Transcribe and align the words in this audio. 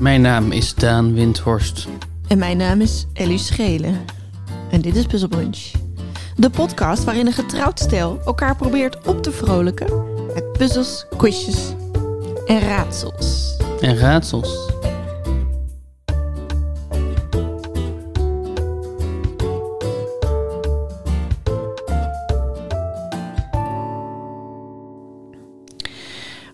Mijn 0.00 0.20
naam 0.20 0.52
is 0.52 0.74
Daan 0.74 1.14
Windhorst. 1.14 1.88
En 2.28 2.38
mijn 2.38 2.56
naam 2.56 2.80
is 2.80 3.06
Ellie 3.12 3.38
Schelen. 3.38 4.04
En 4.70 4.80
dit 4.80 4.96
is 4.96 5.06
Puzzle 5.06 5.28
Brunch. 5.28 5.70
De 6.36 6.50
podcast 6.50 7.04
waarin 7.04 7.26
een 7.26 7.32
getrouwd 7.32 7.78
stel 7.78 8.20
elkaar 8.24 8.56
probeert 8.56 9.06
op 9.06 9.22
te 9.22 9.32
vrolijken 9.32 10.04
met 10.34 10.52
puzzels, 10.52 11.06
quizjes 11.16 11.72
en 12.46 12.60
raadsels. 12.60 13.56
En 13.80 13.96
raadsels. 13.96 14.72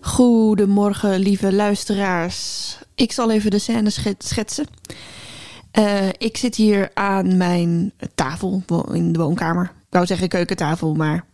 Goedemorgen, 0.01 1.19
lieve 1.19 1.53
luisteraars. 1.53 2.66
Ik 2.97 3.11
zal 3.11 3.31
even 3.31 3.51
de 3.51 3.59
scène 3.59 3.89
schet- 3.89 4.23
schetsen. 4.23 4.65
Eh, 5.71 6.07
ik 6.07 6.37
zit 6.37 6.55
hier 6.55 6.91
aan 6.93 7.37
mijn 7.37 7.93
tafel 8.15 8.63
in 8.91 9.11
de 9.11 9.19
woonkamer. 9.19 9.63
Ik 9.63 9.93
wou 9.93 10.05
zeggen 10.05 10.27
keukentafel, 10.27 10.93
maar 10.93 11.25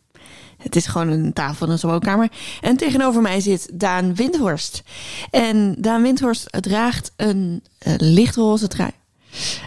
het 0.57 0.75
is 0.75 0.85
gewoon 0.85 1.07
een 1.07 1.33
tafel 1.33 1.65
in 1.65 1.71
een 1.71 1.89
woonkamer. 1.89 2.31
En 2.61 2.77
tegenover 2.77 3.21
mij 3.21 3.39
zit 3.39 3.69
Daan 3.73 4.15
Windhorst. 4.15 4.83
En 5.31 5.75
Daan 5.81 6.01
Windhorst 6.01 6.47
draagt 6.61 7.11
een 7.15 7.63
eh, 7.77 7.93
lichtroze 7.97 8.67
trui. 8.67 8.91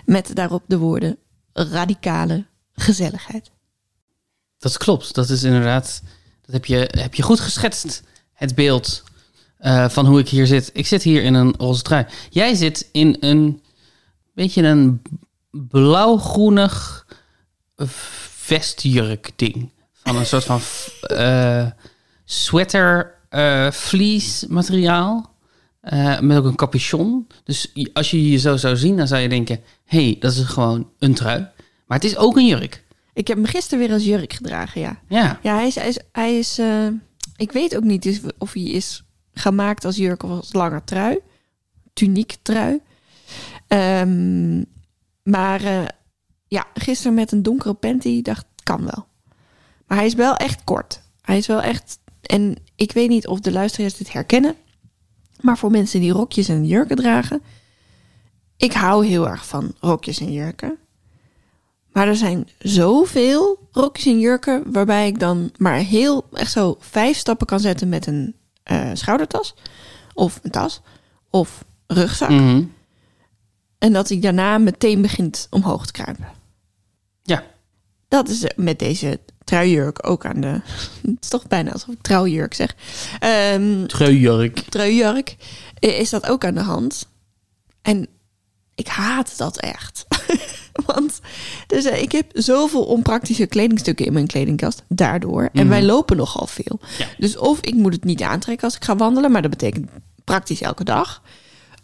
Met 0.05 0.35
daarop 0.35 0.63
de 0.67 0.79
woorden 0.79 1.19
radicale 1.53 2.45
gezelligheid. 2.75 3.51
Dat 4.59 4.77
klopt. 4.79 5.15
Dat 5.15 5.31
is 5.31 5.43
inderdaad. 5.43 6.03
Dat 6.43 6.55
heb 6.55 6.65
je, 6.65 6.91
heb 6.91 7.15
je 7.15 7.23
goed 7.23 7.41
geschetst. 7.41 8.03
Het 8.33 8.55
beeld 8.55 9.05
eh, 9.67 9.89
van 9.89 10.07
hoe 10.07 10.19
ik 10.19 10.29
hier 10.29 10.47
zit. 10.47 10.71
Ik 10.73 10.87
zit 10.87 11.03
hier 11.03 11.23
in 11.23 11.35
een 11.35 11.55
roze 11.59 11.83
trui. 11.83 12.07
Jij 12.31 12.55
zit 12.55 12.89
in 12.93 13.17
een 13.21 13.63
beetje 14.35 14.63
een 14.63 15.03
blauwgroenig 15.51 17.07
vestjurk 17.77 19.33
ding. 19.37 19.71
Van 19.93 20.17
een 20.17 20.27
soort 20.27 20.45
van 20.45 20.61
eh, 21.01 21.67
sweater 22.25 23.15
uh, 23.31 23.71
fleece 23.71 24.47
materiaal. 24.49 25.35
Eh, 25.81 26.21
met 26.21 26.39
ook 26.39 26.45
een 26.45 26.57
capuchon. 26.57 27.27
Dus 27.45 27.73
als 27.93 28.11
je 28.11 28.31
je 28.31 28.39
zo 28.39 28.57
zou 28.57 28.77
zien, 28.77 28.97
dan 28.97 29.07
zou 29.07 29.21
je 29.21 29.29
denken... 29.29 29.61
hé, 29.85 30.05
hey, 30.05 30.17
dat 30.21 30.33
is 30.33 30.43
gewoon 30.43 30.91
een 30.99 31.15
trui. 31.15 31.49
Maar 31.87 31.99
het 31.99 32.05
is 32.05 32.17
ook 32.17 32.37
een 32.37 32.47
jurk. 32.47 32.85
Ik 33.13 33.29
heb 33.29 33.37
hem 33.37 33.47
gisteren 33.47 33.79
weer 33.79 33.93
als 33.93 34.05
jurk 34.05 34.33
gedragen, 34.33 34.81
ja. 34.81 35.01
Ja. 35.09 35.39
Ja, 35.43 35.55
hij 35.55 35.67
is. 35.67 35.75
Hij 35.75 35.89
is, 35.89 35.99
hij 36.13 36.39
is 36.39 36.59
eh, 36.59 36.87
ik 37.37 37.53
weet 37.53 37.77
ook 37.77 37.83
niet 37.83 38.03
dus 38.03 38.21
of 38.39 38.53
hij 38.53 38.63
is 38.63 39.06
gemaakt 39.39 39.85
als 39.85 39.97
jurk 39.97 40.23
of 40.23 40.31
als 40.31 40.53
lange 40.53 40.85
trui. 40.85 41.19
Tuniek 41.93 42.37
trui. 42.43 42.81
Ehm, 43.67 44.63
maar 45.23 45.65
eh, 45.65 45.85
ja, 46.49 46.67
gisteren 46.75 47.15
met 47.15 47.33
een 47.33 47.43
donkere 47.43 47.75
panty 47.75 48.23
dacht 48.23 48.47
kan 48.63 48.85
wel. 48.85 49.07
Maar 49.87 49.99
hij 49.99 50.07
is 50.07 50.15
wel 50.15 50.37
echt 50.37 50.65
kort. 50.65 51.03
Hij 51.21 51.37
is 51.37 51.47
wel 51.47 51.63
echt. 51.63 51.99
En 52.23 52.57
ik 52.75 52.93
weet 52.93 53.09
niet 53.09 53.27
of 53.27 53.41
de 53.41 53.53
luisteraars 53.53 53.97
dit 53.97 54.13
herkennen. 54.13 54.55
Maar 55.41 55.59
voor 55.59 55.71
mensen 55.71 56.01
die 56.01 56.13
rokjes 56.13 56.49
en 56.49 56.67
jurken 56.67 56.97
dragen. 56.97 57.43
Ik 58.57 58.73
hou 58.73 59.07
heel 59.07 59.29
erg 59.29 59.47
van 59.47 59.75
rokjes 59.81 60.21
en 60.21 60.33
jurken. 60.33 60.79
Maar 61.93 62.09
er 62.09 62.17
zijn 62.17 62.49
zoveel 62.59 63.69
rokjes 63.73 64.07
en 64.07 64.19
jurken 64.19 64.73
waarbij 64.73 65.07
ik 65.07 65.19
dan 65.19 65.51
maar 65.57 65.77
heel 65.77 66.29
echt 66.33 66.53
zo 66.53 66.77
vijf 66.79 67.17
stappen 67.17 67.47
kan 67.47 67.61
zetten 67.61 67.89
met 67.89 68.07
een 68.07 68.35
eh, 68.67 68.91
schoudertas 68.93 69.55
of 70.15 70.39
een 70.43 70.51
tas 70.51 70.81
of 71.31 71.65
rugzak. 71.87 72.31
Mhm. 72.31 72.63
En 73.79 73.93
dat 73.93 74.09
hij 74.09 74.21
daarna 74.21 74.59
meteen 74.59 75.03
begint 75.03 75.47
omhoog 75.51 75.87
te 75.87 75.93
kruipen. 75.93 76.29
Ja. 77.23 77.45
Dat 78.09 78.29
is 78.29 78.45
met 78.57 78.79
deze 78.79 79.21
truijurk 79.45 80.09
ook 80.09 80.25
aan 80.27 80.41
de... 80.41 80.49
Het 81.03 81.17
is 81.21 81.29
toch 81.29 81.47
bijna 81.47 81.73
alsof 81.73 81.95
ik 81.95 82.03
trouwjurk 82.03 82.55
zeg. 82.55 82.75
Ehm 83.19 83.87
Treujurk. 83.87 84.59
truijurk 84.59 85.37
eh, 85.79 85.99
is 85.99 86.11
dat 86.11 86.27
ook 86.27 86.45
aan 86.45 86.55
de 86.55 86.61
hand. 86.61 87.09
En 87.83 88.09
ik 88.75 88.87
haat 88.87 89.39
dat 89.39 89.61
echt. 89.61 90.07
Want 90.95 91.21
dus, 91.67 91.85
eh, 91.85 92.03
ik 92.03 92.13
heb 92.13 92.27
zoveel 92.33 92.85
onpraktische 92.85 93.47
kledingstukken 93.47 94.07
in 94.07 94.13
mijn 94.13 94.27
kledingkast 94.27 94.83
daardoor. 94.89 95.43
En 95.43 95.61
Mhm. 95.61 95.69
wij 95.69 95.83
lopen 95.83 96.17
nogal 96.17 96.47
veel. 96.47 96.79
Ja. 96.99 97.07
Dus 97.19 97.37
of 97.37 97.61
ik 97.61 97.75
moet 97.75 97.93
het 97.93 98.05
niet 98.05 98.23
aantrekken 98.23 98.65
als 98.65 98.77
ik 98.77 98.85
ga 98.85 98.97
wandelen, 98.97 99.31
maar 99.33 99.43
dat 99.43 99.51
betekent 99.51 99.89
praktisch 100.25 100.61
elke 100.61 100.85
dag. 100.85 101.23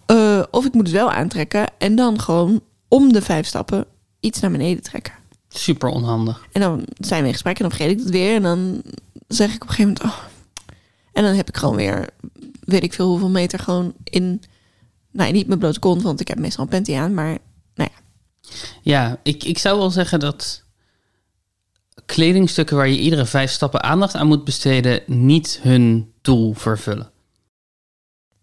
Eh, 0.07 0.43
of 0.51 0.65
ik 0.65 0.73
moet 0.75 0.87
het 0.87 0.97
wel 0.97 1.11
aantrekken 1.11 1.67
en 1.79 1.95
dan 1.97 2.21
gewoon 2.21 2.61
om 2.89 3.13
de 3.13 3.23
vijf 3.23 3.47
stappen 3.47 3.85
iets 4.21 4.41
naar 4.41 4.51
beneden 4.51 4.83
trekken. 4.83 5.13
Super 5.49 5.89
onhandig. 5.89 6.47
En 6.53 6.61
dan 6.61 6.85
zijn 6.99 7.21
we 7.21 7.27
in 7.27 7.33
gesprek 7.33 7.57
en 7.57 7.63
dan 7.69 7.71
vergeet 7.77 7.91
ik 7.91 7.99
het 7.99 8.11
weer. 8.11 8.35
En 8.35 8.43
dan 8.43 8.83
zeg 9.29 9.55
ik 9.55 9.63
op 9.63 9.69
een 9.69 9.75
gegeven 9.75 9.97
moment... 10.03 10.19
Oh. 10.19 10.25
En 11.13 11.23
dan 11.23 11.35
heb 11.35 11.49
ik 11.49 11.57
gewoon 11.57 11.77
weer, 11.77 12.09
weet 12.65 12.83
ik 12.83 12.93
veel 12.93 13.09
hoeveel 13.09 13.29
meter 13.31 13.59
gewoon 13.59 13.93
in... 14.05 14.43
Nou, 15.11 15.33
niet 15.33 15.47
mijn 15.47 15.59
blote 15.59 15.79
kont, 15.79 16.03
want 16.03 16.21
ik 16.21 16.29
heb 16.29 16.39
meestal 16.39 16.65
een 16.65 16.71
panty 16.71 16.95
aan. 16.95 17.15
Maar 17.15 17.39
nou 17.75 17.91
ja, 17.95 18.01
Ja, 18.83 19.19
ik, 19.23 19.45
ik 19.45 19.59
zou 19.59 19.79
wel 19.79 19.91
zeggen 19.91 20.21
dat 20.21 20.65
kledingstukken 22.07 22.77
waar 22.77 22.89
je 22.89 22.99
iedere 22.99 23.25
vijf 23.27 23.51
stappen 23.51 23.83
aandacht 23.83 24.15
aan 24.15 24.27
moet 24.27 24.45
besteden, 24.45 25.03
niet 25.07 25.59
hun 25.63 26.13
doel 26.23 26.55
vervullen. 26.55 27.11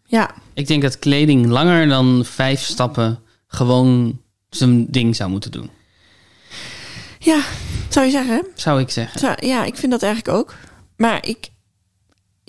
ja, 0.06 0.36
Ik 0.54 0.68
denk 0.68 0.82
dat 0.82 1.00
kleding 1.00 1.46
langer 1.48 1.88
dan 1.88 2.26
vijf 2.26 2.62
stappen 2.62 3.20
gewoon 3.48 4.22
zijn 4.50 4.92
ding 4.92 5.16
zou 5.16 5.30
moeten 5.30 5.52
doen. 5.52 5.70
ja, 7.20 7.44
zou 7.90 8.06
je 8.06 8.12
zeggen. 8.12 8.46
Zou 8.56 8.80
ik 8.82 8.90
zeggen. 8.90 9.20
Zou- 9.20 9.46
ja, 9.46 9.64
ik 9.66 9.76
vind 9.76 9.92
dat 9.92 10.04
eigenlijk 10.04 10.38
ook. 10.38 10.56
Maar 10.98 11.28
ik, 11.28 11.50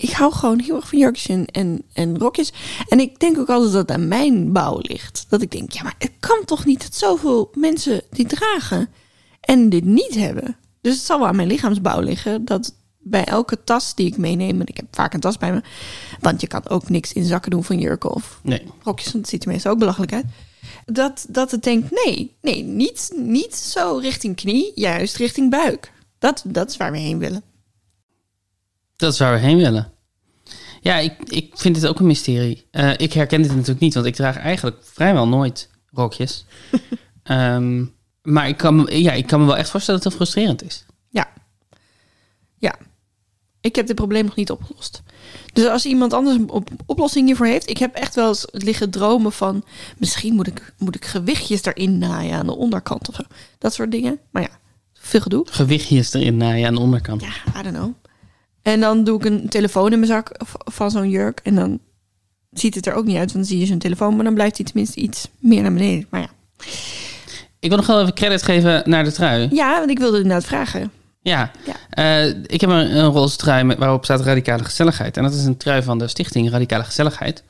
ik 0.01 0.11
hou 0.11 0.33
gewoon 0.33 0.59
heel 0.59 0.75
erg 0.75 0.87
van 0.87 0.99
jurkjes 0.99 1.27
en, 1.27 1.45
en, 1.45 1.83
en 1.93 2.17
rokjes. 2.17 2.53
En 2.87 2.99
ik 2.99 3.19
denk 3.19 3.37
ook 3.37 3.49
altijd 3.49 3.71
dat 3.71 3.81
het 3.87 3.97
aan 3.97 4.07
mijn 4.07 4.51
bouw 4.51 4.79
ligt. 4.81 5.25
Dat 5.29 5.41
ik 5.41 5.51
denk, 5.51 5.71
ja, 5.71 5.83
maar 5.83 5.95
het 5.97 6.11
kan 6.19 6.45
toch 6.45 6.65
niet 6.65 6.81
dat 6.81 6.95
zoveel 6.95 7.51
mensen 7.53 8.01
dit 8.09 8.29
dragen 8.29 8.89
en 9.41 9.69
dit 9.69 9.83
niet 9.83 10.15
hebben. 10.15 10.55
Dus 10.81 10.95
het 10.95 11.05
zal 11.05 11.19
wel 11.19 11.27
aan 11.27 11.35
mijn 11.35 11.47
lichaamsbouw 11.47 11.99
liggen 11.99 12.45
dat 12.45 12.73
bij 13.03 13.25
elke 13.25 13.63
tas 13.63 13.95
die 13.95 14.07
ik 14.07 14.17
meeneem, 14.17 14.59
en 14.59 14.67
ik 14.67 14.77
heb 14.77 14.85
vaak 14.91 15.13
een 15.13 15.19
tas 15.19 15.37
bij 15.37 15.53
me, 15.53 15.61
want 16.19 16.41
je 16.41 16.47
kan 16.47 16.69
ook 16.69 16.89
niks 16.89 17.13
in 17.13 17.25
zakken 17.25 17.51
doen 17.51 17.63
van 17.63 17.79
jurken 17.79 18.11
of 18.13 18.39
Nee. 18.43 18.63
rokjes, 18.83 19.11
want 19.11 19.17
het 19.25 19.29
ziet 19.29 19.43
er 19.43 19.49
meestal 19.51 19.71
ook 19.71 19.79
belachelijk 19.79 20.13
uit. 20.13 20.25
Dat, 20.85 21.25
dat 21.29 21.51
het 21.51 21.63
denkt, 21.63 21.91
nee, 22.05 22.35
nee, 22.41 22.63
niet, 22.63 23.11
niet 23.15 23.55
zo 23.55 23.97
richting 24.01 24.35
knie, 24.35 24.71
juist 24.75 25.15
richting 25.15 25.49
buik. 25.49 25.91
Dat, 26.19 26.43
dat 26.47 26.69
is 26.69 26.77
waar 26.77 26.91
we 26.91 26.97
heen 26.97 27.17
willen. 27.19 27.43
Dat 29.01 29.13
is 29.13 29.19
waar 29.19 29.33
we 29.33 29.39
heen 29.39 29.57
willen. 29.57 29.91
Ja, 30.81 30.97
ik, 30.97 31.13
ik 31.29 31.51
vind 31.57 31.75
het 31.75 31.87
ook 31.87 31.99
een 31.99 32.05
mysterie. 32.05 32.67
Eh, 32.71 32.91
ik 32.97 33.13
herken 33.13 33.41
dit 33.41 33.51
natuurlijk 33.51 33.79
niet, 33.79 33.93
want 33.93 34.05
ik 34.05 34.15
draag 34.15 34.37
eigenlijk 34.37 34.77
vrijwel 34.81 35.27
nooit 35.27 35.69
rokjes. 35.91 36.45
Ehm, 37.23 37.85
maar 38.21 38.47
ik 38.47 38.57
kan, 38.57 38.75
me- 38.75 39.01
ja, 39.01 39.11
ik 39.11 39.27
kan 39.27 39.39
me 39.39 39.45
wel 39.45 39.57
echt 39.57 39.69
voorstellen 39.69 40.01
dat 40.01 40.11
het 40.13 40.21
frustrerend 40.21 40.63
is. 40.63 40.85
Ja. 41.09 41.27
Ja. 42.57 42.75
Ik 43.61 43.75
heb 43.75 43.87
dit 43.87 43.95
probleem 43.95 44.25
nog 44.25 44.35
niet 44.35 44.51
opgelost. 44.51 45.01
Dus 45.53 45.65
als 45.67 45.85
iemand 45.85 46.13
anders 46.13 46.37
een 46.37 46.49
op- 46.49 46.69
oplossing 46.85 47.25
hiervoor 47.27 47.45
heeft... 47.45 47.69
Ik 47.69 47.77
heb 47.77 47.95
echt 47.95 48.15
wel 48.15 48.27
eens 48.27 48.45
liggen 48.51 48.89
dromen 48.89 49.31
van... 49.31 49.63
Misschien 49.97 50.33
moet 50.35 50.47
ik, 50.47 50.73
moet 50.77 50.95
ik 50.95 51.05
gewichtjes 51.05 51.63
erin 51.65 51.97
naaien 51.97 52.37
aan 52.37 52.45
de 52.45 52.55
onderkant 52.55 53.09
of 53.09 53.15
zo. 53.15 53.23
Dat 53.57 53.73
soort 53.73 53.91
dingen. 53.91 54.19
Maar 54.31 54.41
ja, 54.41 54.49
veel 54.93 55.21
gedoe. 55.21 55.45
Gewichtjes 55.49 56.13
erin 56.13 56.37
naaien 56.37 56.67
aan 56.67 56.73
de 56.75 56.79
onderkant. 56.81 57.21
Ja, 57.21 57.59
I 57.59 57.63
don't 57.63 57.75
know. 57.75 57.93
En 58.61 58.79
dan 58.79 59.03
doe 59.03 59.17
ik 59.19 59.25
een 59.25 59.49
telefoon 59.49 59.91
in 59.91 59.99
mijn 59.99 60.11
zak 60.11 60.31
van 60.47 60.91
zo'n 60.91 61.09
jurk. 61.09 61.39
En 61.43 61.55
dan 61.55 61.79
ziet 62.51 62.75
het 62.75 62.87
er 62.87 62.93
ook 62.93 63.05
niet 63.05 63.17
uit. 63.17 63.31
Want 63.31 63.45
dan 63.45 63.45
zie 63.45 63.59
je 63.59 63.65
zo'n 63.65 63.77
telefoon. 63.77 64.15
Maar 64.15 64.23
dan 64.23 64.33
blijft 64.33 64.57
hij 64.57 64.65
tenminste 64.65 64.99
iets 64.99 65.27
meer 65.39 65.61
naar 65.61 65.73
beneden. 65.73 66.07
Maar 66.09 66.21
ja. 66.21 66.29
Ik 67.59 67.69
wil 67.69 67.77
nog 67.77 67.87
wel 67.87 68.01
even 68.01 68.13
credit 68.13 68.43
geven 68.43 68.83
naar 68.85 69.03
de 69.03 69.11
trui. 69.11 69.49
Ja, 69.51 69.77
want 69.77 69.89
ik 69.89 69.99
wilde 69.99 70.17
inderdaad 70.17 70.45
vragen. 70.45 70.91
Ja, 71.21 71.51
Ja. 71.65 71.75
Eh, 71.89 72.27
ik 72.27 72.61
heb 72.61 72.69
een, 72.69 72.97
een 72.97 73.11
roze 73.11 73.37
trui 73.37 73.63
met, 73.63 73.77
waarop 73.77 74.03
staat 74.03 74.21
radicale 74.21 74.63
gezelligheid. 74.63 75.17
En 75.17 75.23
dat 75.23 75.33
is 75.33 75.45
een 75.45 75.57
trui 75.57 75.83
van 75.83 75.97
de 75.97 76.07
stichting 76.07 76.49
Radicale 76.49 76.83
Gezelligheid. 76.83 77.43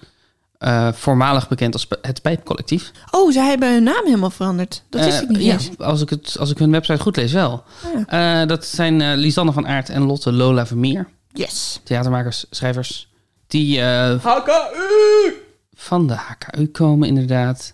Eh, 0.62 0.88
voormalig 0.94 1.48
bekend 1.48 1.74
als 1.74 1.88
het 2.02 2.22
Pijpcollectief. 2.22 2.92
Oh, 3.12 3.32
zij 3.32 3.48
hebben 3.48 3.74
hun 3.74 3.84
naam 3.84 4.06
helemaal 4.06 4.30
veranderd. 4.30 4.84
Dat 4.90 5.04
wist 5.06 5.18
Eh, 5.18 5.24
ik 5.24 5.30
niet 5.30 5.44
ja, 5.44 5.54
eens. 5.54 5.70
als 5.78 6.02
ik, 6.02 6.10
het, 6.10 6.36
als 6.40 6.50
ik 6.52 6.58
hun 6.58 6.72
website 6.72 7.02
goed 7.02 7.16
lees 7.16 7.32
wel. 7.32 7.64
Ah, 8.08 8.42
Eh, 8.42 8.48
dat 8.48 8.66
zijn 8.66 9.02
eh, 9.02 9.12
Lisanne 9.16 9.52
van 9.52 9.68
Aert 9.68 9.90
en 9.90 10.02
Lotte 10.02 10.32
Lola 10.32 10.66
Vermeer. 10.66 11.08
Yes. 11.32 11.80
Theatermakers, 11.84 12.46
schrijvers. 12.50 13.10
Die 13.48 13.82
eh, 13.82 14.20
HKU! 14.24 15.34
van 15.74 16.08
de 16.08 16.14
HKU 16.16 16.68
komen 16.68 17.08
inderdaad. 17.08 17.74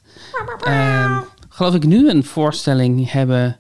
Ehm, 0.63 1.19
geloof 1.50 1.74
ik 1.75 1.86
nu 1.86 2.10
een 2.10 2.24
voorstelling 2.24 3.12
hebben 3.12 3.60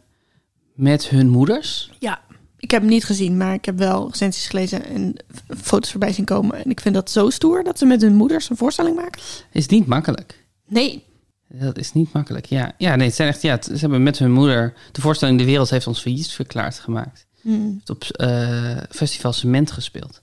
met 0.73 1.07
hun 1.07 1.29
moeders. 1.29 1.91
Ja, 1.99 2.19
ik 2.59 2.71
heb 2.71 2.81
hem 2.81 2.89
niet 2.89 3.05
gezien, 3.05 3.37
maar 3.37 3.53
ik 3.53 3.65
heb 3.65 3.77
wel 3.77 4.07
recensies 4.09 4.47
gelezen 4.47 4.85
en 4.85 5.15
foto's 5.61 5.91
voorbij 5.91 6.13
zien 6.13 6.25
komen. 6.25 6.63
En 6.63 6.69
ik 6.69 6.79
vind 6.79 6.95
dat 6.95 7.11
zo 7.11 7.29
stoer 7.29 7.63
dat 7.63 7.77
ze 7.79 7.85
met 7.85 8.01
hun 8.01 8.15
moeders 8.15 8.49
een 8.49 8.57
voorstelling 8.57 8.95
maken. 8.95 9.21
Is 9.51 9.67
niet 9.67 9.85
makkelijk. 9.87 10.45
Nee. 10.67 11.03
Dat 11.49 11.77
is 11.77 11.93
niet 11.93 12.13
makkelijk. 12.13 12.45
Ja, 12.45 12.73
ja 12.77 12.95
nee, 12.95 13.07
het 13.07 13.15
zijn 13.15 13.27
echt. 13.29 13.41
Ja, 13.41 13.51
het- 13.55 13.65
ze 13.65 13.77
hebben 13.77 14.03
met 14.03 14.17
hun 14.19 14.31
moeder 14.31 14.73
de 14.91 15.01
voorstelling 15.01 15.39
De 15.39 15.45
Wereld 15.45 15.69
heeft 15.69 15.87
ons 15.87 16.01
failliet 16.01 16.31
verklaard 16.31 16.79
gemaakt. 16.79 17.25
Hmm. 17.41 17.77
Het 17.79 17.89
op 17.89 18.03
eh, 18.03 18.77
Festival 18.89 19.33
Cement 19.33 19.71
gespeeld. 19.71 20.21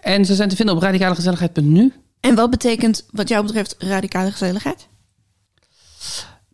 En 0.00 0.24
ze 0.24 0.34
zijn 0.34 0.48
te 0.48 0.56
vinden 0.56 0.74
op 0.74 0.82
radicalegezelligheid.nu. 0.82 1.92
En 2.20 2.34
wat 2.34 2.50
betekent 2.50 3.06
wat 3.10 3.28
jou 3.28 3.44
betreft 3.44 3.74
radicale 3.78 4.30
gezelligheid? 4.30 4.88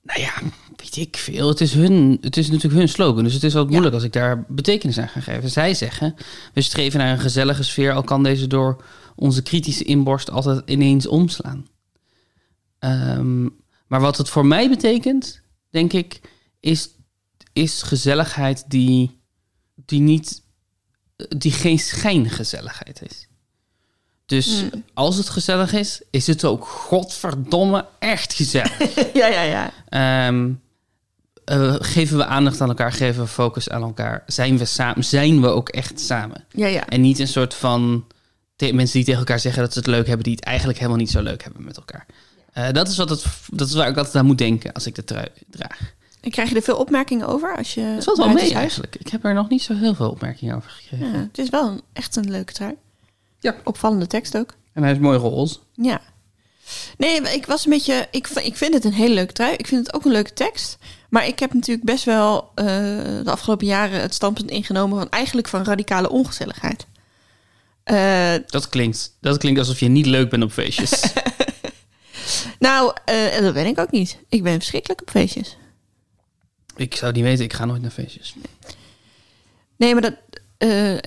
Nou 0.03 0.21
ja, 0.21 0.33
weet 0.81 0.97
ik 0.97 1.17
veel. 1.17 1.49
Het 1.49 1.61
is, 1.61 1.75
hun, 1.75 2.19
het 2.21 2.37
is 2.37 2.47
natuurlijk 2.47 2.75
hun 2.75 2.89
slogan. 2.89 3.25
Dus 3.25 3.35
het 3.35 3.43
is 3.43 3.55
wat 3.55 3.71
moeilijk 3.71 3.95
als 3.95 4.03
ik 4.03 4.13
daar 4.13 4.45
betekenis 4.49 4.99
aan 4.99 5.09
ga 5.09 5.21
geven. 5.21 5.51
Zij 5.51 5.75
zeggen, 5.75 6.15
we 6.55 6.63
streven 6.63 6.99
naar 6.99 7.13
een 7.13 7.21
gezellige 7.21 7.63
sfeer... 7.63 7.93
al 7.93 8.03
kan 8.03 8.23
deze 8.23 8.47
door 8.47 8.85
onze 9.17 9.43
kritische 9.43 9.85
inborst 9.85 10.31
altijd 10.31 10.71
ineens 10.71 11.07
omslaan. 11.07 11.67
Ehm, 12.79 13.43
maar 13.87 14.01
wat 14.01 14.17
het 14.17 14.29
voor 14.29 14.47
mij 14.47 14.69
betekent, 14.69 15.43
denk 15.71 15.93
ik... 15.93 16.21
is, 16.61 16.89
is 17.53 17.83
gezelligheid 17.83 18.65
die, 18.69 19.21
die, 19.75 20.01
niet, 20.01 20.43
die 21.29 21.53
geen 21.53 21.79
schijngezelligheid 21.79 23.03
is. 23.03 23.29
Dus 24.31 24.61
Hmm. 24.61 24.85
als 24.95 25.17
het 25.17 25.29
gezellig 25.29 25.73
is, 25.73 26.03
is 26.11 26.27
het 26.27 26.45
ook 26.45 26.67
godverdomme 26.67 27.87
echt 27.99 28.35
gezellig. 28.35 28.95
ja, 29.21 29.27
ja, 29.27 29.43
ja. 29.43 29.73
Ehm, 29.89 30.53
eh, 31.45 31.75
geven 31.79 32.17
we 32.17 32.25
aandacht 32.25 32.61
aan 32.61 32.69
elkaar, 32.69 32.93
geven 32.93 33.23
we 33.23 33.29
focus 33.29 33.71
aan 33.71 33.83
elkaar, 33.83 34.23
zijn 34.27 34.59
we, 34.59 34.65
samen, 34.65 35.05
zijn 35.05 35.41
we 35.41 35.47
ook 35.47 35.69
echt 35.69 36.01
samen. 36.01 36.45
Ja, 36.51 36.67
ja. 36.67 36.87
En 36.87 37.01
niet 37.01 37.19
een 37.19 37.29
soort 37.29 37.55
van 37.55 38.05
mensen 38.69 38.97
die 38.97 39.05
tegen 39.05 39.19
elkaar 39.19 39.41
zeggen 39.41 39.63
dat 39.63 39.73
ze 39.73 39.79
het 39.79 39.89
leuk 39.89 40.07
hebben, 40.07 40.25
die 40.25 40.35
het 40.35 40.45
eigenlijk 40.45 40.79
helemaal 40.79 40.99
niet 40.99 41.11
zo 41.11 41.23
leuk 41.23 41.43
hebben 41.43 41.65
met 41.65 41.77
elkaar. 41.77 42.07
Eh, 42.53 42.73
dat, 42.73 42.89
is 42.89 42.97
wat 42.97 43.11
het, 43.11 43.25
dat 43.53 43.69
is 43.69 43.75
waar 43.75 43.89
ik 43.89 43.97
altijd 43.97 44.17
aan 44.17 44.27
moet 44.27 44.39
denken 44.39 44.73
als 44.73 44.87
ik 44.87 44.95
de 44.95 45.05
trui 45.05 45.29
draag. 45.51 45.95
En 46.21 46.31
krijg 46.31 46.49
je 46.49 46.55
er 46.55 46.63
veel 46.63 46.77
opmerkingen 46.77 47.27
over 47.27 47.57
als 47.57 47.75
je... 47.75 47.81
Het 47.81 48.05
valt 48.05 48.17
wel 48.17 48.29
mee 48.29 48.55
eigenlijk. 48.55 48.97
Ik 48.97 49.09
heb 49.09 49.25
er 49.25 49.35
nog 49.35 49.49
niet 49.49 49.63
zo 49.63 49.75
heel 49.75 49.95
veel 49.95 50.11
opmerkingen 50.11 50.57
over 50.57 50.71
gekregen. 50.71 51.13
Ja, 51.13 51.19
het 51.19 51.39
is 51.39 51.49
wel 51.49 51.69
een, 51.69 51.81
echt 51.93 52.17
een 52.17 52.31
leuke 52.31 52.53
trui. 52.53 52.75
Ja. 53.39 53.57
Opvallende 53.65 54.07
tekst 54.07 54.37
ook. 54.37 54.55
En 54.73 54.83
hij 54.83 54.93
is 54.93 54.99
mooi 54.99 55.19
roze. 55.19 55.59
Ja. 55.75 56.01
Nee, 56.99 57.21
ik 57.21 57.47
was 57.47 57.65
een 57.65 57.71
beetje... 57.71 58.09
Ik, 58.11 58.29
ik 58.29 58.57
vind 58.57 58.75
het 58.75 58.85
een 58.85 58.93
hele 58.93 59.15
leuke 59.15 59.33
trui. 59.33 59.55
Ik 59.55 59.67
vind 59.67 59.87
het 59.87 59.95
ook 59.95 60.05
een 60.05 60.13
leuke 60.13 60.33
tekst. 60.33 60.79
Maar 61.11 61.27
ik 61.27 61.39
heb 61.39 61.55
natuurlijk 61.55 61.87
best 61.87 62.05
wel 62.05 62.51
eh, 62.55 62.65
de 62.65 63.31
afgelopen 63.31 63.67
jaren 63.67 64.01
het 64.01 64.15
standpunt 64.15 64.51
ingenomen... 64.51 64.99
van 64.99 65.09
eigenlijk 65.11 65.49
van 65.49 65.65
radicale 65.65 66.11
ongezelligheid. 66.11 66.87
Eh, 67.83 68.35
Dat 68.47 68.69
klinkt, 68.69 69.17
dat 69.21 69.39
klinkt 69.39 69.59
alsof 69.59 69.81
je 69.81 69.89
niet 69.89 70.07
leuk 70.07 70.31
bent 70.31 70.43
op 70.43 70.53
feestjes. 70.53 71.13
nou, 72.59 72.93
eh, 73.05 73.41
dat 73.41 73.55
ben 73.55 73.67
ik 73.67 73.79
ook 73.79 73.91
niet. 73.91 74.19
Ik 74.29 74.43
ben 74.43 74.53
verschrikkelijk 74.53 75.01
op 75.01 75.11
feestjes. 75.11 75.57
ik 76.77 76.95
zou 76.95 77.13
niet 77.13 77.23
weten, 77.23 77.45
ik 77.45 77.53
ga 77.53 77.65
nooit 77.65 77.83
naar 77.83 77.91
feestjes. 77.91 78.35
Nee, 79.77 79.93
maar 79.93 80.03
dat, 80.03 80.17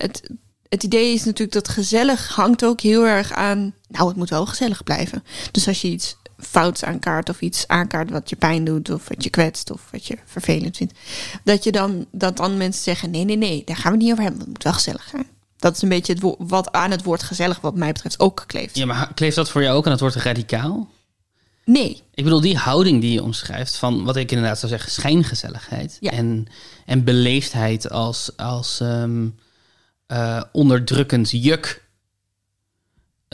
het, 0.00 0.30
het 0.68 0.82
idee 0.82 1.12
is 1.12 1.24
natuurlijk 1.24 1.52
dat 1.52 1.68
gezellig 1.68 2.28
hangt 2.28 2.64
ook 2.64 2.80
heel 2.80 3.06
erg 3.06 3.32
aan. 3.32 3.74
Nou, 3.88 4.08
het 4.08 4.16
moet 4.16 4.30
wel 4.30 4.46
gezellig 4.46 4.82
blijven. 4.82 5.24
Dus 5.50 5.68
als 5.68 5.80
je 5.80 5.88
iets 5.88 6.16
fouts 6.38 6.84
aankaart 6.84 7.28
of 7.28 7.40
iets 7.40 7.68
aankaart 7.68 8.10
wat 8.10 8.30
je 8.30 8.36
pijn 8.36 8.64
doet 8.64 8.90
of 8.90 9.08
wat 9.08 9.24
je 9.24 9.30
kwetst 9.30 9.70
of 9.70 9.88
wat 9.90 10.06
je 10.06 10.18
vervelend 10.24 10.76
vindt, 10.76 10.98
dat 11.44 11.64
je 11.64 11.72
dan 11.72 12.06
dat 12.12 12.36
dan 12.36 12.56
mensen 12.56 12.82
zeggen: 12.82 13.10
nee, 13.10 13.24
nee, 13.24 13.36
nee, 13.36 13.62
daar 13.64 13.76
gaan 13.76 13.92
we 13.92 13.98
niet 13.98 14.10
over 14.10 14.22
hebben. 14.22 14.40
Het 14.40 14.48
moet 14.48 14.62
wel 14.62 14.72
gezellig 14.72 15.08
zijn. 15.10 15.26
Dat 15.56 15.76
is 15.76 15.82
een 15.82 15.88
beetje 15.88 16.12
het 16.12 16.34
wat 16.38 16.72
aan 16.72 16.90
het 16.90 17.02
woord 17.02 17.22
gezellig, 17.22 17.60
wat 17.60 17.76
mij 17.76 17.92
betreft, 17.92 18.20
ook 18.20 18.44
kleeft. 18.46 18.76
Ja, 18.76 18.86
maar 18.86 19.14
kleeft 19.14 19.36
dat 19.36 19.50
voor 19.50 19.62
jou 19.62 19.76
ook 19.76 19.84
aan 19.84 19.90
het 19.92 20.00
woord 20.00 20.14
radicaal? 20.14 20.88
Nee, 21.64 22.02
Ik 22.14 22.24
bedoel, 22.24 22.40
die 22.40 22.56
houding 22.56 23.00
die 23.00 23.12
je 23.12 23.22
omschrijft 23.22 23.76
van 23.76 24.04
wat 24.04 24.16
ik 24.16 24.30
inderdaad 24.30 24.58
zou 24.58 24.72
zeggen, 24.72 24.90
schijngezelligheid 24.92 25.96
Ja. 26.00 26.10
en, 26.10 26.46
en 26.86 27.04
beleefdheid 27.04 27.90
als, 27.90 28.36
als 28.36 28.80
eh, 30.06 30.42
onderdrukkend 30.52 31.30
juk. 31.30 31.83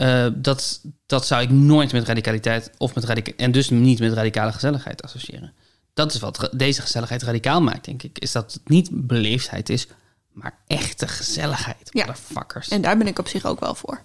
Eh, 0.01 0.27
dat, 0.35 0.81
dat 1.05 1.27
zou 1.27 1.41
ik 1.41 1.49
nooit 1.49 1.91
met 1.91 2.07
radicaliteit 2.07 2.71
of 2.77 2.95
met 2.95 3.03
radica 3.03 3.31
en 3.37 3.51
dus 3.51 3.69
niet 3.69 3.99
met 3.99 4.13
radicale 4.13 4.51
gezelligheid 4.51 5.03
associëren. 5.03 5.53
Dat 5.93 6.13
is 6.13 6.19
wat 6.19 6.49
deze 6.51 6.81
gezelligheid 6.81 7.23
radicaal 7.23 7.61
maakt, 7.61 7.85
denk 7.85 8.03
ik. 8.03 8.19
Is 8.19 8.31
dat 8.31 8.53
het 8.53 8.69
niet 8.69 8.89
beleefdheid 8.91 9.69
is, 9.69 9.87
maar 10.31 10.57
echte 10.67 11.07
gezelligheid. 11.07 11.89
Ja. 11.91 12.05
Motherfuckers. 12.05 12.67
en 12.67 12.81
daar 12.81 12.97
ben 12.97 13.07
ik 13.07 13.19
op 13.19 13.27
zich 13.27 13.45
ook 13.45 13.59
wel 13.59 13.75
voor. 13.75 14.01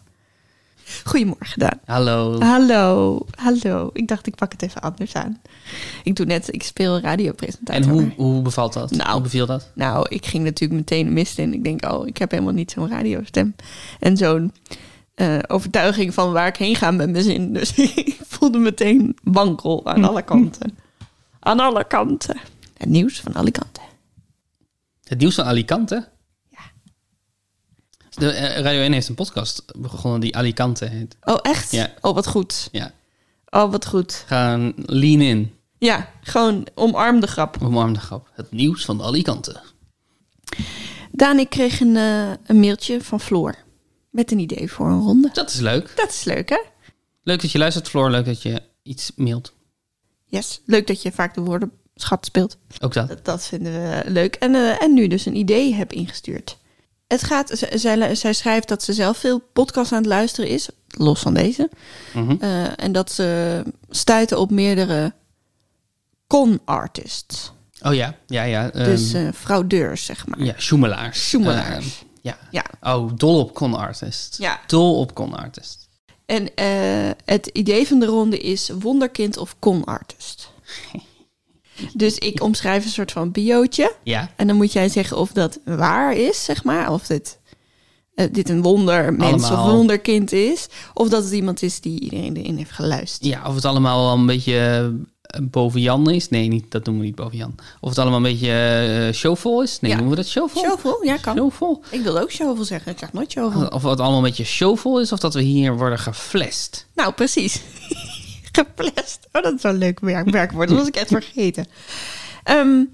Goedemorgen, 1.05 1.59
Daan. 1.59 1.81
Hallo. 1.85 2.41
Hallo, 2.41 3.21
hallo. 3.35 3.91
Ik 3.93 4.09
dacht, 4.09 4.27
ik 4.27 4.35
pak 4.35 4.53
het 4.53 4.63
even 4.63 4.81
anders 4.81 5.15
aan. 5.15 5.41
Ik 6.03 6.17
doe 6.17 6.27
net, 6.27 6.55
ik 6.55 6.63
speel 6.63 7.01
radiopresentator. 7.01 7.83
En 7.83 7.89
hoe, 7.89 8.13
hoe 8.17 8.43
bevalt 8.43 8.73
dat? 8.73 8.91
Nou. 8.91 9.13
hoe 9.13 9.21
beviel 9.21 9.47
dat? 9.47 9.71
Nou, 9.75 10.07
ik 10.09 10.27
ging 10.27 10.45
natuurlijk 10.45 10.81
meteen 10.81 11.13
mist 11.13 11.39
in. 11.39 11.55
Ik 11.55 11.65
denk, 11.65 11.85
oh, 11.93 12.07
ik 12.07 12.17
heb 12.17 12.31
helemaal 12.31 12.53
niet 12.53 12.71
zo'n 12.71 12.89
radiostem. 12.89 13.55
En 14.01 14.17
zo'n 14.17 14.53
eh, 15.17 15.39
overtuiging 15.47 16.15
van 16.15 16.33
waar 16.33 16.47
ik 16.47 16.57
heen 16.57 16.77
ga 16.77 16.91
met 16.91 17.11
mijn 17.11 17.25
zin. 17.25 17.53
Dus 17.53 17.75
ik 17.79 18.19
voelde 18.27 18.59
meteen 18.59 19.17
wankel 19.23 19.87
aan 19.87 20.05
alle 20.05 20.23
kanten. 20.23 20.79
Aan 21.41 21.61
alle 21.61 21.85
kanten. 21.87 22.37
Het 22.77 22.89
nieuws 22.89 23.21
van 23.21 23.35
alle 23.35 23.51
kanten. 23.51 23.83
Het 25.05 25.19
nieuws 25.19 25.35
van 25.35 25.45
Alicante? 25.45 26.09
Ja. 26.51 26.59
De, 28.11 28.31
eh, 28.31 28.61
Radio 28.63 28.81
1 28.81 28.93
heeft 28.93 29.09
een 29.09 29.15
podcast 29.15 29.65
begonnen 29.77 30.21
die 30.21 30.37
Alicante 30.37 30.85
heet. 30.85 31.17
Oh, 31.25 31.39
echt? 31.43 31.71
Ja. 31.73 31.91
Oh, 32.01 32.15
wat 32.15 32.27
goed. 32.27 32.69
Ja, 32.73 32.93
Oh, 33.51 33.71
wat 33.71 33.87
goed. 33.87 34.25
gaan 34.27 34.73
lean 34.77 35.21
in. 35.21 35.55
Ja, 35.79 36.11
gewoon 36.23 36.67
omarm 36.75 37.21
de 37.21 37.27
grap. 37.27 37.57
Omarm 37.62 37.93
de 37.93 38.01
grap. 38.01 38.31
Het 38.33 38.53
nieuws 38.53 38.85
van 38.85 39.03
Alicante. 39.03 39.61
Daan, 41.12 41.39
ik 41.39 41.51
kreeg 41.51 41.81
een, 41.81 41.97
eh, 41.97 42.31
een 42.47 42.61
mailtje 42.61 43.01
van 43.03 43.21
Floor. 43.21 43.55
Met 44.17 44.31
een 44.31 44.39
idee 44.39 44.73
voor 44.73 44.87
een 44.87 45.01
ronde. 45.01 45.31
Dat 45.33 45.51
is 45.51 45.61
leuk. 45.61 45.93
Dat 45.97 46.09
is 46.09 46.25
leuk, 46.25 46.49
hè? 46.49 46.59
Leuk 47.23 47.41
dat 47.41 47.53
je 47.53 47.59
luistert, 47.59 47.89
Floor. 47.89 48.11
Leuk 48.11 48.25
dat 48.25 48.43
je 48.43 48.63
iets 48.83 49.13
mailt. 49.17 49.53
Yes. 50.25 50.61
Leuk 50.67 50.87
dat 50.87 51.03
je 51.03 51.13
vaak 51.13 51.35
de 51.35 51.41
woorden 51.41 51.71
schat 51.95 52.27
speelt. 52.27 52.57
Ook 52.81 52.93
dat. 52.93 53.09
Dat, 53.09 53.25
dat 53.25 53.47
vinden 53.47 53.73
we 53.73 54.03
leuk. 54.11 54.35
En, 54.35 54.55
eh, 54.55 54.83
en 54.83 54.95
nu 54.95 55.07
dus 55.07 55.27
een 55.27 55.37
idee 55.37 55.75
heb 55.75 55.93
ingestuurd. 55.93 56.59
Het 57.07 57.23
gaat, 57.23 57.69
zij, 57.73 58.15
zij 58.15 58.33
schrijft 58.33 58.69
dat 58.69 58.83
ze 58.83 58.93
zelf 58.93 59.17
veel 59.17 59.39
podcasts 59.53 59.93
aan 59.93 59.99
het 59.99 60.07
luisteren 60.07 60.51
is, 60.51 60.69
los 60.89 61.21
van 61.21 61.35
deze. 61.35 61.71
Mhm. 62.15 62.37
Eh, 62.41 62.85
en 62.85 62.93
dat 62.93 63.12
ze 63.12 63.62
stuiten 63.90 64.38
op 64.38 64.50
meerdere 64.50 65.12
con-artists. 66.26 67.52
Oh 67.83 67.95
ja, 67.95 68.14
ja, 68.26 68.43
ja. 68.43 68.71
ehm, 68.71 68.85
dus 68.85 69.12
eh, 69.12 69.29
fraudeurs, 69.35 70.05
zeg 70.05 70.26
maar. 70.26 70.43
ja, 70.43 70.55
Sjoemelaars. 70.59 71.29
Sjoemelaars. 71.29 72.05
Ja. 72.26 72.38
Ja. 72.50 72.95
Oh, 72.97 73.11
dol 73.14 73.38
op 73.38 73.54
con-artist. 73.54 74.37
Ja. 74.38 74.61
Dol 74.66 74.99
op 74.99 75.14
con-artist. 75.14 75.88
En 76.26 76.54
eh, 76.54 77.11
het 77.25 77.47
idee 77.47 77.87
van 77.87 77.99
de 77.99 78.06
ronde 78.06 78.38
is 78.38 78.71
wonderkind 78.78 79.37
of 79.37 79.56
con-artist. 79.59 80.50
dus 81.95 82.18
ik 82.18 82.42
omschrijf 82.42 82.85
een 82.85 82.90
soort 82.90 83.12
van 83.12 83.30
biootje. 83.33 83.95
Ja. 84.02 84.30
En 84.37 84.47
dan 84.47 84.56
moet 84.56 84.73
jij 84.73 84.88
zeggen 84.88 85.16
of 85.16 85.33
dat 85.33 85.59
waar 85.64 86.16
is, 86.16 86.45
zeg 86.45 86.64
maar. 86.64 86.92
Of 86.92 87.06
dit, 87.06 87.38
eh, 88.14 88.26
dit 88.33 88.49
een 88.49 88.62
wondermens 88.62 89.50
of 89.50 89.64
een 89.66 89.73
wonderkind 89.73 90.33
is. 90.33 90.66
Of 90.95 91.09
dat 91.09 91.25
het 91.25 91.33
iemand 91.33 91.62
is 91.62 91.80
die 91.80 92.00
iedereen 92.00 92.37
erin 92.37 92.56
heeft 92.56 92.73
geluisterd. 92.73 93.25
ja, 93.25 93.49
of 93.49 93.54
het 93.54 93.64
allemaal 93.64 94.04
wel 94.04 94.14
een 94.14 94.26
beetje 94.26 94.92
boven 95.42 95.80
Jan 95.80 96.11
is. 96.11 96.28
Nee, 96.28 96.49
niet, 96.49 96.71
dat 96.71 96.85
doen 96.85 96.99
we 96.99 97.04
niet 97.04 97.14
boven 97.14 97.37
Jan. 97.37 97.54
Of 97.80 97.88
het 97.88 97.99
allemaal 97.99 98.16
een 98.16 98.23
beetje 98.33 98.52
eh 99.09 99.14
showvol 99.14 99.62
is. 99.62 99.80
Nee, 99.80 99.90
Ja. 99.90 99.97
noemen 99.97 100.16
we 100.16 100.23
dat 100.23 100.30
showvol? 100.30 100.62
Shovel? 100.62 101.04
Ja, 101.04 101.16
kan. 101.16 101.37
Showvol. 101.37 101.83
Ik 101.90 102.00
wilde 102.02 102.21
ook 102.21 102.30
shovel 102.30 102.64
zeggen. 102.64 102.92
Ik 102.92 102.99
zeg 102.99 103.12
nooit 103.12 103.30
shovel. 103.33 103.66
Of 103.68 103.83
het 103.83 104.00
allemaal 104.00 104.16
een 104.16 104.23
beetje 104.23 104.45
showvol 104.45 105.00
is, 105.00 105.12
of 105.12 105.18
dat 105.18 105.35
we 105.35 105.42
hier 105.42 105.76
worden 105.76 105.99
geflest. 105.99 106.87
Nou, 106.95 107.12
precies. 107.12 107.61
Geplest. 108.52 109.18
Oh, 109.33 109.42
dat 109.42 109.54
is 109.54 109.62
wel 109.62 109.73
een 109.73 109.78
leuk 109.78 110.00
werk, 110.00 110.30
werkwoord. 110.30 110.68
Dat 110.68 110.78
was 110.78 110.87
ik 110.87 110.97
echt 110.97 111.09
vergeten. 111.11 111.66
Ehm, 112.45 112.85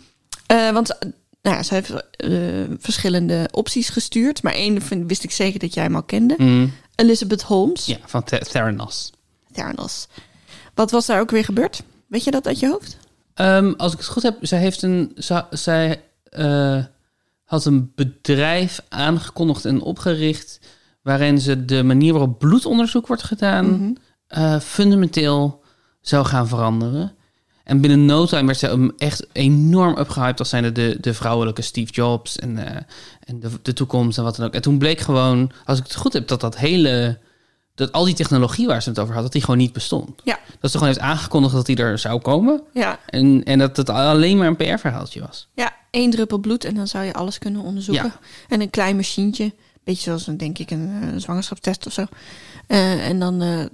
eh, 0.46 0.70
want 0.70 0.98
eh, 0.98 1.08
nou 1.42 1.56
ja, 1.56 1.62
ze 1.62 1.74
heeft 1.74 1.90
eh, 2.16 2.30
verschillende 2.78 3.48
opties 3.50 3.88
gestuurd. 3.88 4.42
Maar 4.42 4.52
één 4.54 4.82
vind- 4.82 5.08
wist 5.08 5.24
ik 5.24 5.30
zeker 5.30 5.58
dat 5.58 5.74
jij 5.74 5.82
hem 5.82 5.94
al 5.94 6.02
kende. 6.02 6.34
Mm, 6.38 6.72
Elizabeth 6.94 7.42
Holmes. 7.42 7.86
ja, 7.86 7.96
van 8.04 8.22
Th- 8.24 8.50
Theranos. 8.50 9.10
Theranos. 9.52 10.06
Wat 10.74 10.90
was 10.90 11.06
daar 11.06 11.20
ook 11.20 11.30
weer 11.30 11.44
gebeurd? 11.44 11.82
Weet 12.12 12.24
je 12.24 12.30
dat 12.30 12.46
uit 12.46 12.60
je 12.60 12.68
hoofd? 12.68 12.96
Ehm, 13.34 13.72
als 13.76 13.92
ik 13.92 13.98
het 13.98 14.08
goed 14.08 14.22
heb, 14.22 14.36
zij 14.40 14.58
heeft 14.58 14.82
een. 14.82 15.16
Zij, 15.50 16.02
eh, 16.24 16.84
had 17.44 17.64
een 17.64 17.92
bedrijf 17.94 18.80
aangekondigd 18.88 19.64
en 19.64 19.80
opgericht. 19.80 20.60
waarin 21.02 21.40
ze 21.40 21.64
de 21.64 21.82
manier 21.82 22.12
waarop 22.12 22.38
bloedonderzoek 22.38 23.06
wordt 23.06 23.22
gedaan. 23.22 23.66
Mhm. 23.66 23.92
eh, 24.26 24.60
fundamenteel 24.60 25.62
zou 26.00 26.24
gaan 26.24 26.48
veranderen. 26.48 27.14
En 27.64 27.80
binnen 27.80 28.04
no 28.04 28.26
time 28.26 28.46
werd 28.46 28.58
ze 28.58 28.92
echt 28.96 29.26
enorm 29.32 29.98
upgehyped 29.98 30.38
als 30.38 30.48
zijnde 30.48 30.72
de, 30.72 30.96
de 31.00 31.14
vrouwelijke 31.14 31.62
Steve 31.62 31.92
Jobs 31.92 32.38
en, 32.38 32.58
eh, 32.58 32.82
en 33.24 33.40
de, 33.40 33.48
de 33.62 33.72
toekomst 33.72 34.18
en 34.18 34.24
wat 34.24 34.36
dan 34.36 34.46
ook. 34.46 34.54
En 34.54 34.62
toen 34.62 34.78
bleek 34.78 35.00
gewoon, 35.00 35.52
als 35.64 35.78
ik 35.78 35.84
het 35.84 35.94
goed 35.94 36.12
heb, 36.12 36.28
dat 36.28 36.40
dat 36.40 36.56
hele 36.56 37.18
dat 37.74 37.92
al 37.92 38.04
die 38.04 38.14
technologie 38.14 38.66
waar 38.66 38.82
ze 38.82 38.88
het 38.88 38.98
over 38.98 39.14
had, 39.14 39.22
dat 39.22 39.32
die 39.32 39.40
gewoon 39.40 39.56
niet 39.56 39.72
bestond. 39.72 40.20
Ja. 40.24 40.38
Dat 40.60 40.70
ze 40.70 40.78
gewoon 40.78 40.92
heeft 40.92 41.04
aangekondigd 41.04 41.54
dat 41.54 41.66
die 41.66 41.76
er 41.76 41.98
zou 41.98 42.20
komen. 42.20 42.62
Ja, 42.72 42.98
En, 43.06 43.44
en 43.44 43.58
dat 43.58 43.76
het 43.76 43.90
alleen 43.90 44.36
maar 44.38 44.46
een 44.46 44.56
PR-verhaaltje 44.56 45.20
was. 45.20 45.48
ja, 45.54 45.72
één 45.90 46.10
druppel 46.10 46.38
bloed 46.38 46.64
en 46.64 46.74
dan 46.74 46.86
zou 46.88 47.04
je 47.04 47.12
alles 47.12 47.38
kunnen 47.38 47.62
onderzoeken. 47.62 48.04
Ja. 48.04 48.18
En 48.48 48.60
een 48.60 48.70
klein 48.70 48.96
machientje, 48.96 49.52
beetje 49.84 50.02
zoals 50.02 50.26
een, 50.26 50.36
denk 50.36 50.58
ik 50.58 50.70
een, 50.70 50.98
eh, 51.02 51.08
zwangerschapstest 51.20 51.86
of 51.86 51.92
zo. 51.92 52.06
Eh, 52.66 53.08
en 53.08 53.18
dan, 53.18 53.42
eh, 53.42 53.64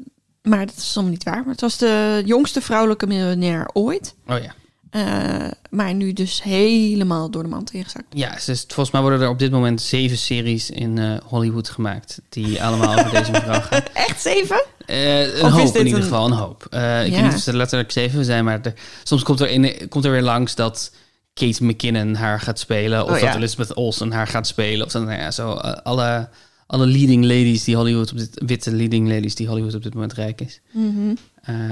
maar 0.43 0.67
dat 0.67 0.77
is 0.77 0.95
allemaal 0.95 1.13
niet 1.13 1.25
waar. 1.25 1.41
Maar 1.43 1.53
het 1.53 1.61
was 1.61 1.79
de 1.79 2.23
jongste 2.25 2.61
vrouwelijke 2.61 3.07
miljonair 3.07 3.71
ooit. 3.73 4.15
Oh 4.27 4.39
ja. 4.39 4.55
Eh, 4.91 5.49
maar 5.71 5.95
nu 5.95 6.13
dus 6.13 6.43
helemaal 6.43 7.31
door 7.31 7.43
de 7.43 7.49
mand 7.49 7.71
ingezakt. 7.73 8.05
Ja, 8.11 8.37
is- 8.37 8.65
volgens 8.67 8.91
mij 8.91 9.01
worden 9.01 9.21
er 9.21 9.29
op 9.29 9.39
dit 9.39 9.51
moment 9.51 9.83
zeven 9.83 10.17
series 10.19 10.71
in 10.71 10.99
eh, 10.99 11.15
Hollywood 11.25 11.69
gemaakt. 11.69 12.21
Die 12.29 12.63
allemaal 12.63 12.99
over 12.99 13.11
deze 13.11 13.31
mevrouw 13.31 13.61
gaan. 13.71 13.83
Echt 13.95 14.21
zeven? 14.23 14.65
Eh, 14.87 15.37
een 15.39 15.45
Of 15.45 15.51
hoop 15.53 15.77
in 15.77 15.85
ieder 15.87 15.99
een- 15.99 16.03
geval, 16.09 16.27
een 16.27 16.33
hoop. 16.33 16.65
Ik 16.65 16.71
weet 17.13 17.23
niet 17.23 17.35
of 17.35 17.41
ze 17.41 17.57
letterlijk 17.57 17.91
zeven 17.93 18.25
zijn, 18.25 18.45
maar 18.45 18.61
er- 18.63 18.75
soms 19.03 19.23
komt 19.23 19.41
er, 19.41 19.49
in, 19.51 19.89
komt 19.89 20.05
er 20.05 20.11
weer 20.11 20.23
langs 20.23 20.55
dat 20.55 20.93
Kate 21.35 21.65
McKinnon 21.65 22.15
haar 22.15 22.41
gaat 22.41 22.59
spelen. 22.59 23.05
Of 23.05 23.11
Oh, 23.11 23.19
ja. 23.19 23.27
dat 23.27 23.35
Elizabeth 23.37 23.75
Olsen 23.75 24.13
haar 24.13 24.27
gaat 24.27 24.47
spelen. 24.47 24.87
Of 24.87 24.93
dat, 24.93 25.05
nou 25.05 25.19
ja, 25.19 25.31
zo 25.31 25.51
alle, 25.83 26.29
alle 26.67 26.87
leading 26.87 27.23
ladies 27.25 27.65
die 27.65 27.77
Hollywood 27.77 28.11
op 28.13 28.19
dit, 28.19 28.43
witte 28.47 28.71
leading 28.71 29.09
ladies 29.09 29.35
die 29.35 29.47
Hollywood 29.49 29.75
op 29.75 29.83
dit 29.83 29.95
moment 29.95 30.13
rijk 30.13 30.41
is. 30.41 30.61
Mhm. 30.73 31.15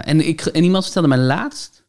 En, 0.00 0.26
ik, 0.28 0.40
en 0.46 0.64
iemand 0.64 0.84
vertelde 0.84 1.08
mij 1.08 1.18
laatst, 1.18 1.82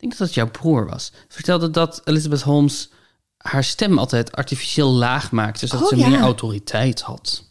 ik 0.00 0.08
denk 0.08 0.18
dat 0.18 0.26
het 0.26 0.36
jouw 0.36 0.50
broer 0.50 0.86
was, 0.86 1.12
vertelde 1.28 1.70
dat 1.70 2.00
Elizabeth 2.04 2.42
Holmes 2.42 2.90
haar 3.36 3.64
stem 3.64 3.98
altijd 3.98 4.32
artificieel 4.32 4.90
laag 4.90 5.30
maakte, 5.30 5.66
zodat 5.66 5.84
Oh, 5.84 5.88
ze 5.88 5.96
ja. 5.96 6.08
meer 6.08 6.20
autoriteit 6.20 7.00
had. 7.00 7.44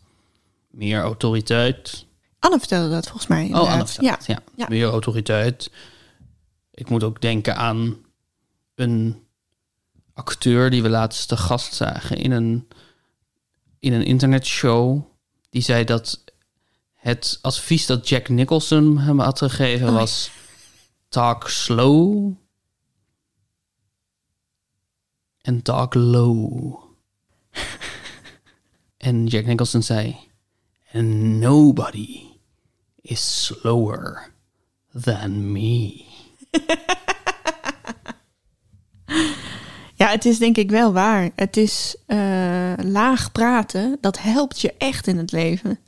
Meer 0.69 1.01
autoriteit. 1.01 2.05
Anne 2.39 2.59
vertelde 2.59 2.89
dat 2.89 3.05
volgens 3.05 3.27
mij. 3.27 3.49
Oh. 3.53 3.71
Anne 3.71 3.85
vertelde 3.87 4.05
Ja. 4.05 4.17
ja. 4.25 4.39
Ja. 4.55 4.65
Meer 4.69 4.87
autoriteit. 4.89 5.71
Ik 6.71 6.89
moet 6.89 7.03
ook 7.03 7.21
denken 7.21 7.55
aan 7.55 7.97
een 8.75 9.23
acteur 10.13 10.69
die 10.69 10.81
we 10.81 10.89
laatst 10.89 11.27
te 11.27 11.37
gast 11.37 11.73
zagen 11.73 12.17
in 12.17 12.31
een, 12.31 12.67
in 13.79 13.93
een 13.93 14.05
internetshow. 14.05 15.01
Die 15.49 15.61
zei 15.61 15.83
dat 15.83 16.23
het 16.93 17.39
advies 17.41 17.85
dat 17.85 18.09
Jack 18.09 18.29
Nicholson 18.29 18.97
hem 18.97 19.19
had 19.19 19.39
gegeven 19.39 19.87
Oh, 19.87 19.93
was... 19.93 20.31
Talk 21.09 21.49
slow 21.49 22.33
en 25.41 25.61
talk 25.61 25.93
low. 25.93 26.77
en 28.97 29.27
Jack 29.27 29.45
Nicholson 29.45 29.83
zei... 29.83 30.27
And 30.91 31.39
nobody 31.39 32.23
is 33.01 33.45
slower 33.45 34.33
than 34.91 35.51
me. 35.51 36.05
Ja, 39.99 40.07
het 40.09 40.25
is 40.25 40.37
denk 40.37 40.57
ik 40.57 40.69
wel 40.69 40.93
waar. 40.93 41.29
Het 41.35 41.57
is 41.57 41.95
eh, 42.05 42.73
laag 42.77 43.31
praten, 43.31 43.97
dat 44.01 44.21
helpt 44.21 44.61
je 44.61 44.73
echt 44.77 45.07
in 45.07 45.17
het 45.17 45.31
leven. 45.31 45.79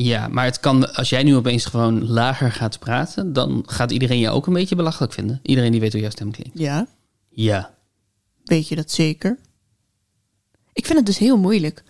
Ja, 0.00 0.28
maar 0.28 0.44
het 0.44 0.60
kan, 0.60 0.94
als 0.94 1.08
jij 1.08 1.22
nu 1.22 1.36
opeens 1.36 1.64
gewoon 1.64 2.08
lager 2.08 2.52
gaat 2.52 2.78
praten, 2.78 3.32
dan 3.32 3.62
gaat 3.66 3.90
iedereen 3.90 4.18
je 4.18 4.30
ook 4.30 4.46
een 4.46 4.52
beetje 4.52 4.76
belachelijk 4.76 5.12
vinden. 5.12 5.40
Iedereen 5.42 5.70
die 5.72 5.80
weet 5.80 5.92
hoe 5.92 6.00
jouw 6.00 6.10
stem 6.10 6.30
klinkt. 6.30 6.58
Ja. 6.58 6.86
Ja. 7.28 7.74
Weet 8.44 8.68
je 8.68 8.76
dat 8.76 8.90
zeker? 8.90 9.38
Ik 10.72 10.84
vind 10.86 10.98
het 10.98 11.06
dus 11.06 11.18
heel 11.18 11.36
moeilijk. 11.38 11.82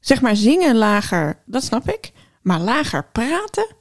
Zeg 0.00 0.20
maar 0.20 0.36
zingen 0.36 0.76
lager, 0.76 1.38
dat 1.46 1.64
snap 1.64 1.88
ik. 1.88 2.12
Maar 2.42 2.60
lager 2.60 3.04
praten? 3.12 3.74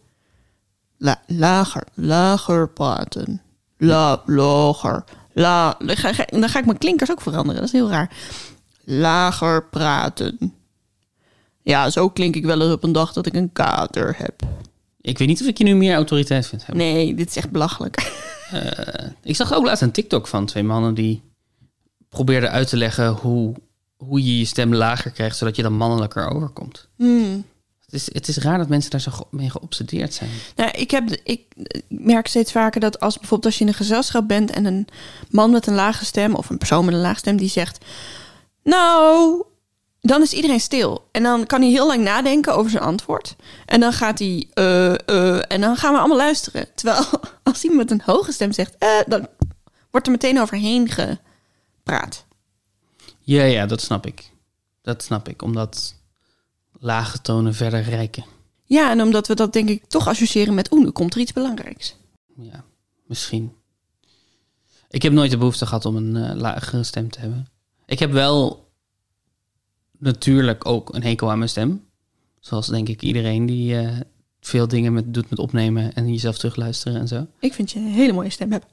La, 0.97 1.21
lager, 1.27 1.83
lager 1.93 2.69
praten. 2.69 3.41
La, 3.77 4.21
lager. 4.25 5.03
La, 5.33 5.75
dan, 5.79 5.95
ga, 5.97 6.13
ga- 6.13 6.25
dan 6.39 6.49
ga 6.49 6.59
ik 6.59 6.65
mijn 6.65 6.77
klinkers 6.77 7.11
ook 7.11 7.21
veranderen. 7.21 7.55
Dat 7.55 7.63
is 7.73 7.79
heel 7.79 7.89
raar. 7.89 8.17
Lager 8.83 9.65
praten. 9.69 10.53
Ja, 11.65 11.89
zo 11.89 12.09
klink 12.09 12.35
ik 12.35 12.45
wel 12.45 12.61
eens 12.61 12.73
op 12.73 12.83
een 12.83 12.91
dag 12.91 13.13
dat 13.13 13.25
ik 13.25 13.33
een 13.33 13.51
kater 13.51 14.15
heb. 14.17 14.41
Ik 15.01 15.17
weet 15.17 15.27
niet 15.27 15.41
of 15.41 15.47
ik 15.47 15.57
je 15.57 15.63
nu 15.63 15.75
meer 15.75 15.95
autoriteit 15.95 16.47
vind 16.47 16.65
hebben. 16.65 16.85
Nee, 16.85 17.15
dit 17.15 17.29
is 17.29 17.35
echt 17.35 17.51
belachelijk. 17.51 18.01
Eh, 18.51 19.07
ik 19.23 19.35
zag 19.35 19.53
ook 19.53 19.65
laatst 19.65 19.81
een 19.81 19.91
TikTok 19.91 20.27
van 20.27 20.45
twee 20.45 20.63
mannen 20.63 20.93
die 20.93 21.21
probeerden 22.09 22.51
uit 22.51 22.67
te 22.67 22.77
leggen 22.77 23.07
hoe, 23.07 23.53
hoe 23.97 24.23
je 24.23 24.37
je 24.37 24.45
stem 24.45 24.73
lager 24.73 25.11
krijgt, 25.11 25.37
zodat 25.37 25.55
je 25.55 25.61
dan 25.61 25.73
mannelijker 25.73 26.29
overkomt. 26.29 26.87
Hmm. 26.95 27.45
Het 27.85 27.93
is, 27.93 28.13
het 28.13 28.27
is 28.27 28.37
raar 28.37 28.57
dat 28.57 28.67
mensen 28.67 28.91
daar 28.91 28.99
zo 28.99 29.11
mee 29.31 29.49
geobsedeerd 29.49 30.13
zijn. 30.13 30.29
Nou, 30.55 30.71
ik, 30.71 30.91
heb, 30.91 31.09
ik 31.23 31.41
merk 31.87 32.27
steeds 32.27 32.51
vaker 32.51 32.81
dat 32.81 32.99
als 32.99 33.17
bijvoorbeeld 33.17 33.45
als 33.45 33.55
je 33.55 33.61
in 33.61 33.67
een 33.67 33.77
gezelschap 33.77 34.27
bent 34.27 34.51
en 34.51 34.65
een 34.65 34.87
man 35.29 35.51
met 35.51 35.67
een 35.67 35.75
lage 35.75 36.05
stem 36.05 36.35
of 36.35 36.49
een 36.49 36.57
persoon 36.57 36.85
met 36.85 36.93
een 36.93 37.01
lage 37.01 37.19
stem 37.19 37.37
die 37.37 37.49
zegt, 37.49 37.85
nou, 38.63 39.43
dan 40.05 40.21
is 40.21 40.33
iedereen 40.33 40.59
stil. 40.59 41.07
En 41.11 41.23
dan 41.23 41.45
kan 41.45 41.61
hij 41.61 41.69
heel 41.69 41.87
lang 41.87 42.03
nadenken 42.03 42.55
over 42.55 42.71
zijn 42.71 42.83
antwoord. 42.83 43.35
En 43.65 43.79
dan 43.79 43.93
gaat 43.93 44.19
hij, 44.19 44.47
eh, 44.53 44.93
eh, 44.93 45.41
en 45.47 45.61
dan 45.61 45.75
gaan 45.75 45.93
we 45.93 45.99
allemaal 45.99 46.17
luisteren. 46.17 46.67
Terwijl 46.75 47.05
als 47.43 47.63
iemand 47.63 47.89
met 47.89 47.91
een 47.91 48.13
hoge 48.13 48.31
stem 48.31 48.51
zegt, 48.51 48.77
eh, 48.77 48.89
dan 49.07 49.27
wordt 49.91 50.05
er 50.05 50.11
meteen 50.11 50.41
overheen 50.41 50.89
gepraat. 50.89 52.25
Ja, 53.19 53.43
ja, 53.43 53.65
dat 53.65 53.81
snap 53.81 54.05
ik. 54.05 54.31
Dat 54.81 55.03
snap 55.03 55.27
ik, 55.27 55.41
omdat 55.41 55.95
lage 56.79 57.21
tonen 57.21 57.53
verder 57.53 57.81
rijken. 57.81 58.25
Ja, 58.63 58.91
en 58.91 59.01
omdat 59.01 59.27
we 59.27 59.35
dat 59.35 59.53
denk 59.53 59.69
ik 59.69 59.85
toch 59.87 60.07
associëren 60.07 60.53
met, 60.53 60.71
oeh, 60.71 60.83
nu 60.83 60.91
komt 60.91 61.13
er 61.13 61.19
iets 61.19 61.33
belangrijks. 61.33 61.95
Ja, 62.35 62.63
misschien. 63.05 63.55
Ik 64.89 65.01
heb 65.01 65.13
nooit 65.13 65.31
de 65.31 65.37
behoefte 65.37 65.65
gehad 65.65 65.85
om 65.85 65.95
een 65.95 66.37
lagere 66.37 66.83
stem 66.83 67.09
te 67.09 67.19
hebben. 67.19 67.47
Ik 67.85 67.99
heb 67.99 68.11
wel 68.11 68.64
natuurlijk 70.05 70.65
ook 70.65 70.93
een 70.93 71.03
hekel 71.03 71.31
aan 71.31 71.37
mijn 71.37 71.49
stem. 71.49 71.83
Zoals 72.39 72.67
denk 72.67 72.89
ik 72.89 73.01
iedereen 73.01 73.45
die 73.45 73.77
eh, 73.77 73.97
veel 74.39 74.67
dingen 74.67 74.93
met, 74.93 75.13
doet 75.13 75.29
met 75.29 75.39
opnemen 75.39 75.93
en 75.93 76.11
jezelf 76.11 76.37
terugluisteren 76.37 76.99
en 76.99 77.07
zo. 77.07 77.27
Ik 77.39 77.53
vind 77.53 77.71
je 77.71 77.79
een 77.79 77.85
hele 77.85 78.13
mooie 78.13 78.29
stem 78.29 78.51
hebben. 78.51 78.69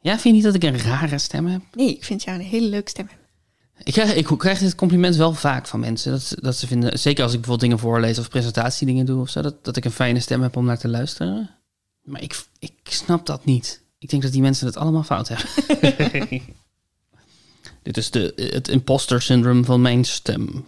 Ja, 0.00 0.10
vind 0.10 0.22
je 0.22 0.32
niet 0.32 0.42
dat 0.42 0.54
ik 0.54 0.62
een 0.62 0.78
rare 0.78 1.18
stem 1.18 1.46
heb? 1.46 1.62
Nee, 1.72 1.88
ik 1.88 2.04
vind 2.04 2.22
jou 2.22 2.38
een 2.38 2.44
hele 2.44 2.66
leuke 2.66 2.90
stem 2.90 3.06
hebben. 3.08 3.26
Ik 3.82 3.92
krijg, 3.92 4.14
ik 4.14 4.38
krijg 4.38 4.58
dit 4.58 4.74
compliment 4.74 5.16
wel 5.16 5.32
vaak 5.34 5.66
van 5.66 5.80
mensen. 5.80 6.12
Dat, 6.12 6.34
dat 6.40 6.56
ze 6.56 6.66
vinden, 6.66 6.98
zeker 6.98 7.22
als 7.22 7.32
ik 7.32 7.40
bijvoorbeeld 7.40 7.70
dingen 7.70 7.78
voorlees 7.78 8.18
of 8.18 8.28
presentatiedingen 8.28 9.06
doe 9.06 9.20
of 9.20 9.28
zo, 9.28 9.42
dat, 9.42 9.64
dat 9.64 9.76
ik 9.76 9.84
een 9.84 9.90
fijne 9.90 10.20
stem 10.20 10.42
heb 10.42 10.56
om 10.56 10.64
naar 10.64 10.78
te 10.78 10.88
luisteren. 10.88 11.50
Maar 12.02 12.22
ik, 12.22 12.44
ik 12.58 12.72
snap 12.82 13.26
dat 13.26 13.44
niet. 13.44 13.82
Ik 13.98 14.08
denk 14.10 14.22
dat 14.22 14.32
die 14.32 14.40
mensen 14.40 14.66
het 14.66 14.76
allemaal 14.76 15.02
fout 15.02 15.28
hebben. 15.28 16.40
Dit 17.84 17.96
is 17.96 18.10
de, 18.10 18.32
het 18.52 18.68
imposter 18.68 19.22
syndroom 19.22 19.64
van 19.64 19.80
mijn 19.80 20.04
stem. 20.04 20.66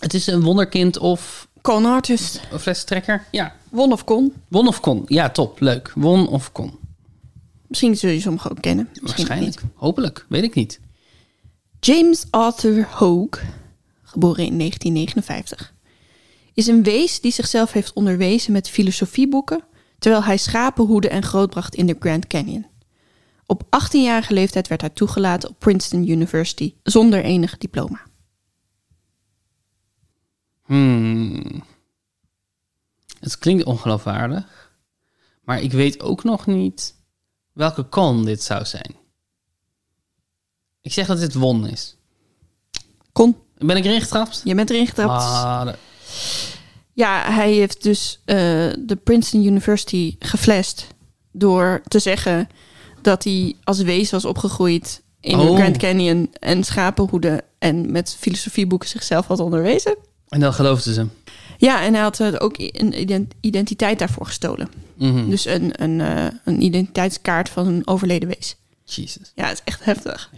Het 0.00 0.14
is 0.14 0.26
een 0.26 0.40
wonderkind 0.42 0.98
of 0.98 1.48
Con 1.60 1.84
artist. 1.84 2.40
een 2.52 2.58
flestrekker. 2.60 3.26
Ja, 3.30 3.56
Won 3.68 3.92
of 3.92 4.04
kon. 4.04 4.32
won 4.48 4.68
of 4.68 4.80
kon. 4.80 5.02
Ja, 5.06 5.30
top, 5.30 5.60
leuk. 5.60 5.92
Won 5.94 6.28
of 6.28 6.52
kon. 6.52 6.78
Misschien 7.66 7.96
zul 7.96 8.10
je 8.10 8.20
sommigen 8.20 8.50
ook 8.50 8.60
kennen. 8.60 8.88
Misschien 9.00 9.26
Waarschijnlijk. 9.26 9.62
Hopelijk. 9.74 10.26
Weet 10.28 10.42
ik 10.42 10.54
niet. 10.54 10.80
James 11.80 12.24
Arthur 12.30 12.88
Hogue, 12.90 13.42
geboren 14.02 14.44
in 14.44 14.58
1959, 14.58 15.74
is 16.54 16.66
een 16.66 16.82
wees 16.82 17.20
die 17.20 17.32
zichzelf 17.32 17.72
heeft 17.72 17.92
onderwezen 17.92 18.52
met 18.52 18.68
filosofieboeken, 18.70 19.64
terwijl 19.98 20.24
hij 20.24 20.36
schapen 20.36 20.84
hoedde 20.84 21.08
en 21.08 21.22
grootbracht 21.22 21.74
in 21.74 21.86
de 21.86 21.96
Grand 21.98 22.26
Canyon. 22.26 22.66
Op 23.50 23.62
18-jarige 23.64 24.32
leeftijd 24.34 24.68
werd 24.68 24.80
hij 24.80 24.90
toegelaten 24.90 25.48
op 25.48 25.58
Princeton 25.58 26.08
University 26.08 26.74
zonder 26.82 27.22
enig 27.24 27.58
diploma. 27.58 28.06
Hmm. 30.64 31.64
Het 33.20 33.38
klinkt 33.38 33.64
ongeloofwaardig. 33.64 34.72
Maar 35.44 35.60
ik 35.62 35.72
weet 35.72 36.00
ook 36.00 36.24
nog 36.24 36.46
niet 36.46 36.94
welke 37.52 37.88
con 37.88 38.24
dit 38.24 38.42
zou 38.42 38.64
zijn. 38.64 38.96
Ik 40.80 40.92
zeg 40.92 41.06
dat 41.06 41.18
dit 41.18 41.34
won 41.34 41.66
is. 41.68 41.96
Kon, 43.12 43.36
Ben 43.58 43.76
ik 43.76 43.84
erin 43.84 44.00
getrapt? 44.00 44.40
je 44.44 44.54
bent 44.54 44.70
erin 44.70 44.86
getrapt. 44.86 45.22
Ah, 45.22 45.64
de- 45.64 45.78
Ja, 46.92 47.32
hij 47.32 47.52
heeft 47.52 47.82
dus 47.82 48.20
eh, 48.24 48.36
de 48.78 48.98
Princeton 49.04 49.44
University 49.44 50.16
geflasht 50.18 50.86
door 51.32 51.80
te 51.88 51.98
zeggen 51.98 52.48
dat 53.02 53.24
hij 53.24 53.56
als 53.64 53.82
wees 53.82 54.10
was 54.10 54.24
opgegroeid 54.24 55.02
in 55.20 55.38
de 55.38 55.44
Oh. 55.44 55.56
Grand 55.56 55.76
Canyon 55.76 56.30
en 56.40 56.64
schapenhoeden 56.64 57.40
en 57.58 57.92
met 57.92 58.16
filosofieboeken 58.18 58.88
zichzelf 58.88 59.26
had 59.26 59.40
onderwezen. 59.40 59.96
En 60.28 60.40
dan 60.40 60.52
geloofden 60.52 60.94
ze. 60.94 61.06
Ja, 61.58 61.82
en 61.82 61.92
hij 61.94 62.02
had 62.02 62.20
eh, 62.20 62.32
ook 62.38 62.54
een 62.58 63.00
ident- 63.00 63.34
identiteit 63.40 63.98
daarvoor 63.98 64.26
gestolen. 64.26 64.68
Mhm. 64.94 65.28
Dus 65.30 65.44
een, 65.44 65.82
een, 65.82 66.00
eh, 66.00 66.26
een 66.44 66.62
identiteitskaart 66.62 67.48
van 67.48 67.66
een 67.66 67.86
overleden 67.86 68.28
wees. 68.28 68.56
Jesus. 68.84 69.32
Ja, 69.34 69.44
het 69.44 69.52
is 69.52 69.60
echt 69.64 69.84
heftig. 69.84 70.30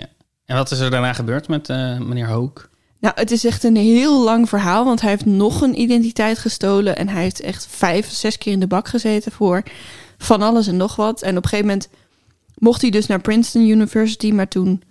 En 0.46 0.56
wat 0.56 0.70
is 0.70 0.78
er 0.78 0.90
daarna 0.90 1.12
gebeurd 1.12 1.48
met 1.48 1.68
eh, 1.68 1.98
meneer 1.98 2.26
Hook? 2.28 2.70
Nou, 3.00 3.14
het 3.16 3.30
is 3.30 3.44
echt 3.44 3.64
een 3.64 3.76
heel 3.76 4.24
lang 4.24 4.48
verhaal, 4.48 4.84
want 4.84 5.00
hij 5.00 5.10
heeft 5.10 5.24
nog 5.24 5.60
een 5.60 5.80
identiteit 5.80 6.38
gestolen 6.38 6.96
en 6.96 7.08
hij 7.08 7.22
heeft 7.22 7.40
echt 7.40 7.66
vijf, 7.70 8.10
zes 8.10 8.38
keer 8.38 8.52
in 8.52 8.60
de 8.60 8.66
bak 8.66 8.88
gezeten 8.88 9.32
voor 9.32 9.62
van 10.18 10.42
alles 10.42 10.66
en 10.66 10.76
nog 10.76 10.96
wat. 10.96 11.22
En 11.22 11.36
op 11.36 11.42
een 11.42 11.48
gegeven 11.48 11.66
moment 11.66 11.88
mocht 12.62 12.80
hij 12.80 12.90
dus 12.90 13.06
naar 13.06 13.20
Princeton 13.20 13.68
University, 13.68 14.30
maar 14.32 14.48
toen 14.48 14.82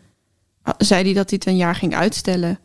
zei 0.77 1.03
hij 1.03 1.13
dat 1.13 1.29
hij 1.29 1.39
het 1.41 1.45
een 1.47 1.57
jaar 1.57 1.75
ging 1.75 1.95
uitstellen. 1.95 2.59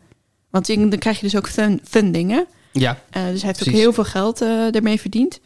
Want 0.49 0.67
dan 0.67 0.89
krijg 0.89 1.15
je 1.19 1.23
dus 1.23 1.35
ook 1.35 1.49
fun- 1.49 1.81
funding, 1.83 2.31
hè? 2.31 2.41
Ja, 2.71 2.91
Uh, 3.17 3.25
dus 3.27 3.41
hij 3.41 3.51
heeft 3.55 3.67
ook 3.67 3.73
heel 3.73 3.93
veel 3.93 4.03
geld 4.03 4.41
eh 4.41 4.75
ermee 4.75 4.99
verdiend. 4.99 5.39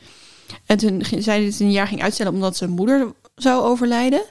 En 0.65 0.77
toen 0.77 1.03
zei 1.06 1.38
hij 1.41 1.50
dat 1.50 1.58
hij 1.58 1.68
een 1.68 1.72
jaar 1.72 1.88
ging 1.88 2.01
uitstellen 2.01 2.34
omdat 2.34 2.58
zijn 2.58 2.70
moeder 2.70 3.13
zou 3.36 3.63
overlijden. 3.63 4.22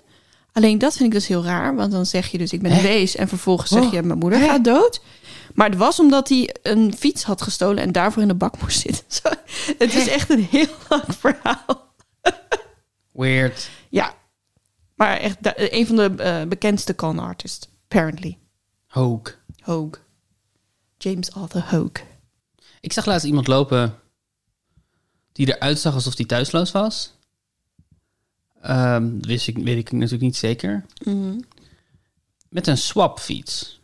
Alleen 0.53 0.79
dat 0.79 0.93
vind 0.97 1.09
ik 1.09 1.15
dus 1.15 1.27
heel 1.27 1.45
raar, 1.45 1.75
want 1.75 1.93
dan 1.93 2.07
zeg 2.07 2.27
je 2.31 2.39
dus 2.39 2.53
ik 2.53 2.63
ben 2.63 2.73
Hè? 2.73 2.83
wees 2.83 3.17
en 3.17 3.29
vervolgens 3.29 3.71
zeg 3.71 3.83
Oh, 3.85 3.93
je 3.93 4.03
mijn 4.03 4.19
moeder 4.19 4.39
hè? 4.39 4.47
gaat 4.47 4.65
dood. 4.65 5.01
Maar 5.55 5.69
het 5.69 5.79
was 5.79 6.01
omdat 6.01 6.29
hij 6.29 6.55
een 6.63 6.95
fiets 6.99 7.23
had 7.23 7.43
gestolen 7.43 7.83
en 7.83 7.93
daarvoor 7.93 8.23
in 8.23 8.29
de 8.29 8.35
bak 8.35 8.61
moest 8.61 8.81
zitten. 8.81 9.05
Zo, 9.23 9.29
het 9.79 9.95
is 9.95 10.09
echt 10.09 10.31
een 10.31 10.47
heel 10.51 10.67
lang 10.89 11.03
verhaal. 11.19 11.93
weird. 13.13 13.69
Ja, 13.89 14.15
maar 15.00 15.16
echt 15.16 15.42
da- 15.42 15.54
een 15.57 15.87
van 15.87 15.97
de 15.97 16.14
eh, 16.23 16.45
bekendste 16.49 16.95
con 16.95 17.19
artists, 17.19 17.69
apparently. 17.83 18.38
Hook. 18.87 19.38
Hogue. 19.61 20.02
James 20.99 21.33
Arthur 21.33 21.62
Hogue. 21.71 22.07
Ik 22.80 22.92
zag 22.92 23.04
laatst 23.07 23.26
iemand 23.26 23.47
lopen 23.47 23.99
die 25.33 25.54
eruit 25.54 25.78
zag 25.78 25.95
alsof 25.95 26.16
hij 26.16 26.26
thuisloos 26.26 26.71
was. 26.73 27.12
Ehm 28.62 29.21
wist 29.21 29.49
ik, 29.49 29.57
weet 29.59 29.78
ik 29.78 29.92
natuurlijk 29.92 30.23
niet 30.23 30.37
zeker. 30.37 30.85
Met 32.49 32.66
een 32.66 32.78
swapfiets. 32.78 33.80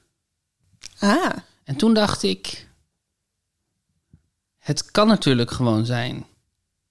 Ah, 0.98 1.32
En 1.64 1.76
toen 1.76 1.94
dacht 1.94 2.22
ik... 2.22 2.68
Het 4.58 4.90
kan 4.90 5.06
natuurlijk 5.08 5.50
gewoon 5.50 5.86
zijn 5.86 6.26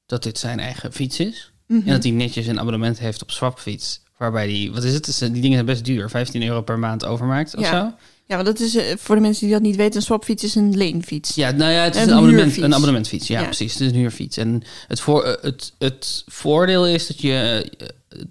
dat 0.06 0.24
dit 0.24 0.38
zijn 0.40 0.60
eigen 0.60 0.94
fiets 0.94 1.20
is. 1.20 1.52
En 1.68 1.86
dat 1.86 2.04
hij 2.04 2.12
netjes 2.12 2.48
een 2.48 2.60
abonnement 2.60 3.00
heeft 3.00 3.22
op 3.22 3.32
swapfiets. 3.32 4.02
Waarbij 4.18 4.48
die, 4.48 4.72
wat 4.72 4.84
is 4.84 4.94
het? 4.94 5.06
Dus, 5.06 5.22
eh, 5.22 5.32
Die 5.32 5.42
dingen 5.42 5.54
zijn 5.56 5.66
best 5.66 5.86
duur. 5.86 6.10
15 6.10 6.44
euro 6.44 6.62
per 6.62 6.80
maand 6.80 7.06
overmaakt 7.06 7.56
of 7.56 7.62
Ja. 7.62 7.70
zo. 7.70 7.94
ja, 8.26 8.36
want 8.36 8.46
dat 8.46 8.60
is 8.60 8.76
eh, 8.76 8.84
voor 8.98 9.16
de 9.16 9.22
mensen 9.22 9.44
die 9.46 9.54
dat 9.54 9.62
niet 9.64 9.76
weten, 9.76 9.96
een 9.96 10.02
swapfiets 10.02 10.44
is 10.44 10.56
een 10.56 10.78
leenfiets. 10.78 11.36
Ja, 11.36 11.52
nou 11.52 11.72
ja, 11.72 11.84
het 11.84 11.96
is 11.96 12.02
Een 12.02 12.10
een, 12.10 12.16
abonnement, 12.16 12.58
een 12.58 12.74
abonnementfiets. 12.74 13.28
Ja, 13.28 13.40
Ja. 13.40 13.46
precies. 13.46 13.72
Het 13.74 13.82
is 13.82 13.88
een 13.88 13.96
huurfiets. 13.96 14.38
En 14.38 14.64
het, 14.88 15.00
voor, 15.00 15.24
eh, 15.24 15.44
het, 15.44 15.74
het 15.78 16.24
voordeel 16.28 16.88
is 16.88 17.08
dat 17.08 17.22
je 17.22 17.66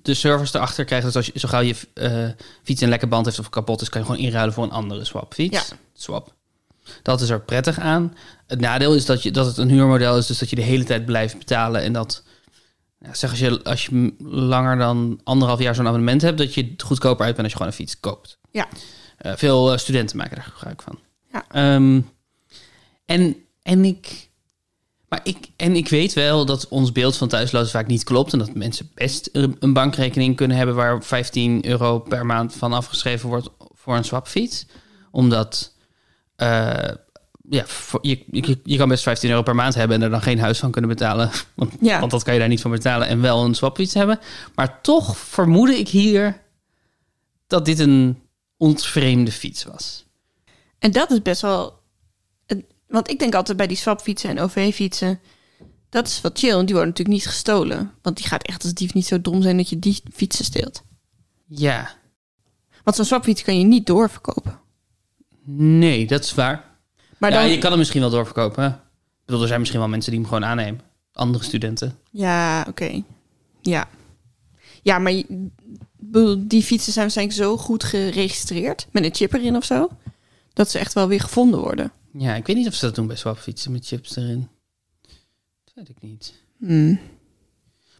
de 0.02 0.14
service 0.14 0.56
erachter 0.56 0.84
krijgt. 0.84 1.04
Dat 1.04 1.16
als 1.16 1.26
je, 1.26 1.32
zo 1.38 1.48
gauw 1.48 1.60
je 1.60 1.74
fiets 2.62 2.80
een 2.80 2.88
lekke 2.88 3.06
band 3.06 3.24
heeft 3.24 3.38
of 3.38 3.48
kapot 3.50 3.80
is, 3.80 3.88
kan 3.88 4.00
je 4.00 4.06
gewoon 4.06 4.22
inruilen 4.22 4.54
voor 4.54 4.64
een 4.64 4.70
andere 4.70 5.04
swapfiets. 5.04 5.68
Ja. 5.68 5.76
Swap. 5.94 6.32
Dat 7.02 7.20
is 7.20 7.28
er 7.28 7.40
prettig 7.40 7.78
aan. 7.78 8.16
Het 8.46 8.60
nadeel 8.60 8.94
is 8.94 9.04
dat, 9.04 9.22
je, 9.22 9.30
dat 9.30 9.46
het 9.46 9.56
een 9.56 9.68
huurmodel 9.70 10.18
is, 10.18 10.26
dus 10.26 10.38
dat 10.38 10.50
je 10.50 10.56
de 10.56 10.62
hele 10.62 10.84
tijd 10.84 11.04
blijft 11.04 11.38
betalen. 11.38 11.82
En 11.82 11.92
dat, 11.92 12.22
ja, 13.04 13.14
zeg 13.14 13.30
als 13.30 13.38
je, 13.38 13.64
als 13.64 13.86
je 13.86 14.14
langer 14.18 14.78
dan 14.78 15.20
anderhalf 15.24 15.60
jaar 15.60 15.74
zo'n 15.74 15.86
abonnement 15.86 16.22
hebt, 16.22 16.38
dat 16.38 16.54
je 16.54 16.74
goedkoper 16.76 17.24
uit 17.24 17.34
bent 17.34 17.42
als 17.42 17.52
je 17.52 17.56
gewoon 17.56 17.72
een 17.72 17.78
fiets 17.78 18.00
koopt. 18.00 18.38
Ja. 18.50 18.68
Eh, 19.16 19.32
veel 19.36 19.72
eh, 19.72 19.78
studenten 19.78 20.16
maken 20.16 20.36
daar 20.36 20.52
gebruik 20.54 20.82
van. 20.82 20.98
Ja. 21.32 21.44
Ehm, 21.48 22.00
en, 23.04 23.36
en, 23.62 23.84
ik, 23.84 24.28
maar 25.08 25.20
ik, 25.22 25.48
en 25.56 25.76
ik 25.76 25.88
weet 25.88 26.12
wel 26.12 26.44
dat 26.44 26.68
ons 26.68 26.92
beeld 26.92 27.16
van 27.16 27.28
thuislozen 27.28 27.70
vaak 27.70 27.86
niet 27.86 28.04
klopt. 28.04 28.32
En 28.32 28.38
dat 28.38 28.54
mensen 28.54 28.90
best 28.94 29.28
een 29.32 29.56
een 29.58 29.72
bankrekening 29.72 30.36
kunnen 30.36 30.56
hebben 30.56 30.74
waar 30.74 31.02
15 31.02 31.66
euro 31.66 31.98
per 31.98 32.26
maand 32.26 32.54
van 32.54 32.72
afgeschreven 32.72 33.28
wordt 33.28 33.48
voor 33.72 33.96
een 33.96 34.04
swapfiets. 34.04 34.66
Omdat 35.10 35.74
eh, 36.36 36.88
ja, 37.54 37.64
je, 38.02 38.24
je, 38.30 38.58
je 38.64 38.76
kan 38.76 38.88
best 38.88 39.02
15 39.02 39.30
euro 39.30 39.42
per 39.42 39.54
maand 39.54 39.74
hebben 39.74 39.96
en 39.96 40.02
er 40.02 40.10
dan 40.10 40.22
geen 40.22 40.38
huis 40.38 40.58
van 40.58 40.70
kunnen 40.70 40.90
betalen. 40.90 41.30
Want, 41.54 41.72
Ja. 41.80 41.98
want 41.98 42.10
dat 42.10 42.22
kan 42.22 42.32
je 42.34 42.38
daar 42.40 42.48
niet 42.48 42.60
van 42.60 42.70
betalen 42.70 43.08
en 43.08 43.20
wel 43.20 43.44
een 43.44 43.54
swapfiets 43.54 43.94
hebben. 43.94 44.18
Maar 44.54 44.80
toch 44.80 45.18
vermoedde 45.18 45.78
ik 45.78 45.88
hier 45.88 46.40
dat 47.46 47.64
dit 47.64 47.78
een 47.78 48.18
ontvreemde 48.56 49.32
fiets 49.32 49.64
was. 49.64 50.04
En 50.78 50.92
dat 50.92 51.10
is 51.10 51.22
best 51.22 51.40
wel... 51.40 51.82
Want 52.88 53.10
ik 53.10 53.18
denk 53.18 53.34
altijd 53.34 53.56
bij 53.56 53.66
die 53.66 53.76
swapfietsen 53.76 54.30
en 54.30 54.40
OV-fietsen... 54.40 55.20
Dat 55.88 56.06
is 56.06 56.20
wat 56.20 56.38
chill, 56.38 56.52
want 56.54 56.66
die 56.66 56.74
worden 56.74 56.92
natuurlijk 56.92 57.18
niet 57.18 57.26
gestolen. 57.34 57.92
Want 58.02 58.16
die 58.16 58.26
gaat 58.26 58.42
echt 58.46 58.62
als 58.62 58.72
dief 58.74 58.94
niet 58.94 59.06
zo 59.06 59.20
dom 59.20 59.42
zijn 59.42 59.56
dat 59.56 59.68
je 59.68 59.78
die 59.78 60.00
fietsen 60.12 60.44
steelt. 60.44 60.82
Ja, 61.46 61.90
Want 62.84 62.96
zo'n 62.96 63.04
swapfiets 63.04 63.42
kan 63.42 63.58
je 63.58 63.64
niet 63.64 63.86
doorverkopen. 63.86 64.58
nee, 65.56 66.06
dat 66.06 66.24
is 66.24 66.34
waar. 66.34 66.73
Maar 67.18 67.30
ja, 67.32 67.40
dan, 67.40 67.50
je 67.50 67.58
kan 67.58 67.70
hem 67.70 67.78
misschien 67.78 68.00
wel 68.00 68.10
doorverkopen. 68.10 68.62
hè? 68.62 68.68
Ik 68.68 69.24
bedoel, 69.24 69.42
er 69.42 69.48
zijn 69.48 69.60
misschien 69.60 69.80
wel 69.80 69.88
mensen 69.88 70.10
die 70.10 70.20
hem 70.20 70.28
gewoon 70.28 70.44
aannemen. 70.44 70.80
Andere 71.12 71.44
studenten. 71.44 71.98
Ja, 72.10 72.66
oké. 72.68 73.02
Ja. 73.62 73.88
Ja, 74.82 74.98
maar 74.98 75.22
die 76.38 76.62
fietsen 76.62 76.92
zijn 76.92 77.04
waarschijnlijk 77.04 77.38
zo 77.38 77.56
goed 77.56 77.84
geregistreerd... 77.84 78.86
met 78.90 79.04
een 79.04 79.14
chip 79.14 79.32
erin 79.32 79.56
of 79.56 79.64
zo... 79.64 79.88
dat 80.52 80.70
ze 80.70 80.78
echt 80.78 80.92
wel 80.92 81.08
weer 81.08 81.20
gevonden 81.20 81.60
worden. 81.60 81.92
Ja, 82.18 82.34
ik 82.34 82.46
weet 82.46 82.56
niet 82.56 82.66
of 82.66 82.74
ze 82.74 82.84
dat 82.86 82.94
doen 82.94 83.06
bij 83.06 83.16
swapfietsen 83.16 83.72
met 83.72 83.86
chips 83.86 84.16
erin. 84.16 84.48
Dat 85.64 85.74
weet 85.74 85.88
ik 85.88 85.96
niet. 86.00 86.34
Hmm. 86.58 86.98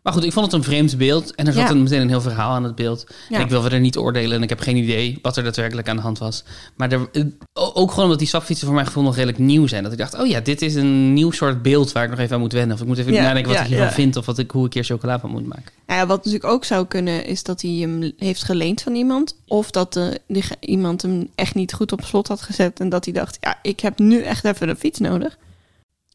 Maar 0.05 0.13
goed, 0.13 0.25
ik 0.25 0.33
vond 0.33 0.45
het 0.47 0.55
een 0.55 0.63
vreemd 0.63 0.97
beeld. 0.99 1.35
En 1.35 1.47
er 1.47 1.53
zat 1.53 1.63
Ja. 1.63 1.71
een, 1.71 1.83
meteen 1.83 2.01
een 2.01 2.09
heel 2.09 2.21
verhaal 2.21 2.51
aan 2.51 2.65
het 2.65 2.75
beeld. 2.75 3.05
Ja. 3.29 3.37
En 3.37 3.43
ik 3.43 3.49
wil 3.51 3.61
verder 3.61 3.81
niet 3.81 3.97
oordelen. 3.97 4.37
En 4.37 4.43
ik 4.43 4.49
heb 4.49 4.61
geen 4.61 4.77
idee 4.77 5.19
wat 5.23 5.37
er 5.37 5.43
daadwerkelijk 5.45 5.89
aan 5.89 5.97
de 5.97 6.03
hand 6.03 6.19
was. 6.19 6.45
Maar 6.77 6.93
er, 6.93 7.09
eh, 7.13 7.23
ook 7.53 7.89
gewoon 7.91 8.05
omdat 8.05 8.19
die 8.19 8.29
swapfietsen 8.29 8.67
voor 8.67 8.75
mijn 8.75 8.87
gevoel 8.87 9.03
nog 9.03 9.15
redelijk 9.15 9.39
nieuw 9.39 9.67
zijn. 9.67 9.83
Dat 9.83 9.93
ik 9.93 9.99
dacht, 9.99 10.19
oh 10.19 10.27
ja, 10.27 10.41
dit 10.41 10.63
is 10.63 10.75
een 10.75 11.13
nieuw 11.13 11.31
soort 11.31 11.63
beeld 11.63 11.93
waar 11.93 12.05
ik 12.05 12.11
nog 12.11 12.19
even 12.19 12.35
aan 12.35 12.41
moet 12.41 12.53
wennen. 12.53 12.75
Of 12.75 12.83
ik 12.83 12.87
moet 12.89 12.99
even 12.99 13.13
Ja, 13.13 13.23
nadenken 13.23 13.53
wat 13.53 13.61
ik 13.61 13.67
hiervan 13.67 13.91
vind. 13.91 14.17
Of 14.17 14.27
wat 14.27 14.39
ik, 14.39 14.51
hoe 14.51 14.67
ik 14.67 14.75
hier 14.75 14.85
chocola 14.85 15.21
van 15.21 15.31
moet 15.31 15.47
maken. 15.47 15.73
Nou 15.87 16.01
ja, 16.01 16.07
wat 16.07 16.17
natuurlijk 16.25 16.53
ook 16.53 16.65
zou 16.65 16.87
kunnen, 16.87 17.27
is 17.27 17.43
dat 17.43 17.63
hij 17.63 17.71
hem 17.71 18.13
heeft 18.17 18.43
geleend 18.43 18.83
van 18.83 18.95
iemand. 18.95 19.37
Of 19.47 19.71
dat 19.71 19.93
die, 20.27 20.45
iemand 20.61 21.03
hem 21.03 21.29
echt 21.35 21.55
niet 21.55 21.73
goed 21.73 21.93
op 21.93 22.05
slot 22.05 22.29
had 22.29 22.43
gezet. 22.43 22.81
En 22.81 22.89
dat 22.89 23.05
hij 23.05 23.15
dacht, 23.15 23.39
ja, 23.41 23.59
ik 23.63 23.81
heb 23.81 23.99
nu 23.99 24.23
echt 24.23 24.45
even 24.45 24.69
een 24.69 24.77
fiets 24.77 24.99
nodig. 24.99 25.37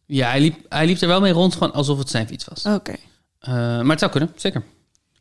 Ja, 0.06 0.30
hij 0.30 0.40
liep, 0.42 0.56
hij 0.70 0.86
liep 0.86 1.02
er 1.02 1.08
wel 1.08 1.22
mee 1.22 1.34
rond, 1.34 1.54
gewoon 1.54 1.74
alsof 1.74 1.98
het 1.98 2.10
zijn 2.10 2.28
fiets 2.28 2.46
was. 2.46 2.66
Oké. 2.76 2.94
Eh, 3.40 3.54
maar 3.54 3.90
het 3.90 4.00
zou 4.00 4.12
kunnen, 4.12 4.34
zeker. 4.36 4.64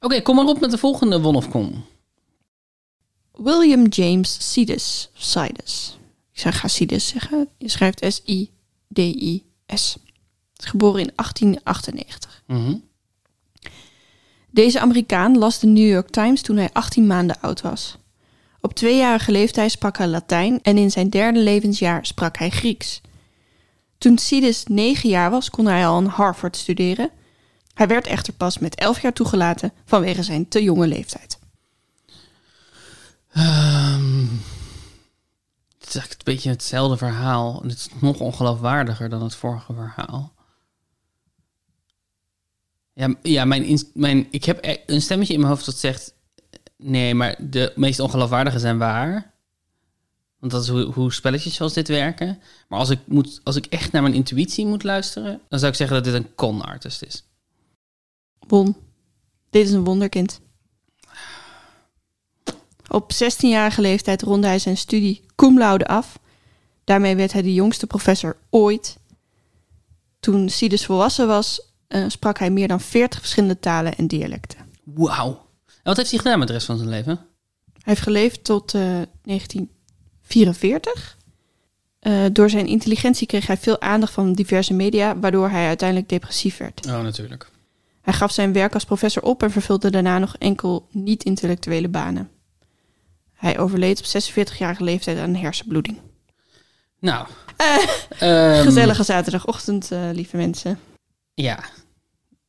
Oké, 0.01 0.21
kom 0.23 0.37
maar 0.37 0.47
op 0.47 0.61
met 0.61 0.71
de 0.71 0.79
volgende 0.79 1.21
won 1.21 1.37
of 1.37 1.49
kom. 1.49 1.85
William 3.33 3.87
James 3.87 4.53
Sidus. 4.53 5.11
Sidus. 5.15 5.99
Ik 6.33 6.41
zou 6.41 6.55
ga 6.55 6.69
Sidus 6.69 7.07
zeggen. 7.07 7.49
Je 7.59 7.69
schrijft 7.69 8.05
S-I-D-I-S. 8.09 9.97
Is 10.57 10.67
geboren 10.67 11.01
in 11.01 11.13
1898. 11.15 12.43
Mhm. 12.47 12.75
Deze 14.51 14.81
Amerikaan 14.81 15.39
las 15.39 15.59
de 15.59 15.67
New 15.67 15.89
York 15.89 16.11
Times 16.11 16.43
toen 16.43 16.57
hij 16.57 16.71
18 16.73 17.07
maanden 17.07 17.41
oud 17.41 17.61
was. 17.61 17.97
Op 18.61 18.75
tweejarige 18.75 19.33
leeftijd 19.33 19.71
sprak 19.71 19.99
hij 19.99 20.07
Latijn 20.07 20.63
en 20.63 20.79
in 20.79 20.91
zijn 20.91 21.11
derde 21.11 21.39
levensjaar 21.39 22.07
sprak 22.07 22.39
hij 22.39 22.51
Grieks. 22.51 23.01
Toen 23.99 24.19
Sidus 24.19 24.65
negen 24.67 25.09
jaar 25.09 25.31
was, 25.31 25.51
kon 25.51 25.67
hij 25.67 25.87
al 25.87 25.97
aan 25.97 26.07
Harvard 26.07 26.57
studeren. 26.57 27.11
Hij 27.79 27.89
werd 27.89 28.07
echter 28.07 28.33
pas 28.33 28.59
met 28.59 28.75
elf 28.75 29.01
jaar 29.01 29.13
toegelaten 29.13 29.73
vanwege 29.85 30.23
zijn 30.23 30.49
te 30.49 30.63
jonge 30.63 30.87
leeftijd. 30.87 31.39
Ehm, 33.33 34.27
het 35.79 35.89
is 35.89 35.95
een 35.95 36.03
beetje 36.25 36.51
hetzelfde 36.51 36.97
verhaal. 36.97 37.63
Het 37.63 37.73
is 37.73 37.89
nog 38.01 38.21
ongeloofwaardiger 38.21 39.09
dan 39.09 39.23
het 39.23 39.35
vorige 39.35 39.73
verhaal. 39.73 40.33
Ja, 42.93 43.15
ja 43.23 43.45
mijn, 43.45 43.79
mijn, 43.95 44.27
ik 44.31 44.45
heb 44.45 44.65
e- 44.65 44.83
een 44.87 45.03
stemmetje 45.03 45.33
in 45.33 45.41
mijn 45.41 45.53
hoofd 45.53 45.67
dat 45.67 45.79
zegt... 45.79 46.15
Nee, 46.77 47.15
maar 47.15 47.37
de 47.39 47.73
meest 47.77 48.01
ongeloofwaardige 48.01 48.59
zijn 48.59 48.79
waar. 48.79 49.35
Want 50.39 50.53
dat 50.53 50.63
is 50.63 50.69
hoe, 50.69 50.93
hoe 50.93 51.13
spelletjes 51.13 51.55
zoals 51.55 51.73
dit 51.73 51.89
werken. 51.89 52.41
Maar 52.69 52.79
als 52.79 52.91
ik, 52.91 53.01
moet, 53.07 53.41
als 53.45 53.57
ik 53.57 53.67
echt 53.67 53.93
naar 53.93 54.03
mijn 54.03 54.15
intuïtie 54.15 54.67
moet 54.67 54.83
luisteren... 54.83 55.41
dan 55.49 55.59
zou 55.59 55.71
ik 55.71 55.79
zeggen 55.79 55.97
dat 55.97 56.05
dit 56.05 56.15
een 56.15 56.35
con-artist 56.35 57.03
is. 57.03 57.28
Won. 58.49 58.77
Dit 59.51 59.67
is 59.67 59.73
een 59.73 59.85
wonderkind. 59.85 60.41
Op 62.89 63.13
16-jarige 63.13 63.81
leeftijd 63.81 64.23
ronde 64.23 64.47
hij 64.47 64.59
zijn 64.59 64.77
studie 64.77 65.25
cum 65.35 65.59
laude 65.59 65.87
af. 65.87 66.19
Daarmee 66.85 67.17
werd 67.17 67.33
hij 67.33 67.43
de 67.43 67.55
jongste 67.55 67.87
professor 67.87 68.37
ooit. 68.51 68.99
Toen 70.21 70.49
Sidus 70.49 70.85
volwassen 70.85 71.27
was, 71.27 71.61
eh, 71.87 72.05
sprak 72.09 72.39
hij 72.39 72.51
meer 72.51 72.69
dan 72.69 72.81
40 72.81 73.21
verschillende 73.21 73.61
talen 73.61 73.97
en 73.97 74.07
dialecten. 74.07 74.59
Wauw. 74.85 75.29
En 75.67 75.83
wat 75.83 75.97
heeft 75.97 76.11
hij 76.11 76.19
gedaan 76.19 76.39
met 76.39 76.49
de 76.49 76.55
rest 76.55 76.67
van 76.67 76.77
zijn 76.77 76.89
leven? 76.89 77.15
Hij 77.73 77.83
heeft 77.83 78.01
geleefd 78.01 78.45
tot 78.45 78.75
eh, 78.75 78.81
1944. 79.23 81.17
Eh, 81.99 82.25
door 82.33 82.51
zijn 82.51 82.67
intelligentie 82.67 83.27
kreeg 83.27 83.47
hij 83.47 83.57
veel 83.57 83.81
aandacht 83.81 84.13
van 84.13 84.33
diverse 84.33 84.75
media, 84.75 85.19
waardoor 85.19 85.51
hij 85.51 85.67
uiteindelijk 85.67 86.09
depressief 86.09 86.57
werd. 86.57 86.87
Oh, 86.87 87.03
natuurlijk. 87.03 87.51
Hij 88.09 88.17
gaf 88.17 88.33
zijn 88.33 88.53
werk 88.53 88.75
als 88.75 88.85
professor 88.85 89.23
op 89.23 89.43
en 89.43 89.51
vervulde 89.51 89.91
daarna 89.91 90.19
nog 90.19 90.37
enkel 90.39 90.89
niet-intellectuele 90.91 91.89
banen. 91.89 92.31
Hij 93.33 93.59
overleed 93.59 93.99
op 93.99 94.23
46-jarige 94.23 94.85
leeftijd 94.85 95.19
aan 95.19 95.29
een 95.29 95.37
hersenbloeding. 95.37 95.99
Nou. 96.99 97.27
Eh, 97.57 97.79
ehm, 98.19 98.63
Gezellige 98.63 99.03
zaterdagochtend, 99.03 99.91
eh, 99.91 100.09
lieve 100.13 100.37
mensen. 100.37 100.79
Ja. 101.35 101.65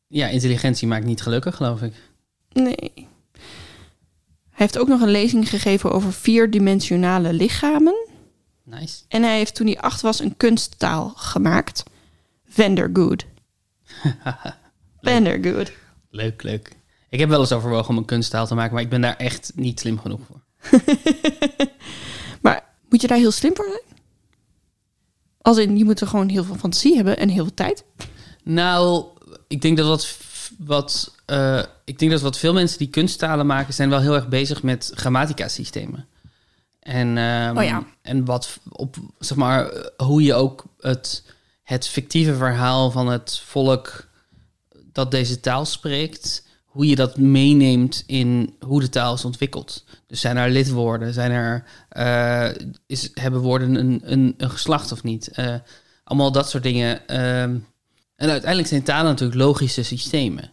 Ja, 0.07 0.27
intelligentie 0.27 0.87
maakt 0.87 1.05
niet 1.05 1.21
gelukkig, 1.21 1.55
geloof 1.55 1.81
ik. 1.81 1.93
Nee. 2.51 2.91
Hij 2.93 3.07
heeft 4.51 4.77
ook 4.77 4.87
nog 4.87 5.01
een 5.01 5.11
lezing 5.11 5.49
gegeven 5.49 5.91
over 5.91 6.13
vierdimensionale 6.13 7.33
lichamen. 7.33 8.07
Nice. 8.63 9.03
En 9.07 9.23
hij 9.23 9.37
heeft 9.37 9.55
toen 9.55 9.67
hij 9.67 9.79
acht 9.79 10.01
was 10.01 10.19
een 10.19 10.37
kunsttaal 10.37 11.09
gemaakt. 11.15 11.83
Vandergood. 12.45 13.25
Vandergood. 15.01 15.71
Leuk, 16.09 16.43
leuk. 16.43 16.71
Ik 17.09 17.19
heb 17.19 17.29
wel 17.29 17.39
eens 17.39 17.51
overwogen 17.51 17.89
om 17.89 17.97
een 17.97 18.05
kunsttaal 18.05 18.47
te 18.47 18.55
maken, 18.55 18.73
maar 18.73 18.83
ik 18.83 18.89
ben 18.89 19.01
daar 19.01 19.15
echt 19.15 19.51
niet 19.55 19.79
slim 19.79 19.99
genoeg 19.99 20.19
voor. 20.27 20.41
Maar 22.41 22.63
moet 22.89 23.01
je 23.01 23.07
daar 23.07 23.17
heel 23.17 23.31
slim 23.31 23.55
voor 23.55 23.65
zijn? 23.65 23.97
Als 25.41 25.57
in, 25.57 25.77
je 25.77 25.85
moet 25.85 26.01
er 26.01 26.07
gewoon 26.07 26.29
heel 26.29 26.43
veel 26.43 26.55
fantasie 26.55 26.95
hebben 26.95 27.17
en 27.17 27.29
heel 27.29 27.43
veel 27.43 27.53
tijd. 27.53 27.83
Nou, 28.43 29.05
ik 29.47 29.61
denk 29.61 29.77
dat 29.77 29.87
wat, 29.87 30.17
wat, 30.57 31.15
eh, 31.25 31.63
ik 31.85 31.99
denk 31.99 32.11
dat 32.11 32.21
wat 32.21 32.37
veel 32.37 32.53
mensen 32.53 32.77
die 32.77 32.89
kunsttalen 32.89 33.45
maken, 33.45 33.73
zijn 33.73 33.89
wel 33.89 33.99
heel 33.99 34.15
erg 34.15 34.27
bezig 34.27 34.63
met 34.63 34.91
grammatica-systemen. 34.95 36.07
En, 36.79 37.17
ehm, 37.17 37.57
Oh 37.57 37.63
ja. 37.63 37.83
en 38.01 38.25
wat 38.25 38.59
op, 38.69 38.95
zeg 39.19 39.37
maar, 39.37 39.69
eh, 39.69 40.05
hoe 40.05 40.23
je 40.23 40.33
ook 40.33 40.63
het, 40.79 41.23
het 41.63 41.87
fictieve 41.87 42.35
verhaal 42.35 42.91
van 42.91 43.07
het 43.07 43.41
volk 43.45 44.07
dat 44.99 45.11
deze 45.11 45.39
taal 45.39 45.65
spreekt, 45.65 46.47
hoe 46.65 46.87
je 46.87 46.95
dat 46.95 47.17
meeneemt 47.17 48.03
in 48.05 48.55
hoe 48.59 48.79
de 48.79 48.89
taal 48.89 49.13
is 49.13 49.25
ontwikkeld. 49.25 49.85
Dus 50.07 50.21
zijn 50.21 50.37
er 50.37 50.49
lidwoorden? 50.49 51.13
Zijn 51.13 51.31
er, 51.31 51.63
eh, 51.89 52.67
is, 52.87 53.09
hebben 53.13 53.41
woorden 53.41 53.75
een, 53.75 54.01
een, 54.03 54.33
een 54.37 54.49
geslacht 54.49 54.91
of 54.91 55.03
niet? 55.03 55.27
Eh, 55.27 55.55
allemaal 56.03 56.31
dat 56.31 56.49
soort 56.49 56.63
dingen. 56.63 57.07
ehm, 57.07 57.57
en 58.15 58.29
uiteindelijk 58.29 58.69
zijn 58.69 58.83
talen 58.83 59.11
natuurlijk 59.11 59.39
logische 59.39 59.83
systemen. 59.83 60.51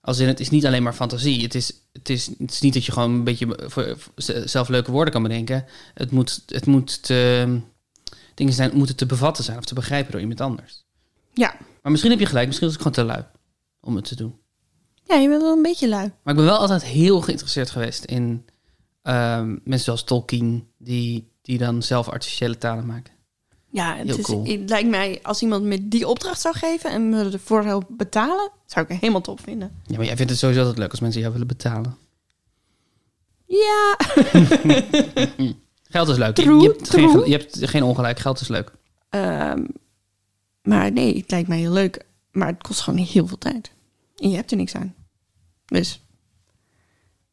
Als 0.00 0.18
in, 0.18 0.26
het 0.26 0.40
is 0.40 0.50
niet 0.50 0.66
alleen 0.66 0.82
maar 0.82 0.92
fantasie. 0.92 1.42
Het 1.42 1.54
is, 1.54 1.72
het 1.92 2.08
is, 2.08 2.26
het 2.38 2.50
is 2.50 2.60
niet 2.60 2.74
dat 2.74 2.84
je 2.84 2.92
gewoon 2.92 3.10
een 3.10 3.24
beetje 3.24 3.58
voor, 3.66 3.94
voor 3.96 4.12
zelf 4.44 4.68
leuke 4.68 4.90
woorden 4.90 5.12
kan 5.12 5.22
bedenken. 5.22 5.64
Het 5.94 6.10
moet, 6.10 6.42
het 6.46 6.66
moet 6.66 7.02
te, 7.02 7.60
dingen 8.34 8.52
zijn, 8.52 8.70
moeten 8.74 8.96
te 8.96 9.06
bevatten 9.06 9.44
zijn 9.44 9.58
of 9.58 9.64
te 9.64 9.74
begrijpen 9.74 10.12
door 10.12 10.20
iemand 10.20 10.40
anders. 10.40 10.84
Ja. 11.34 11.56
Maar 11.82 11.90
misschien 11.90 12.10
heb 12.12 12.20
je 12.20 12.26
gelijk. 12.26 12.46
Misschien 12.46 12.66
was 12.66 12.76
ik 12.76 12.82
gewoon 12.82 13.06
te 13.06 13.12
lui 13.12 13.24
om 13.86 13.96
het 13.96 14.04
te 14.04 14.16
doen. 14.16 14.38
Ja, 15.02 15.16
je 15.16 15.28
bent 15.28 15.42
wel 15.42 15.56
een 15.56 15.62
beetje 15.62 15.88
lui. 15.88 16.12
Maar 16.22 16.34
ik 16.34 16.40
ben 16.40 16.48
wel 16.48 16.58
altijd 16.58 16.84
heel 16.84 17.20
geïnteresseerd 17.20 17.70
geweest 17.70 18.04
in 18.04 18.44
ehm, 19.02 19.48
mensen 19.48 19.84
zoals 19.84 20.04
Tolkien, 20.04 20.68
die, 20.78 21.28
die 21.42 21.58
dan 21.58 21.82
zelf 21.82 22.08
artificiële 22.08 22.58
talen 22.58 22.86
maken. 22.86 23.14
Ja, 23.70 23.96
het, 23.96 24.06
Heel 24.06 24.16
is, 24.16 24.24
cool. 24.24 24.46
het 24.46 24.68
lijkt 24.68 24.88
mij 24.88 25.18
als 25.22 25.42
iemand 25.42 25.64
me 25.64 25.88
die 25.88 26.08
opdracht 26.08 26.40
zou 26.40 26.56
geven 26.56 26.90
en 26.90 27.08
me 27.08 27.30
ervoor 27.30 27.62
zou 27.62 27.82
betalen, 27.88 28.50
zou 28.66 28.86
ik 28.88 29.00
helemaal 29.00 29.20
top 29.20 29.40
vinden. 29.40 29.80
Ja, 29.86 29.96
maar 29.96 30.06
jij 30.06 30.16
vindt 30.16 30.30
het 30.30 30.40
sowieso 30.40 30.60
altijd 30.60 30.78
leuk 30.78 30.90
als 30.90 31.00
mensen 31.00 31.20
jou 31.20 31.32
willen 31.32 31.48
betalen. 31.48 31.96
Ja, 33.46 33.96
Geld 35.90 36.08
is 36.08 36.16
leuk. 36.16 36.34
True, 36.34 36.60
je, 36.60 36.68
hebt 36.68 36.90
geen, 36.90 37.10
true. 37.10 37.26
je 37.26 37.32
hebt 37.36 37.68
geen 37.68 37.82
ongelijk. 37.82 38.18
Geld 38.18 38.40
is 38.40 38.48
leuk. 38.48 38.72
Ehm, 39.08 39.64
maar 40.62 40.92
nee, 40.92 41.16
het 41.16 41.30
lijkt 41.30 41.48
mij 41.48 41.58
heel 41.58 41.72
leuk. 41.72 42.04
Maar 42.30 42.48
het 42.48 42.62
kost 42.62 42.80
gewoon 42.80 42.98
heel 42.98 43.26
veel 43.26 43.38
tijd. 43.38 43.72
En 44.16 44.30
je 44.30 44.36
hebt 44.36 44.50
er 44.50 44.56
niks 44.56 44.74
aan. 44.74 44.94
Dus, 45.66 46.00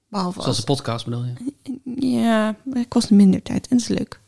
behalve 0.07 0.31
Zoals 0.41 0.47
als... 0.47 0.57
de 0.57 0.63
podcast 0.63 1.05
bedoel 1.05 1.23
je. 1.25 1.33
Ja, 2.17 2.55
maar 2.63 2.77
het 2.77 2.87
kost 2.87 3.09
minder 3.09 3.41
tijd 3.41 3.67
en 3.67 3.77
dat 3.77 3.89
is 3.89 3.97
leuk. 3.97 4.19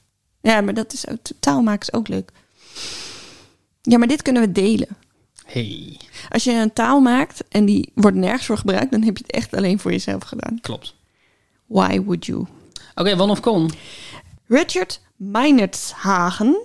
Ja, 0.41 0.61
maar 0.61 0.73
dat 0.73 0.93
is 0.93 1.07
ook, 1.07 1.17
taal 1.39 1.61
maken 1.61 1.87
is 1.87 1.93
ook 1.93 2.07
leuk. 2.07 2.31
Ja, 3.81 3.97
maar 3.97 4.07
dit 4.07 4.21
kunnen 4.21 4.41
we 4.41 4.51
delen. 4.51 4.97
Hey, 5.45 5.99
Als 6.29 6.43
je 6.43 6.51
een 6.51 6.73
taal 6.73 6.99
maakt 6.99 7.47
en 7.47 7.65
die 7.65 7.91
wordt 7.95 8.17
nergens 8.17 8.45
voor 8.45 8.57
gebruikt, 8.57 8.91
dan 8.91 9.01
heb 9.01 9.17
je 9.17 9.23
het 9.27 9.35
echt 9.35 9.53
alleen 9.55 9.79
voor 9.79 9.91
jezelf 9.91 10.23
gedaan. 10.23 10.59
klopt. 10.61 10.95
Why 11.65 12.01
would 12.01 12.25
you? 12.25 12.45
Oké, 12.95 13.15
Wan 13.15 13.29
of 13.29 13.39
Con. 13.39 13.71
Richard 14.47 15.01
Meinertshagen, 15.15 16.57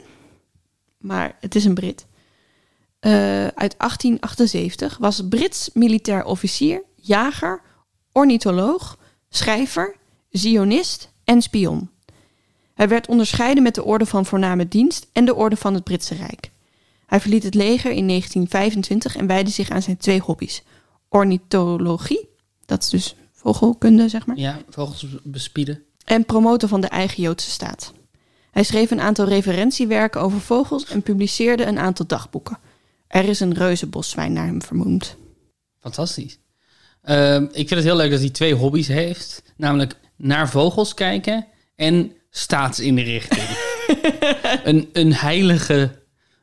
maar 0.99 1.37
het 1.41 1.55
is 1.55 1.65
een 1.65 1.75
Brit, 1.75 2.07
eh, 3.01 3.11
uit 3.47 3.75
1878, 3.79 4.97
was 4.99 5.23
Brits 5.29 5.71
militair 5.75 6.25
officier, 6.25 6.83
jager, 6.97 7.61
ornitholoog, 8.13 8.99
schrijver, 9.29 9.97
zionist 10.31 11.13
en 11.25 11.43
spion. 11.43 11.91
Hij 12.75 12.89
werd 12.89 13.07
onderscheiden 13.09 13.63
met 13.63 13.75
de 13.75 13.85
Orde 13.85 14.07
van 14.07 14.27
Voorname 14.27 14.69
Dienst 14.69 15.07
en 15.13 15.25
de 15.25 15.35
Orde 15.35 15.57
van 15.57 15.75
het 15.75 15.85
Britse 15.85 16.15
Rijk. 16.15 16.51
Hij 17.07 17.21
verliet 17.21 17.43
het 17.43 17.55
leger 17.55 17.91
in 17.91 18.07
1925 18.09 19.17
en 19.17 19.27
wijdde 19.27 19.51
zich 19.51 19.71
aan 19.71 19.83
zijn 19.83 19.97
twee 19.97 20.21
hobby's. 20.21 20.63
Ornithologie, 21.09 22.29
dat 22.67 22.83
is 22.83 22.89
dus 22.89 23.15
vogelkunde, 23.33 24.09
zeg 24.09 24.27
maar 24.27 24.37
Ja, 24.37 24.59
vogels 24.69 25.07
bespieden. 25.23 25.83
en 26.05 26.25
promotor 26.25 26.69
van 26.69 26.81
de 26.81 26.89
eigen 26.89 27.23
Joodse 27.23 27.51
staat. 27.51 27.93
Hij 28.51 28.63
schreef 28.63 28.91
een 28.91 29.01
aantal 29.01 29.27
referentiewerken 29.27 30.21
over 30.21 30.41
vogels 30.41 30.85
en 30.85 31.03
publiceerde 31.03 31.65
een 31.65 31.79
aantal 31.79 32.07
dagboeken. 32.07 32.59
Er 33.11 33.29
is 33.29 33.41
een 33.41 33.55
reuzenboszwijn 33.55 34.33
naar 34.33 34.47
hem 34.47 34.63
vernoemd. 34.63 35.17
Fantastisch. 35.81 36.39
Ehm, 37.03 37.43
ik 37.43 37.69
vind 37.69 37.71
het 37.71 37.85
heel 37.85 37.97
leuk 37.97 38.11
dat 38.11 38.21
hij 38.21 38.31
twee 38.31 38.55
hobby's 38.55 38.89
heeft. 38.89 39.43
Namelijk 39.57 39.95
naar 40.17 40.49
vogels 40.49 40.95
kijken 40.95 41.47
en 41.77 42.13
staatsinrichting. 42.31 43.49
een, 44.65 44.89
een, 44.93 45.15
heilige, 45.15 45.91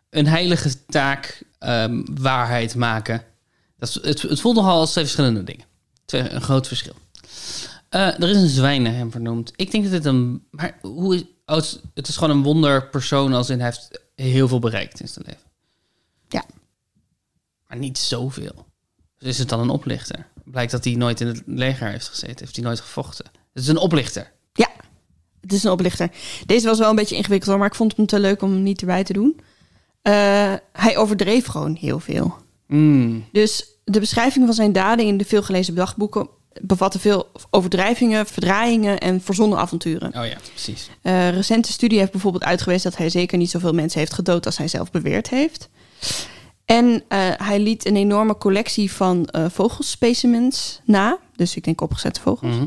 een 0.09 0.27
heilige 0.27 0.85
taak 0.85 1.43
ehm, 1.59 2.03
waarheid 2.21 2.75
maken. 2.75 3.23
Dat 3.77 3.89
is, 3.89 3.99
het, 4.01 4.21
het 4.21 4.39
voelt 4.39 4.55
nogal 4.55 4.79
als 4.79 4.91
twee 4.91 5.03
verschillende 5.03 5.43
dingen. 5.43 5.65
Twee, 6.05 6.29
een 6.29 6.41
groot 6.41 6.67
verschil. 6.67 6.93
Eh, 7.89 8.01
er 8.01 8.29
is 8.29 8.37
een 8.37 8.49
zwijn 8.49 8.81
naar 8.81 8.93
hem 8.93 9.11
vernoemd. 9.11 9.53
Ik 9.55 9.71
denk 9.71 9.83
dat 9.83 9.93
het 9.93 10.05
een... 10.05 10.43
Maar 10.51 10.77
hoe 10.81 11.15
is, 11.15 11.21
oh, 11.45 11.55
het, 11.55 11.65
is, 11.65 11.79
het 11.93 12.07
is 12.07 12.17
gewoon 12.17 12.37
een 12.37 12.43
wonderpersoon 12.43 13.33
als 13.33 13.49
in 13.49 13.59
hij 13.59 13.65
heeft 13.65 14.01
heel 14.15 14.47
veel 14.47 14.59
bereikt 14.59 14.99
in 14.99 15.07
zijn 15.07 15.25
leven. 15.27 15.45
Ja. 16.29 16.45
Maar 17.67 17.77
niet 17.77 17.97
zoveel. 17.97 18.65
Dus 19.17 19.27
is 19.27 19.37
het 19.37 19.49
dan 19.49 19.59
een 19.59 19.69
oplichter? 19.69 20.27
Blijkt 20.43 20.71
dat 20.71 20.83
hij 20.83 20.93
nooit 20.93 21.21
in 21.21 21.27
het 21.27 21.41
leger 21.45 21.89
heeft 21.89 22.07
gezeten. 22.07 22.37
Heeft 22.39 22.55
hij 22.55 22.65
nooit 22.65 22.79
gevochten. 22.79 23.25
Het 23.53 23.63
is 23.63 23.67
een 23.67 23.77
oplichter. 23.77 24.31
Ja, 24.53 24.69
het 25.41 25.53
is 25.53 25.63
een 25.63 25.71
oplichter. 25.71 26.09
Deze 26.45 26.67
was 26.67 26.79
wel 26.79 26.89
een 26.89 26.95
beetje 26.95 27.15
ingewikkeld 27.15 27.49
hoor, 27.49 27.59
maar 27.59 27.67
ik 27.67 27.75
vond 27.75 27.95
hem 27.95 28.05
te 28.05 28.19
leuk 28.19 28.41
om 28.41 28.51
hem 28.51 28.63
niet 28.63 28.79
erbij 28.79 29.03
te 29.03 29.13
doen. 29.13 29.39
Eh, 30.01 30.53
hij 30.73 30.97
overdreef 30.97 31.45
gewoon 31.45 31.75
heel 31.75 31.99
veel. 31.99 32.35
Mm. 32.67 33.25
Dus 33.31 33.65
de 33.83 33.99
beschrijving 33.99 34.45
van 34.45 34.53
zijn 34.53 34.71
daden 34.71 35.05
in 35.05 35.17
de 35.17 35.25
veelgelezen 35.25 35.75
dagboeken 35.75 36.29
bevatten 36.61 36.99
veel 36.99 37.31
overdrijvingen, 37.49 38.25
verdraaiingen 38.27 38.99
en 38.99 39.21
verzonnen 39.21 39.59
avonturen. 39.59 40.07
Oh 40.07 40.25
ja, 40.25 40.37
precies. 40.53 40.89
Eh, 41.01 41.29
recente 41.29 41.71
studie 41.71 41.99
heeft 41.99 42.11
bijvoorbeeld 42.11 42.43
uitgewezen 42.43 42.89
dat 42.89 42.99
hij 42.99 43.09
zeker 43.09 43.37
niet 43.37 43.49
zoveel 43.49 43.73
mensen 43.73 43.99
heeft 43.99 44.13
gedood 44.13 44.45
als 44.45 44.57
hij 44.57 44.67
zelf 44.67 44.91
beweerd 44.91 45.29
heeft. 45.29 45.69
En 46.67 47.03
eh, 47.07 47.19
hij 47.37 47.59
liet 47.59 47.85
een 47.85 47.95
enorme 47.95 48.37
collectie 48.37 48.91
van 48.91 49.25
eh 49.25 49.45
vogelspecimens 49.49 50.81
na, 50.85 51.17
dus 51.35 51.55
ik 51.55 51.63
denk 51.63 51.81
opgezette 51.81 52.21
vogels, 52.21 52.55
Mhm. 52.55 52.65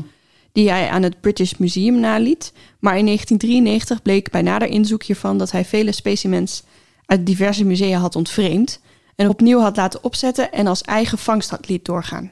die 0.51 0.69
hij 0.69 0.89
aan 0.89 1.03
het 1.03 1.21
British 1.21 1.53
Museum 1.57 1.99
naliet. 1.99 2.53
Maar 2.79 2.97
in 2.97 3.05
1993 3.05 4.01
bleek 4.01 4.29
bij 4.31 4.41
nader 4.41 4.67
inzoek 4.67 5.03
hiervan 5.03 5.37
dat 5.37 5.51
hij 5.51 5.65
vele 5.65 5.91
specimens 5.91 6.63
uit 7.05 7.25
diverse 7.25 7.63
musea 7.65 7.99
had 7.99 8.15
ontvreemd 8.15 8.79
en 9.15 9.29
opnieuw 9.29 9.59
had 9.59 9.75
laten 9.75 10.03
opzetten 10.03 10.51
en 10.51 10.67
als 10.67 10.81
eigen 10.81 11.17
vangst 11.17 11.49
had 11.49 11.67
liet 11.67 11.85
doorgaan. 11.85 12.31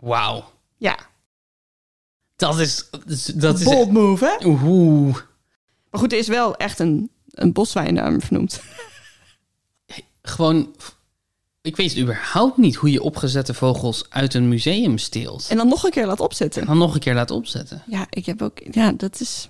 Wauw. 0.00 0.44
Ja, 0.76 0.98
Dat 2.36 2.58
is... 2.58 2.88
Dat 2.90 3.02
is, 3.06 3.24
dat 3.24 3.58
is 3.58 3.64
bold 3.64 3.92
move 3.92 4.24
hè? 4.38 4.46
Oeh. 4.46 5.14
Maar 5.90 6.00
goed, 6.00 6.12
er 6.12 6.18
is 6.18 6.28
wel 6.28 6.56
echt 6.56 6.78
een, 6.78 7.10
een 7.30 7.52
boswijn 7.52 7.94
naar 7.94 8.04
hem 8.04 8.20
vernoemd. 8.20 8.62
Gewoon... 10.22 10.74
Ik 11.62 11.76
weet 11.76 11.98
überhaupt 11.98 12.56
niet 12.56 12.74
hoe 12.74 12.90
je 12.90 13.02
opgezette 13.02 13.54
vogels 13.54 14.04
uit 14.08 14.34
een 14.34 14.48
museum 14.48 14.98
steelt. 14.98 15.46
En 15.48 15.56
dan 15.56 15.68
nog 15.68 15.84
een 15.84 15.90
keer 15.90 16.06
laat 16.06 16.18
En 16.18 16.24
opzetten. 16.24 16.66
dan 16.66 16.78
nog 16.78 16.94
een 16.94 17.00
keer 17.00 17.14
laat 17.14 17.30
opzetten. 17.30 17.82
Ja, 17.86 18.06
ik 18.10 18.26
heb 18.26 18.42
ook. 18.42 18.58
Ja, 18.70 18.92
dat 18.92 19.20
is 19.20 19.48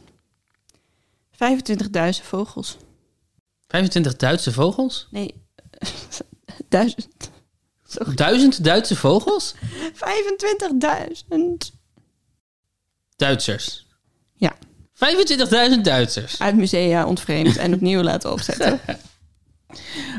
25.000 1.32 1.38
vogels. 2.22 2.76
25 3.68 4.16
Duitse 4.16 4.52
vogels? 4.52 5.06
Nee, 5.10 5.34
duizend. 6.68 7.30
Sorry. 7.86 8.14
Duizend 8.14 8.64
Duitse 8.64 8.96
vogels? 8.96 9.54
25.000 9.54 10.76
Duitsers. 13.16 13.86
Ja. 14.34 14.54
25.000 15.74 15.80
Duitsers. 15.82 16.40
uit 16.40 16.56
musea 16.56 17.06
ontvreemd 17.06 17.56
en 17.56 17.74
opnieuw 17.74 18.02
laten 18.02 18.32
opzetten. 18.32 18.80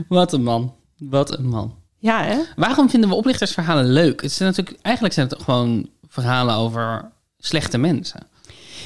Wat 0.08 0.34
een 0.34 0.44
man. 0.44 0.74
Wat 0.98 1.38
een 1.38 1.50
man. 1.50 1.76
Ja, 1.98 2.24
hè? 2.24 2.42
Waarom 2.56 2.90
vinden 2.90 3.10
we 3.10 3.16
oplichtersverhalen 3.16 3.86
leuk? 3.92 4.22
Het 4.22 4.32
zijn 4.32 4.50
natuurlijk, 4.50 4.80
eigenlijk 4.82 5.16
zijn 5.16 5.28
het 5.28 5.42
gewoon 5.42 5.90
verhalen 6.08 6.56
over 6.56 7.12
slechte 7.38 7.78
mensen. 7.78 8.28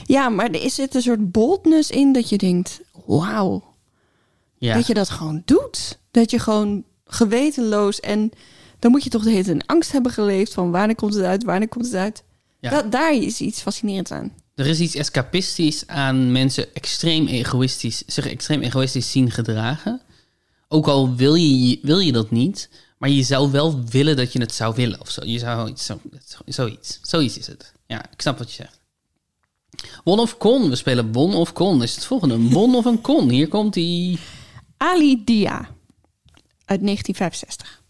Ja, 0.05 0.29
maar 0.29 0.49
er 0.49 0.69
zit 0.69 0.95
een 0.95 1.01
soort 1.01 1.31
boldness 1.31 1.89
in 1.89 2.13
dat 2.13 2.29
je 2.29 2.37
denkt: 2.37 2.81
wauw, 3.05 3.63
Ja. 4.57 4.73
Dat 4.73 4.87
je 4.87 4.93
dat 4.93 5.09
gewoon 5.09 5.41
doet. 5.45 5.99
Dat 6.11 6.31
je 6.31 6.39
gewoon 6.39 6.83
gewetenloos 7.05 7.99
en 7.99 8.31
dan 8.79 8.91
moet 8.91 9.03
je 9.03 9.09
toch 9.09 9.23
de 9.23 9.29
hele 9.29 9.43
tijd 9.43 9.55
in 9.55 9.65
angst 9.65 9.91
hebben 9.91 10.11
geleefd 10.11 10.53
van 10.53 10.71
wanneer 10.71 10.95
komt 10.95 11.13
het 11.13 11.23
uit, 11.23 11.43
wanneer 11.43 11.67
komt 11.67 11.85
het 11.85 11.95
uit. 11.95 12.23
Ja. 12.59 12.69
Dat, 12.69 12.91
daar 12.91 13.13
is 13.13 13.41
iets 13.41 13.61
fascinerends 13.61 14.11
aan. 14.11 14.31
Er 14.55 14.67
is 14.67 14.79
iets 14.79 14.95
escapistisch 14.95 15.87
aan 15.87 16.31
mensen 16.31 16.75
extreem 16.75 17.27
egoïstisch, 17.27 18.03
zich 18.05 18.27
extreem 18.27 18.61
egoïstisch 18.61 19.11
zien 19.11 19.31
gedragen. 19.31 20.01
Ook 20.67 20.87
al 20.87 21.15
wil 21.15 21.35
je, 21.35 21.79
wil 21.81 21.99
je 21.99 22.11
dat 22.11 22.31
niet, 22.31 22.69
maar 22.97 23.09
je 23.09 23.23
zou 23.23 23.51
wel 23.51 23.83
willen 23.85 24.15
dat 24.15 24.33
je 24.33 24.39
het 24.39 24.53
zou 24.53 24.75
willen 24.75 25.01
of 25.01 25.09
zo. 25.09 25.25
Je 25.25 25.39
zou 25.39 25.69
iets, 25.69 25.85
zo, 25.85 25.99
zoiets. 26.45 26.99
Zoiets 27.01 27.37
is 27.37 27.47
het. 27.47 27.73
Ja, 27.87 28.11
ik 28.11 28.21
snap 28.21 28.37
wat 28.37 28.53
je 28.53 28.55
zegt. 28.55 28.79
Won 30.03 30.19
of 30.19 30.37
con. 30.37 30.69
We 30.69 30.75
spelen 30.75 31.11
won 31.11 31.35
of 31.35 31.53
con. 31.53 31.83
Is 31.83 31.95
het 31.95 32.05
volgende 32.05 32.33
een 32.33 32.49
won 32.49 32.75
of 32.75 32.85
een 32.85 33.01
con? 33.01 33.29
Hier 33.29 33.47
komt 33.47 33.73
die. 33.73 34.19
Ali 34.77 35.23
Dia 35.23 35.55
uit 36.65 36.81
1965. 36.81 37.81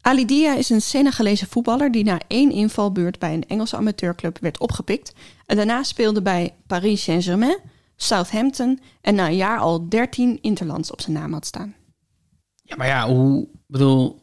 Ali 0.00 0.24
Dia 0.24 0.54
is 0.54 0.70
een 0.70 0.82
Senegalese 0.82 1.46
voetballer 1.46 1.92
die 1.92 2.04
na 2.04 2.20
één 2.26 2.50
invalbeurt 2.50 3.18
bij 3.18 3.34
een 3.34 3.46
Engelse 3.46 3.76
amateurclub 3.76 4.38
werd 4.38 4.60
opgepikt. 4.60 5.12
En 5.46 5.56
daarna 5.56 5.82
speelde 5.82 6.22
bij 6.22 6.54
Paris 6.66 7.02
Saint-Germain, 7.02 7.58
Southampton 7.96 8.80
en 9.00 9.14
na 9.14 9.26
een 9.26 9.36
jaar 9.36 9.58
al 9.58 9.88
13 9.88 10.42
interlands 10.42 10.90
op 10.90 11.00
zijn 11.00 11.16
naam 11.16 11.32
had 11.32 11.46
staan. 11.46 11.74
Ja, 12.62 12.76
maar 12.76 12.86
ja, 12.86 13.08
hoe. 13.08 13.48
bedoel. 13.66 14.22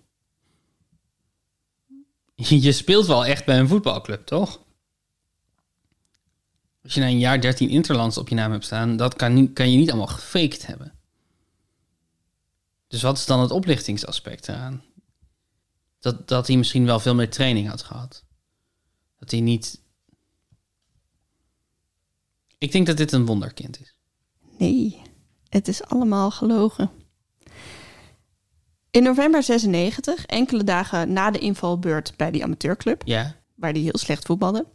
Je 2.36 2.72
speelt 2.72 3.06
wel 3.06 3.26
echt 3.26 3.46
bij 3.46 3.60
een 3.60 3.68
voetbalclub, 3.68 4.26
toch? 4.26 4.60
Als 6.84 6.94
je 6.94 7.00
na 7.00 7.06
een 7.06 7.20
jaar 7.20 7.42
13 7.42 7.70
interlands 7.70 8.18
op 8.18 8.30
je 8.30 8.36
naam 8.36 8.52
hebt 8.52 8.66
staan, 8.66 8.98
dat 8.98 9.16
kan, 9.16 9.34
niet, 9.34 9.54
kan 9.54 9.72
je 9.72 9.78
niet 9.78 9.90
allemaal 9.90 10.08
gefaked 10.08 10.66
hebben. 10.66 10.94
Dus 12.88 13.02
wat 13.02 13.18
is 13.18 13.26
dan 13.26 13.40
het 13.40 13.52
oplichtingsaspect 13.52 14.48
eraan? 14.48 14.84
Dat, 16.00 16.28
dat 16.28 16.48
hij 16.48 16.58
misschien 16.58 16.86
wel 16.86 17.00
veel 17.00 17.16
meer 17.16 17.30
training 17.30 17.68
had 17.68 17.82
gehad. 17.82 18.24
Dat 19.20 19.32
hij 19.32 19.40
niet. 19.40 19.81
Ik 22.62 22.72
denk 22.72 22.86
dat 22.88 22.98
dit 22.98 23.12
een 23.12 23.26
wonderkind 23.26 23.80
is. 23.82 23.94
Nee, 24.58 25.02
het 25.50 25.68
is 25.68 25.84
allemaal 25.84 26.32
gelogen. 26.32 26.90
In 28.92 29.04
november 29.04 29.44
96, 29.44 30.26
enkele 30.26 30.64
dagen 30.64 31.14
na 31.14 31.32
de 31.32 31.40
invalbeurt 31.40 32.14
bij 32.18 32.32
die 32.32 32.44
amateurclub, 32.44 33.02
Ja. 33.06 33.36
waar 33.56 33.72
hij 33.72 33.82
heel 33.82 33.98
slecht 33.98 34.26
voetbalde, 34.26 34.66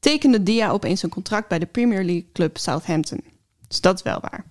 tekende 0.00 0.42
Dia 0.42 0.70
opeens 0.70 1.02
een 1.02 1.10
contract 1.10 1.48
bij 1.48 1.58
de 1.58 1.66
Premier 1.66 2.04
League 2.04 2.26
club 2.32 2.56
Southampton. 2.58 3.20
Dus 3.68 3.80
dat 3.80 3.94
is 3.96 4.02
wel 4.02 4.20
waar. 4.20 4.44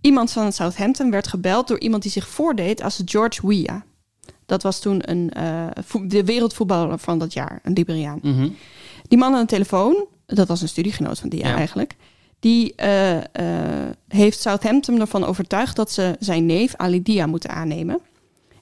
Iemand 0.00 0.30
van 0.32 0.52
Southampton 0.52 1.10
werd 1.10 1.26
gebeld 1.26 1.68
door 1.68 1.80
iemand 1.80 2.02
die 2.02 2.12
zich 2.12 2.28
voordeed 2.28 2.82
als 2.82 3.02
George 3.04 3.46
Weah. 3.46 3.80
Dat 4.46 4.62
was 4.62 4.80
toen 4.80 5.10
een, 5.10 5.30
eh, 5.30 5.66
de 6.02 6.24
wereldvoetballer 6.24 6.98
van 6.98 7.18
dat 7.18 7.32
jaar, 7.32 7.60
een 7.62 7.72
Liberiaan. 7.72 8.18
Mhm. 8.22 8.48
Die 9.08 9.18
man 9.18 9.34
aan 9.34 9.40
de 9.40 9.46
telefoon, 9.46 10.06
dat 10.34 10.48
was 10.48 10.62
een 10.62 10.68
studiegenoot 10.68 11.18
van 11.18 11.28
Dia 11.28 11.48
Ja. 11.48 11.56
eigenlijk, 11.56 11.96
die 12.40 12.74
eh, 12.74 13.16
eh, 13.16 13.90
heeft 14.08 14.40
Southampton 14.40 15.00
ervan 15.00 15.24
overtuigd 15.24 15.76
dat 15.76 15.90
ze 15.90 16.16
zijn 16.18 16.46
neef 16.46 16.74
Ali 16.76 17.02
Dia 17.02 17.26
moeten 17.26 17.50
aannemen. 17.50 18.00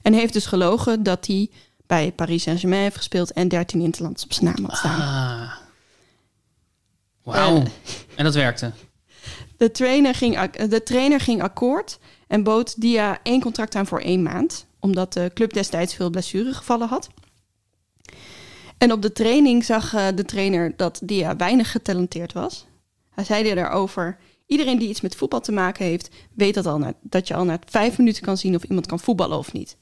En 0.01 0.13
heeft 0.13 0.33
dus 0.33 0.45
gelogen 0.45 1.03
dat 1.03 1.27
hij 1.27 1.49
bij 1.87 2.11
Paris 2.11 2.43
Saint-Germain 2.43 2.81
heeft 2.81 2.95
gespeeld 2.95 3.31
en 3.31 3.47
13 3.47 3.81
interlands 3.81 4.23
op 4.23 4.33
zijn 4.33 4.45
naam 4.45 4.65
had 4.65 4.77
staan. 4.77 4.99
Ah. 4.99 5.51
Wauw. 7.23 7.55
Eh. 7.55 7.63
en 8.15 8.23
dat 8.23 8.35
werkte. 8.35 8.71
De, 9.57 9.71
trainer 9.71 10.15
ging, 10.15 10.49
de 10.51 10.83
trainer 10.83 11.19
ging 11.19 11.41
akkoord 11.41 11.99
en 12.27 12.43
bood 12.43 12.81
Dia 12.81 13.19
één 13.23 13.41
contract 13.41 13.75
aan 13.75 13.87
voor 13.87 13.99
één 13.99 14.23
maand, 14.23 14.65
omdat 14.79 15.13
de 15.13 15.31
club 15.33 15.53
destijds 15.53 15.95
veel 15.95 16.09
blessuregevallen 16.09 16.87
had. 16.87 17.09
En 18.81 18.91
op 18.91 19.01
de 19.01 19.11
training 19.11 19.63
zag 19.65 19.93
eh, 19.93 20.07
de 20.15 20.25
trainer 20.25 20.73
dat 20.75 21.01
Dia 21.03 21.35
weinig 21.35 21.71
getalenteerd 21.71 22.33
was. 22.33 22.65
Hij 23.09 23.23
zei 23.23 23.53
daarover: 23.53 24.17
iedereen 24.45 24.79
die 24.79 24.89
iets 24.89 25.01
met 25.01 25.15
voetbal 25.15 25.41
te 25.41 25.51
maken 25.51 25.85
heeft, 25.85 26.09
weet 26.33 26.53
dat, 26.53 26.65
al 26.65 26.77
na, 26.77 26.93
dat 27.01 27.27
je 27.27 27.33
al 27.33 27.43
na 27.43 27.59
vijf 27.65 27.97
minuten 27.97 28.23
kan 28.23 28.37
zien 28.37 28.55
of 28.55 28.63
iemand 28.63 28.85
kan 28.85 28.99
voetballen 28.99 29.37
of 29.37 29.53
niet. 29.53 29.77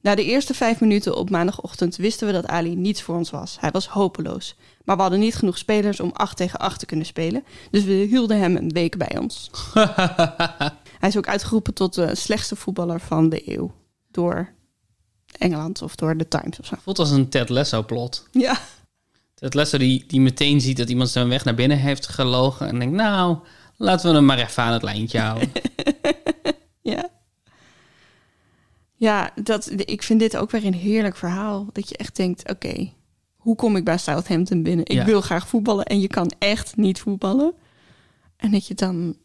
Na 0.00 0.14
de 0.14 0.24
eerste 0.24 0.54
vijf 0.54 0.80
minuten 0.80 1.16
op 1.16 1.30
maandagochtend 1.30 1.96
wisten 1.96 2.26
we 2.26 2.32
dat 2.32 2.46
Ali 2.46 2.76
niets 2.76 3.02
voor 3.02 3.16
ons 3.16 3.30
was. 3.30 3.56
Hij 3.60 3.70
was 3.70 3.88
hopeloos. 3.88 4.56
Maar 4.84 4.96
we 4.96 5.02
hadden 5.02 5.20
niet 5.20 5.34
genoeg 5.34 5.58
spelers 5.58 6.00
om 6.00 6.10
8 6.12 6.36
tegen 6.36 6.58
8 6.58 6.78
te 6.78 6.86
kunnen 6.86 7.06
spelen. 7.06 7.44
Dus 7.70 7.84
we 7.84 7.92
hielden 7.92 8.38
hem 8.38 8.56
een 8.56 8.72
week 8.72 8.96
bij 8.96 9.18
ons. 9.18 9.50
Hij 11.00 11.08
is 11.08 11.16
ook 11.16 11.28
uitgeroepen 11.28 11.74
tot 11.74 11.94
de 11.94 12.14
slechtste 12.14 12.56
voetballer 12.56 13.00
van 13.00 13.28
de 13.28 13.56
eeuw. 13.56 13.72
Door 14.10 14.52
Engeland 15.38 15.82
of 15.82 15.94
door 15.94 16.16
de 16.16 16.28
Times 16.28 16.60
of 16.60 16.66
zo. 16.66 16.76
Voelt 16.82 16.98
als 16.98 17.10
een 17.10 17.28
Ted 17.28 17.48
Lasso 17.48 17.82
plot. 17.82 18.26
Ja. 18.30 18.58
Ted 19.34 19.54
Lasso 19.54 19.78
die, 19.78 20.04
die 20.06 20.20
meteen 20.20 20.60
ziet 20.60 20.76
dat 20.76 20.88
iemand 20.88 21.08
zijn 21.08 21.28
weg 21.28 21.44
naar 21.44 21.54
binnen 21.54 21.78
heeft 21.78 22.06
gelogen. 22.06 22.68
En 22.68 22.78
denkt, 22.78 22.94
nou, 22.94 23.38
laten 23.76 24.08
we 24.10 24.14
hem 24.16 24.24
maar 24.24 24.38
even 24.38 24.62
aan 24.62 24.72
het 24.72 24.82
lijntje 24.82 25.18
houden. 25.18 25.52
Ja. 26.82 27.08
Ja, 28.94 29.30
dat, 29.42 29.70
ik 29.76 30.02
vind 30.02 30.20
dit 30.20 30.36
ook 30.36 30.50
weer 30.50 30.64
een 30.64 30.74
heerlijk 30.74 31.16
verhaal. 31.16 31.66
Dat 31.72 31.88
je 31.88 31.96
echt 31.96 32.16
denkt, 32.16 32.50
oké, 32.50 32.92
hoe 33.36 33.56
kom 33.56 33.76
ik 33.76 33.84
bij 33.84 33.98
Southampton 33.98 34.62
binnen? 34.62 34.86
Ik 34.86 34.92
Ja. 34.96 35.04
wil 35.04 35.20
graag 35.20 35.48
voetballen 35.48 35.84
en 35.84 36.00
je 36.00 36.06
kan 36.08 36.32
echt 36.38 36.76
niet 36.76 37.00
voetballen. 37.00 37.52
En 38.36 38.50
dat 38.50 38.66
je 38.66 38.74
dan... 38.74 39.16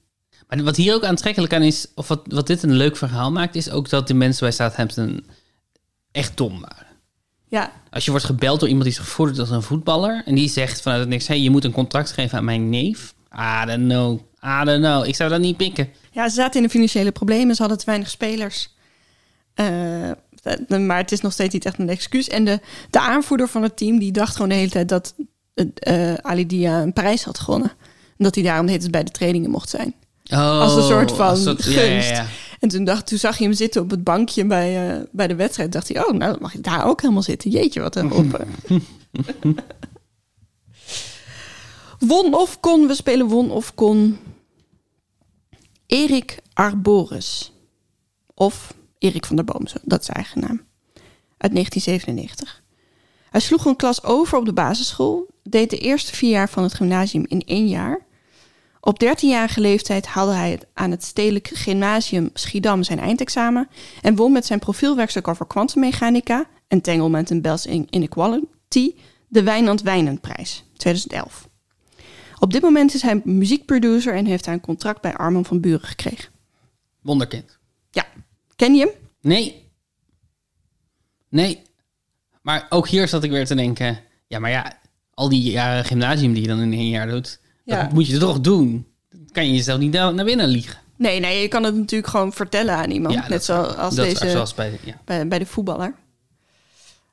maar 0.48 0.64
wat 0.64 0.76
hier 0.76 0.94
ook 0.94 1.04
aantrekkelijk 1.04 1.54
aan 1.54 1.62
is, 1.62 1.88
of 1.96 2.08
wat, 2.08 2.22
wat 2.28 2.48
dit 2.48 2.64
een 2.64 2.74
leuk 2.74 2.98
verhaal 2.98 3.32
maakt, 3.32 3.56
is 3.56 3.70
ook 3.70 3.90
dat 3.90 4.08
de 4.08 4.14
mensen 4.14 4.44
bij 4.44 4.52
Southampton 4.52 5.26
echt 6.16 6.38
dom 6.38 6.62
waren. 6.62 6.84
Ja, 7.48 7.72
Als 7.90 8.06
je 8.06 8.12
wordt 8.12 8.26
gebeld 8.26 8.60
door 8.60 8.68
iemand 8.70 8.86
die 8.86 8.94
zich 8.96 9.08
voordoet 9.08 9.40
als 9.40 9.50
een 9.50 9.62
voetballer 9.62 10.22
en 10.26 10.36
die 10.36 10.50
zegt 10.50 10.82
vanuit 10.82 11.00
het 11.02 11.10
niks, 11.10 11.28
hey, 11.28 11.40
je 11.42 11.50
moet 11.50 11.64
een 11.64 11.72
contract 11.72 12.12
geven 12.12 12.38
aan 12.38 12.46
mijn 12.46 12.70
neef. 12.70 13.14
I 13.34 13.66
don't 13.66 13.88
know, 13.90 14.20
I 14.44 14.66
don't 14.66 14.84
know. 14.84 15.06
Ik 15.06 15.16
zou 15.16 15.30
dat 15.30 15.40
niet 15.40 15.58
pikken. 15.58 15.90
Ja, 16.12 16.30
ze 16.30 16.36
zaten 16.36 16.56
in 16.60 16.64
de 16.66 16.70
financiële 16.72 17.12
problemen. 17.12 17.56
Ze 17.56 17.62
hadden 17.62 17.80
te 17.80 17.86
weinig 17.86 18.10
spelers. 18.10 18.70
Eh, 19.54 20.12
dat- 20.68 20.80
maar 20.80 20.98
het 20.98 21.12
is 21.12 21.22
nog 21.22 21.32
steeds 21.32 21.54
niet 21.54 21.66
echt 21.66 21.80
een 21.80 21.90
excuus. 21.90 22.28
En 22.28 22.46
de, 22.46 22.60
de 22.90 23.00
aanvoerder 23.00 23.48
van 23.48 23.64
het 23.64 23.78
team 23.78 24.00
die 24.00 24.12
dacht 24.12 24.34
gewoon 24.34 24.50
de 24.50 24.56
hele 24.56 24.70
tijd 24.70 24.90
dat 24.90 25.16
eh 25.76 26.14
Ali 26.14 26.46
Dia 26.48 26.82
een 26.82 26.94
prijs 26.94 27.24
had 27.24 27.40
gewonnen. 27.40 27.70
En 28.18 28.24
dat 28.24 28.36
hij 28.36 28.44
daarom 28.44 28.66
de 28.66 28.72
hele 28.72 28.82
tijd 28.84 28.94
bij 28.94 29.04
de 29.04 29.12
trainingen 29.12 29.50
mocht 29.50 29.70
zijn. 29.70 29.94
Oh, 30.32 30.60
Als 30.60 30.76
een 30.76 30.84
soort 30.84 31.12
van 31.12 31.40
ja, 31.40 31.50
ja, 31.52 31.56
gunst. 31.58 32.10
ja. 32.10 32.26
En 32.66 32.72
toen, 32.72 32.84
dacht, 32.84 33.08
toen 33.08 33.18
zag 33.18 33.38
je 33.38 33.44
hem 33.44 33.54
zitten 33.54 33.82
op 33.82 33.90
het 33.90 34.04
bankje 34.04 34.46
bij, 34.46 34.98
eh, 34.98 35.04
bij 35.12 35.28
de 35.28 35.36
wedstrijd. 35.36 35.72
Dacht 35.72 35.88
hij, 35.88 36.06
oh, 36.06 36.12
nou 36.12 36.32
dan 36.32 36.42
mag 36.42 36.54
ik 36.54 36.64
daar 36.64 36.86
ook 36.86 37.02
helemaal 37.02 37.24
zitten. 37.24 37.52
Jeetje, 37.52 37.80
wat 37.80 37.96
een 37.96 38.12
open. 38.12 38.48
won 42.10 42.34
of 42.34 42.60
kon, 42.60 42.88
we 42.88 42.96
spelen 42.96 43.28
won 43.28 43.52
of 43.52 43.76
kon. 43.76 44.18
Erik 45.86 46.40
Arboris. 46.54 47.52
Of 48.34 48.74
Erik 48.98 49.26
van 49.26 49.36
der 49.36 49.46
Boom, 49.46 49.66
dat 49.84 50.00
is 50.00 50.06
zijn 50.06 50.18
eigen 50.18 50.42
naam. 50.42 50.62
Uit 51.38 51.52
1997. 51.52 52.64
Hij 53.30 53.42
sloeg 53.42 53.66
een 53.66 53.76
klas 53.76 54.04
over 54.04 54.38
op 54.38 54.46
de 54.46 54.54
basisschool. 54.54 55.28
Deed 55.44 55.70
de 55.70 55.78
eerste 55.78 56.16
vier 56.16 56.30
jaar 56.30 56.50
van 56.50 56.64
het 56.64 56.74
gymnasium 56.74 57.26
in 57.28 57.42
één 57.42 57.68
jaar. 57.68 58.05
Op 58.86 59.04
13-jarige 59.04 59.62
leeftijd 59.62 60.06
haalde 60.06 60.34
hij 60.34 60.60
aan 60.74 60.92
het 60.92 61.04
Stedelijk 61.04 61.48
Gymnasium 61.54 62.30
Schiedam 62.34 62.84
zijn 62.84 63.00
eindexamen 63.00 63.68
en 64.02 64.16
won 64.16 64.32
met 64.32 64.46
zijn 64.46 64.60
profielwerkstuk 64.60 65.28
over 65.28 65.46
kwantummechanica, 65.46 66.46
Entanglement 66.68 67.32
and 67.32 67.42
Bells 67.42 67.66
in 67.66 67.88
Inequality, 67.90 68.96
de 69.28 69.44
Wijnand 69.44 69.82
Wijnenprijs 69.82 70.64
2011. 70.78 71.50
Op 72.40 72.54
dit 72.54 72.62
moment 72.62 72.94
is 72.94 73.02
hij 73.02 73.22
muziekproducer 73.24 74.16
en 74.16 74.26
heeft 74.26 74.46
hij 74.46 74.54
een 74.54 74.62
contract 74.62 75.02
bij 75.02 75.16
Arman 75.16 75.46
van 75.46 75.60
Buren 75.60 75.88
gekregen. 75.88 76.30
Wonderkind. 77.02 77.58
Ja, 77.92 78.06
ken 78.56 78.76
je 78.76 78.80
hem? 78.80 78.92
Nee. 79.22 79.70
Nee. 81.30 81.62
Maar 82.42 82.66
ook 82.70 82.88
hier 82.88 83.08
zat 83.08 83.24
ik 83.24 83.32
weer 83.32 83.46
te 83.46 83.56
denken, 83.56 84.00
ja, 84.28 84.40
maar 84.40 84.52
ja, 84.52 84.80
al 85.14 85.30
die 85.30 85.52
jaren 85.52 85.86
gymnasium 85.86 86.34
die 86.34 86.42
je 86.42 86.48
dan 86.48 86.62
in 86.62 86.74
één 86.74 86.90
jaar 86.90 87.08
doet, 87.08 87.40
Ja. 87.66 87.82
dat 87.82 87.92
moet 87.92 88.08
je 88.08 88.18
toch 88.18 88.42
doen. 88.42 88.88
Dan 89.10 89.30
kan 89.32 89.48
je 89.48 89.54
jezelf 89.54 89.80
niet 89.80 89.92
naar 89.92 90.26
binnen 90.26 90.48
liegen. 90.48 90.78
Nee, 90.98 91.20
nee, 91.20 91.42
je 91.42 91.48
kan 91.48 91.64
het 91.64 91.76
natuurlijk 91.76 92.10
gewoon 92.10 92.34
vertellen 92.34 92.76
aan 92.76 92.92
iemand. 92.92 93.14
Ja, 93.14 93.28
net 93.28 93.44
zoals 93.44 93.96
deze 93.96 94.30
zoals 94.30 94.54
bij, 94.54 94.80
ja. 94.84 95.02
bij, 95.06 95.28
bij 95.28 95.40
de 95.40 95.46
voetballer. 95.46 95.96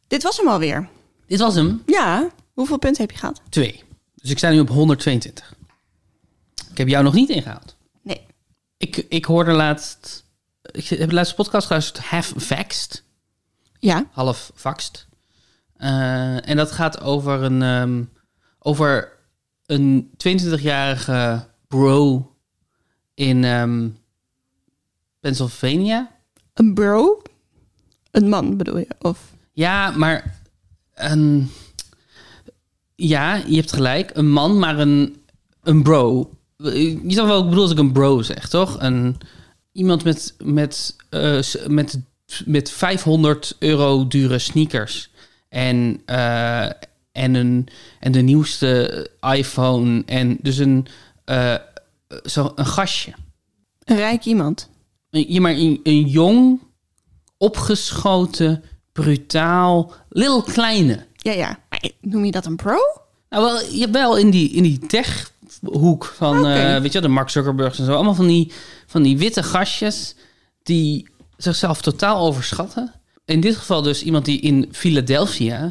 Dit 0.07 0.23
was 0.23 0.37
hem 0.37 0.49
alweer. 0.49 0.89
Dit 1.27 1.39
was 1.41 1.55
hem. 1.55 1.83
Ja, 1.87 2.31
hoeveel 2.53 2.79
punten 2.79 3.03
heb 3.03 3.11
je 3.11 3.19
gehad? 3.19 3.41
Twee. 3.49 3.83
Dus 4.15 4.31
ik 4.31 4.39
sta 4.39 4.51
nu 4.51 4.61
op 4.61 4.69
122. 4.69 5.55
Ik 6.71 6.79
heb 6.79 6.89
jou 6.89 7.05
nog 7.05 7.15
niet 7.15 7.29
ingehaald. 7.29 7.77
Nee. 8.03 8.27
Ik, 8.77 8.97
ik 8.97 9.25
hoorde 9.25 9.53
laatst... 9.53 10.25
Ik 10.63 10.87
heb 10.87 11.09
de 11.09 11.15
laatste 11.15 11.35
podcast 11.35 11.67
geluisterd, 11.67 12.05
Half 12.07 12.33
Vaxed. 12.37 13.03
Ja, 13.79 14.07
Half 14.11 14.51
Vaxed. 14.55 15.07
Eh, 15.77 16.49
en 16.49 16.57
dat 16.57 16.73
gaat 16.73 17.01
over 17.01 17.43
een, 17.43 17.63
ehm, 17.63 18.03
over 18.59 19.13
een 19.67 20.11
22-jarige 20.29 21.47
bro 21.69 22.31
in, 23.15 23.45
ehm, 23.45 23.89
Pennsylvania. 25.21 26.11
Een 26.55 26.75
bro? 26.75 27.23
Een 28.11 28.29
man 28.29 28.57
bedoel 28.57 28.79
je? 28.79 28.89
Of... 28.99 29.33
Ja, 29.53 29.91
maar 29.91 30.41
een... 30.95 31.51
Ja, 32.95 33.35
je 33.35 33.57
hebt 33.57 33.73
gelijk. 33.73 34.11
Een 34.15 34.31
man, 34.31 34.59
maar 34.59 34.79
een, 34.79 35.23
een 35.63 35.83
bro. 35.83 36.31
Je 36.57 37.01
zag 37.07 37.27
wel, 37.27 37.43
ik 37.43 37.49
bedoel 37.49 37.63
als 37.63 37.73
ik 37.73 37.79
een 37.79 37.93
bro 37.93 38.23
zeg, 38.23 38.49
toch? 38.49 38.81
Een, 38.81 39.17
iemand 39.73 40.05
met, 40.05 40.35
met, 40.45 40.97
eh, 41.09 41.39
met, 41.67 42.01
met 42.45 42.71
500 42.71 43.57
euro 43.59 44.07
dure 44.07 44.39
sneakers. 44.39 45.11
En, 45.49 46.03
eh, 46.05 46.71
en, 47.13 47.35
een, 47.35 47.69
en 48.01 48.13
de 48.13 48.21
nieuwste 48.23 49.09
iPhone. 49.35 50.03
En 50.07 50.39
dus 50.41 50.57
een, 50.59 50.87
eh, 51.25 51.55
zo 52.25 52.53
een 52.55 52.67
gastje. 52.67 53.13
Een 53.85 53.97
rijk 53.97 54.25
iemand? 54.25 54.69
Een- 55.11 55.33
Ja, 55.33 55.41
maar 55.41 55.53
een, 55.55 55.81
een 55.83 56.07
jong, 56.07 56.61
opgeschoten, 57.39 58.63
brutaal, 58.93 59.93
lil 60.09 60.43
kleine. 60.43 61.07
Ja, 61.17 61.33
ja. 61.33 61.59
Maar 61.71 61.91
noem 62.01 62.25
je 62.25 62.31
dat 62.31 62.47
een 62.47 62.57
bro? 62.57 62.77
Nou, 63.29 63.45
wel, 63.45 63.61
je 63.73 63.81
hebt 63.81 63.93
wel 63.93 64.17
in 64.17 64.31
die, 64.31 64.51
in 64.51 64.63
die 64.63 64.79
tech-hoek 64.79 66.05
van, 66.05 66.47
eh, 66.47 66.81
weet 66.81 66.93
je 66.93 67.01
de 67.01 67.09
Mark 67.09 67.29
Zuckerbergs 67.31 67.79
en 67.79 67.85
zo. 67.85 67.95
Allemaal 67.95 68.15
van 68.15 68.27
die, 68.27 68.53
van 68.87 69.03
die 69.03 69.19
witte 69.19 69.43
gastjes 69.43 70.15
die 70.63 71.09
zichzelf 71.37 71.81
totaal 71.83 72.27
overschatten. 72.27 72.93
In 73.25 73.41
dit 73.41 73.57
geval 73.57 73.83
dus 73.83 74.03
iemand 74.03 74.25
die 74.25 74.41
in 74.41 74.69
Philadelphia 74.73 75.65
eh, 75.65 75.71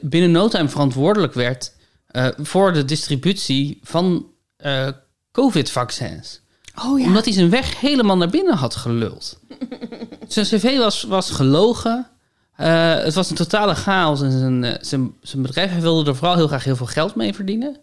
binnen 0.00 0.30
no 0.30 0.48
time 0.48 0.68
verantwoordelijk 0.68 1.34
werd 1.34 1.74
eh, 2.06 2.28
voor 2.36 2.72
de 2.72 2.84
distributie 2.84 3.78
van 3.82 4.26
eh, 4.56 4.88
COVID-vaccins 5.32 6.40
Oh 6.84 7.00
ja. 7.00 7.06
omdat 7.06 7.24
hij 7.24 7.34
zijn 7.34 7.50
weg 7.50 7.80
helemaal 7.80 8.16
naar 8.16 8.30
binnen 8.30 8.56
had 8.56 8.76
geluld. 8.76 9.38
zijn 10.28 10.46
cv 10.46 10.78
was, 10.78 11.02
was 11.02 11.30
gelogen. 11.30 12.06
Eh, 12.56 12.94
het 12.94 13.14
was 13.14 13.30
een 13.30 13.36
totale 13.36 13.74
chaos. 13.74 14.22
En 14.22 14.30
zijn, 14.30 14.64
eh, 14.64 14.74
zijn, 14.80 15.14
zijn 15.22 15.42
bedrijf 15.42 15.70
hij 15.70 15.80
wilde 15.80 16.10
er 16.10 16.16
vooral 16.16 16.36
heel 16.36 16.46
graag 16.46 16.64
heel 16.64 16.76
veel 16.76 16.86
geld 16.86 17.14
mee 17.14 17.34
verdienen. 17.34 17.76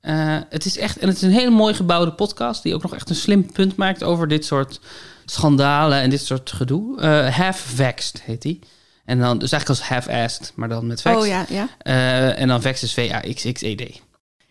Eh, 0.00 0.38
het 0.48 0.64
is 0.64 0.78
echt, 0.78 0.98
en 0.98 1.08
het 1.08 1.16
is 1.16 1.22
een 1.22 1.30
hele 1.30 1.50
mooi 1.50 1.74
gebouwde 1.74 2.12
podcast... 2.12 2.62
die 2.62 2.74
ook 2.74 2.82
nog 2.82 2.94
echt 2.94 3.10
een 3.10 3.16
slim 3.16 3.52
punt 3.52 3.76
maakt 3.76 4.04
over 4.04 4.28
dit 4.28 4.44
soort 4.44 4.80
schandalen... 5.24 6.00
en 6.00 6.10
dit 6.10 6.24
soort 6.24 6.52
gedoe. 6.52 7.00
Eh 7.00 7.36
Half-Vexed 7.36 8.22
heet 8.22 8.42
hij. 8.42 8.58
En 9.06 9.18
dan, 9.18 9.38
dus 9.38 9.52
eigenlijk 9.52 9.80
als 9.80 9.88
half-assed, 9.88 10.52
maar 10.54 10.68
dan 10.68 10.86
met 10.86 11.00
vex. 11.02 11.16
Oh 11.16 11.26
ja, 11.26 11.46
ja. 11.48 11.68
Eh, 11.78 12.40
en 12.40 12.48
dan 12.48 12.60
vex 12.60 12.82
is 12.82 12.94
V-A-X-X-E-D. 12.94 14.00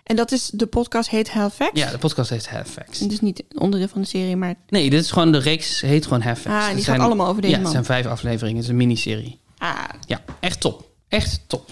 En 0.04 0.16
dat 0.16 0.32
is, 0.32 0.50
de 0.54 0.66
podcast 0.66 1.10
heet 1.10 1.30
Halifax? 1.30 1.80
Ja, 1.80 1.92
de 1.92 1.98
podcast 1.98 2.30
heet 2.30 2.48
Half-Vexed. 2.50 3.10
Dus 3.10 3.22
niet 3.22 3.44
een 3.50 3.60
onderdeel 3.60 3.88
van 3.88 4.02
de 4.02 4.08
serie, 4.08 4.36
maar... 4.36 4.56
Nee, 4.70 4.90
dit 4.90 5.02
is 5.04 5.12
gewoon 5.12 5.32
de 5.32 5.38
reeks, 5.38 5.82
heet 5.82 6.04
gewoon 6.04 6.22
Half-Vexed. 6.22 6.52
Ah, 6.62 6.62
en 6.64 6.76
die 6.76 6.84
Het 6.86 6.94
gaat 6.94 7.00
allemaal 7.00 7.28
over 7.28 7.42
deze 7.42 7.54
Ja, 7.54 7.60
het 7.60 7.64
man. 7.64 7.72
zijn 7.72 7.86
vijf 7.86 8.06
afleveringen. 8.06 8.56
Het 8.56 8.64
is 8.64 8.70
een 8.70 8.76
miniserie. 8.78 9.40
Ah, 9.58 9.84
Ja, 10.08 10.22
echt 10.40 10.60
top. 10.60 10.90
Echt 11.08 11.42
top. 11.48 11.72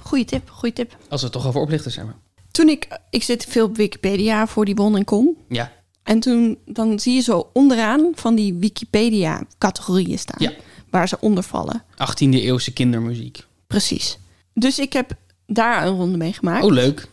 goeie 0.00 0.24
tip, 0.24 0.50
goeie 0.50 0.74
tip. 0.74 0.96
Als 1.08 1.20
we 1.20 1.26
het 1.26 1.36
toch 1.36 1.46
over 1.46 1.60
oplichters 1.60 1.96
hebben. 1.96 2.14
Toen 2.50 2.68
ik... 2.68 2.98
Ik 3.10 3.22
zit 3.22 3.44
veel 3.48 3.64
op 3.64 3.76
Wikipedia 3.76 4.46
voor 4.46 4.64
die 4.64 4.74
bon 4.74 4.96
en 4.96 5.04
kom. 5.04 5.36
Ja, 5.48 5.72
En 6.02 6.20
toen 6.20 6.58
dan 6.66 7.00
zie 7.00 7.14
je 7.14 7.20
zo 7.20 7.50
onderaan 7.52 8.12
van 8.14 8.34
die 8.34 8.54
Wikipedia-categorieën 8.54 10.18
staan. 10.18 10.42
Ja. 10.42 10.52
Waar 10.94 11.08
ze 11.08 11.16
onder 11.20 11.42
vallen. 11.42 11.82
18e 11.90 12.28
eeuwse 12.28 12.72
kindermuziek. 12.72 13.44
Precies. 13.66 14.18
Dus 14.52 14.78
ik 14.78 14.92
heb 14.92 15.16
daar 15.46 15.86
een 15.86 15.96
ronde 15.96 16.16
mee 16.16 16.32
gemaakt. 16.32 16.64
Oh, 16.64 16.72
leuk. 16.72 17.08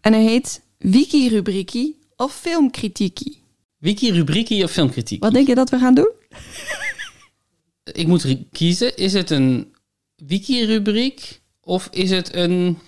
En 0.00 0.12
hij 0.12 0.22
heet 0.22 0.62
Wiki-rubriekie 0.78 1.98
of 2.16 2.34
filmkritiekie. 2.34 3.42
Wiki-rubriekie 3.78 4.64
of 4.64 4.70
filmkritiek? 4.70 5.22
Wat 5.22 5.32
denk 5.32 5.46
je 5.46 5.54
dat 5.54 5.70
we 5.70 5.78
gaan 5.78 5.94
doen? 5.94 6.10
Ik 7.92 8.06
moet 8.06 8.36
kiezen. 8.50 8.96
Is 8.96 9.12
het 9.12 9.30
een 9.30 9.74
wiki-rubriek 10.16 11.40
of 11.60 11.88
is 11.90 12.10
het 12.10 12.34
een 12.34 12.78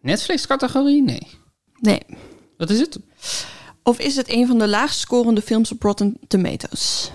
Netflix-categorie? 0.00 1.02
Nee. 1.02 1.26
Nee. 1.80 2.00
Wat 2.56 2.70
is 2.70 2.78
het? 2.78 2.98
Of 3.82 3.98
is 3.98 4.16
het 4.16 4.32
een 4.32 4.46
van 4.46 4.58
de 4.58 4.68
laagst 4.68 5.00
scorende 5.00 5.42
films 5.42 5.72
op 5.72 5.82
Rotten 5.82 6.16
Tomatoes? 6.28 7.10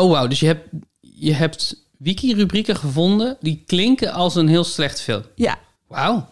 Oh, 0.00 0.10
wauw. 0.10 0.26
Dus 0.26 0.40
je 0.40 0.46
hebt, 0.46 0.68
je 1.00 1.32
hebt 1.32 1.84
wiki-rubrieken 1.98 2.76
gevonden 2.76 3.36
die 3.40 3.62
klinken 3.66 4.12
als 4.12 4.34
een 4.34 4.48
heel 4.48 4.64
slecht 4.64 5.00
film. 5.00 5.22
Ja. 5.34 5.58
Wauw. 5.86 6.28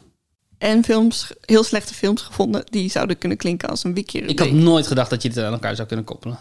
En 0.59 0.85
films, 0.85 1.33
heel 1.41 1.65
slechte 1.65 1.95
films 1.95 2.23
gevonden 2.23 2.65
die 2.71 2.91
zouden 2.91 3.19
kunnen 3.19 3.39
klinken 3.39 3.69
als 3.69 3.85
een 3.85 3.95
wiki-rubriek. 3.95 4.41
Ik 4.41 4.47
had 4.47 4.55
nooit 4.55 4.87
gedacht 4.87 5.11
dat 5.11 5.23
je 5.23 5.29
dit 5.29 5.45
aan 5.45 5.53
elkaar 5.53 5.75
zou 5.77 5.89
kunnen 5.89 6.07
koppelen. 6.07 6.39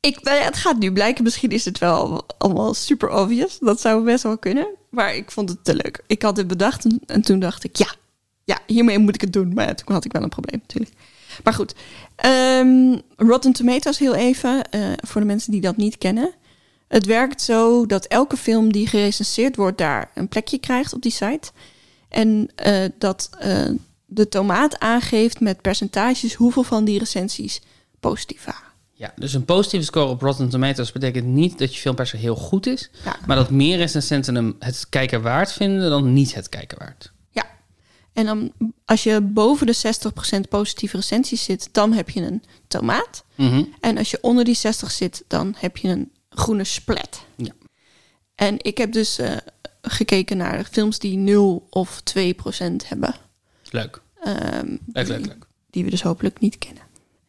Ik, 0.00 0.22
nou 0.22 0.36
ja, 0.36 0.44
het 0.44 0.56
gaat 0.56 0.78
nu 0.78 0.92
blijken. 0.92 1.24
Misschien 1.24 1.50
is 1.50 1.64
het 1.64 1.78
wel 1.78 2.26
allemaal 2.38 2.74
super 2.74 3.10
obvious. 3.10 3.58
Dat 3.58 3.80
zou 3.80 4.04
best 4.04 4.22
wel 4.22 4.38
kunnen. 4.38 4.66
Maar 4.90 5.14
ik 5.14 5.30
vond 5.30 5.48
het 5.48 5.64
te 5.64 5.74
leuk. 5.74 6.02
Ik 6.06 6.22
had 6.22 6.36
het 6.36 6.46
bedacht 6.46 6.84
en, 6.84 7.00
en 7.06 7.22
toen 7.22 7.38
dacht 7.38 7.64
ik, 7.64 7.76
ja, 7.76 7.94
ja, 8.46 8.58
hiermee 8.66 8.98
moet 8.98 9.14
ik 9.14 9.20
het 9.20 9.32
doen. 9.32 9.54
Maar 9.54 9.66
ja, 9.66 9.74
toen 9.74 9.94
had 9.94 10.04
ik 10.04 10.12
wel 10.12 10.22
een 10.22 10.28
probleem 10.28 10.60
natuurlijk. 10.60 10.92
Maar 11.44 11.52
goed, 11.54 11.74
Ehm, 12.16 12.96
Rotten 13.16 13.52
Tomatoes 13.52 13.98
heel 13.98 14.14
even, 14.14 14.70
eh, 14.70 14.80
voor 14.96 15.20
de 15.20 15.26
mensen 15.26 15.52
die 15.52 15.60
dat 15.60 15.76
niet 15.76 15.98
kennen. 15.98 16.32
Het 16.88 17.06
werkt 17.06 17.42
zo 17.42 17.86
dat 17.86 18.04
elke 18.06 18.36
film 18.36 18.72
die 18.72 18.86
gerecenseerd 18.86 19.56
wordt 19.56 19.78
daar 19.78 20.10
een 20.14 20.28
plekje 20.28 20.58
krijgt 20.58 20.92
op 20.92 21.02
die 21.02 21.12
site. 21.12 21.50
En 22.08 22.48
eh, 22.54 22.84
dat 22.98 23.30
eh, 23.38 23.68
de 24.06 24.28
tomaat 24.28 24.78
aangeeft 24.78 25.40
met 25.40 25.60
percentages 25.60 26.34
hoeveel 26.34 26.62
van 26.62 26.84
die 26.84 26.98
recensies 26.98 27.60
positief 28.00 28.44
waren. 28.44 28.60
Ja, 28.92 29.12
dus 29.16 29.34
een 29.34 29.44
positieve 29.44 29.84
score 29.84 30.06
op 30.10 30.22
Rotten 30.22 30.48
Tomatoes 30.48 30.92
betekent 30.92 31.26
niet 31.26 31.58
dat 31.58 31.74
je 31.74 31.80
film 31.80 31.94
per 31.94 32.06
se 32.06 32.16
heel 32.16 32.36
goed 32.36 32.66
is, 32.66 32.90
Ja. 33.04 33.16
maar 33.26 33.36
dat 33.36 33.50
meer 33.50 33.76
recensenten 33.76 34.34
hem 34.34 34.56
het 34.58 34.86
kijken 34.88 35.22
waard 35.22 35.52
vinden 35.52 35.90
dan 35.90 36.12
niet 36.12 36.34
het 36.34 36.48
kijken 36.48 36.78
waard. 36.78 37.12
En 38.16 38.26
dan 38.26 38.52
als 38.84 39.02
je 39.02 39.20
boven 39.20 39.66
de 39.66 39.76
60% 39.76 40.48
positieve 40.48 40.96
recensies 40.96 41.44
zit, 41.44 41.68
dan 41.72 41.92
heb 41.92 42.10
je 42.10 42.20
een 42.20 42.42
tomaat. 42.68 43.24
Mhm. 43.34 43.64
En 43.80 43.98
als 43.98 44.10
je 44.10 44.18
onder 44.20 44.44
die 44.44 44.54
60 44.54 44.90
zit, 44.90 45.24
dan 45.28 45.54
heb 45.58 45.76
je 45.76 45.88
een 45.88 46.10
groene 46.28 46.64
splat. 46.64 47.24
Ja. 47.36 47.52
En 48.34 48.56
ik 48.58 48.78
heb 48.78 48.92
dus 48.92 49.18
eh, 49.18 49.36
gekeken 49.82 50.36
naar 50.36 50.64
films 50.70 50.98
die 50.98 51.16
0 51.16 51.66
of 51.70 52.00
2% 52.18 52.22
hebben. 52.86 53.14
Leuk. 53.70 54.00
Ehm, 54.22 54.66
Leuk, 54.92 55.06
die, 55.06 55.16
leuk, 55.16 55.26
leuk. 55.26 55.46
Die 55.70 55.84
we 55.84 55.90
dus 55.90 56.02
hopelijk 56.02 56.40
niet 56.40 56.58
kennen. 56.58 56.82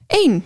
Eén. 0.08 0.44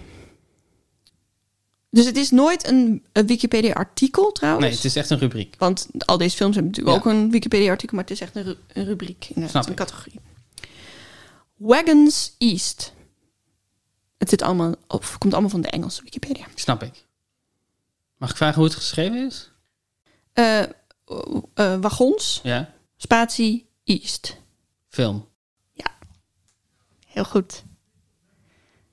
Dus 1.89 2.05
het 2.05 2.17
is 2.17 2.29
nooit 2.31 2.67
een, 2.67 3.03
een 3.11 3.27
Wikipedia-artikel 3.27 4.31
trouwens. 4.31 4.65
Nee, 4.65 4.75
het 4.75 4.85
is 4.85 4.95
echt 4.95 5.09
een 5.09 5.17
rubriek. 5.19 5.55
Want 5.57 5.87
al 6.05 6.17
deze 6.17 6.35
films 6.35 6.55
hebben 6.55 6.71
natuurlijk 6.73 7.03
Ja. 7.05 7.11
ook 7.11 7.17
een 7.17 7.31
Wikipedia-artikel, 7.31 7.95
maar 7.95 8.05
het 8.05 8.13
is 8.13 8.21
echt 8.21 8.35
een, 8.35 8.43
ru- 8.43 8.55
een 8.73 8.85
rubriek. 8.85 9.25
inderdaad, 9.27 9.49
Snap 9.49 9.65
een 9.65 9.71
ik. 9.71 9.77
categorie. 9.77 10.19
Wagons 11.61 12.35
East. 12.37 12.93
Het 14.17 14.29
zit 14.29 14.41
allemaal, 14.41 14.75
of 14.87 15.17
komt 15.17 15.33
allemaal 15.33 15.49
van 15.51 15.61
de 15.61 15.69
Engelse 15.69 16.03
Wikipedia. 16.03 16.45
Snap 16.55 16.83
ik. 16.83 17.05
Mag 18.17 18.29
ik 18.29 18.35
vragen 18.37 18.55
hoe 18.55 18.63
het 18.65 18.75
geschreven 18.75 19.25
is? 19.25 19.51
Eh, 20.33 20.59
eh, 20.61 20.67
wagons, 21.81 22.39
Ja. 22.43 22.73
spatie, 22.97 23.69
East. 23.83 24.37
Film. 24.89 25.29
Heel 27.07 27.25
goed. 27.25 27.63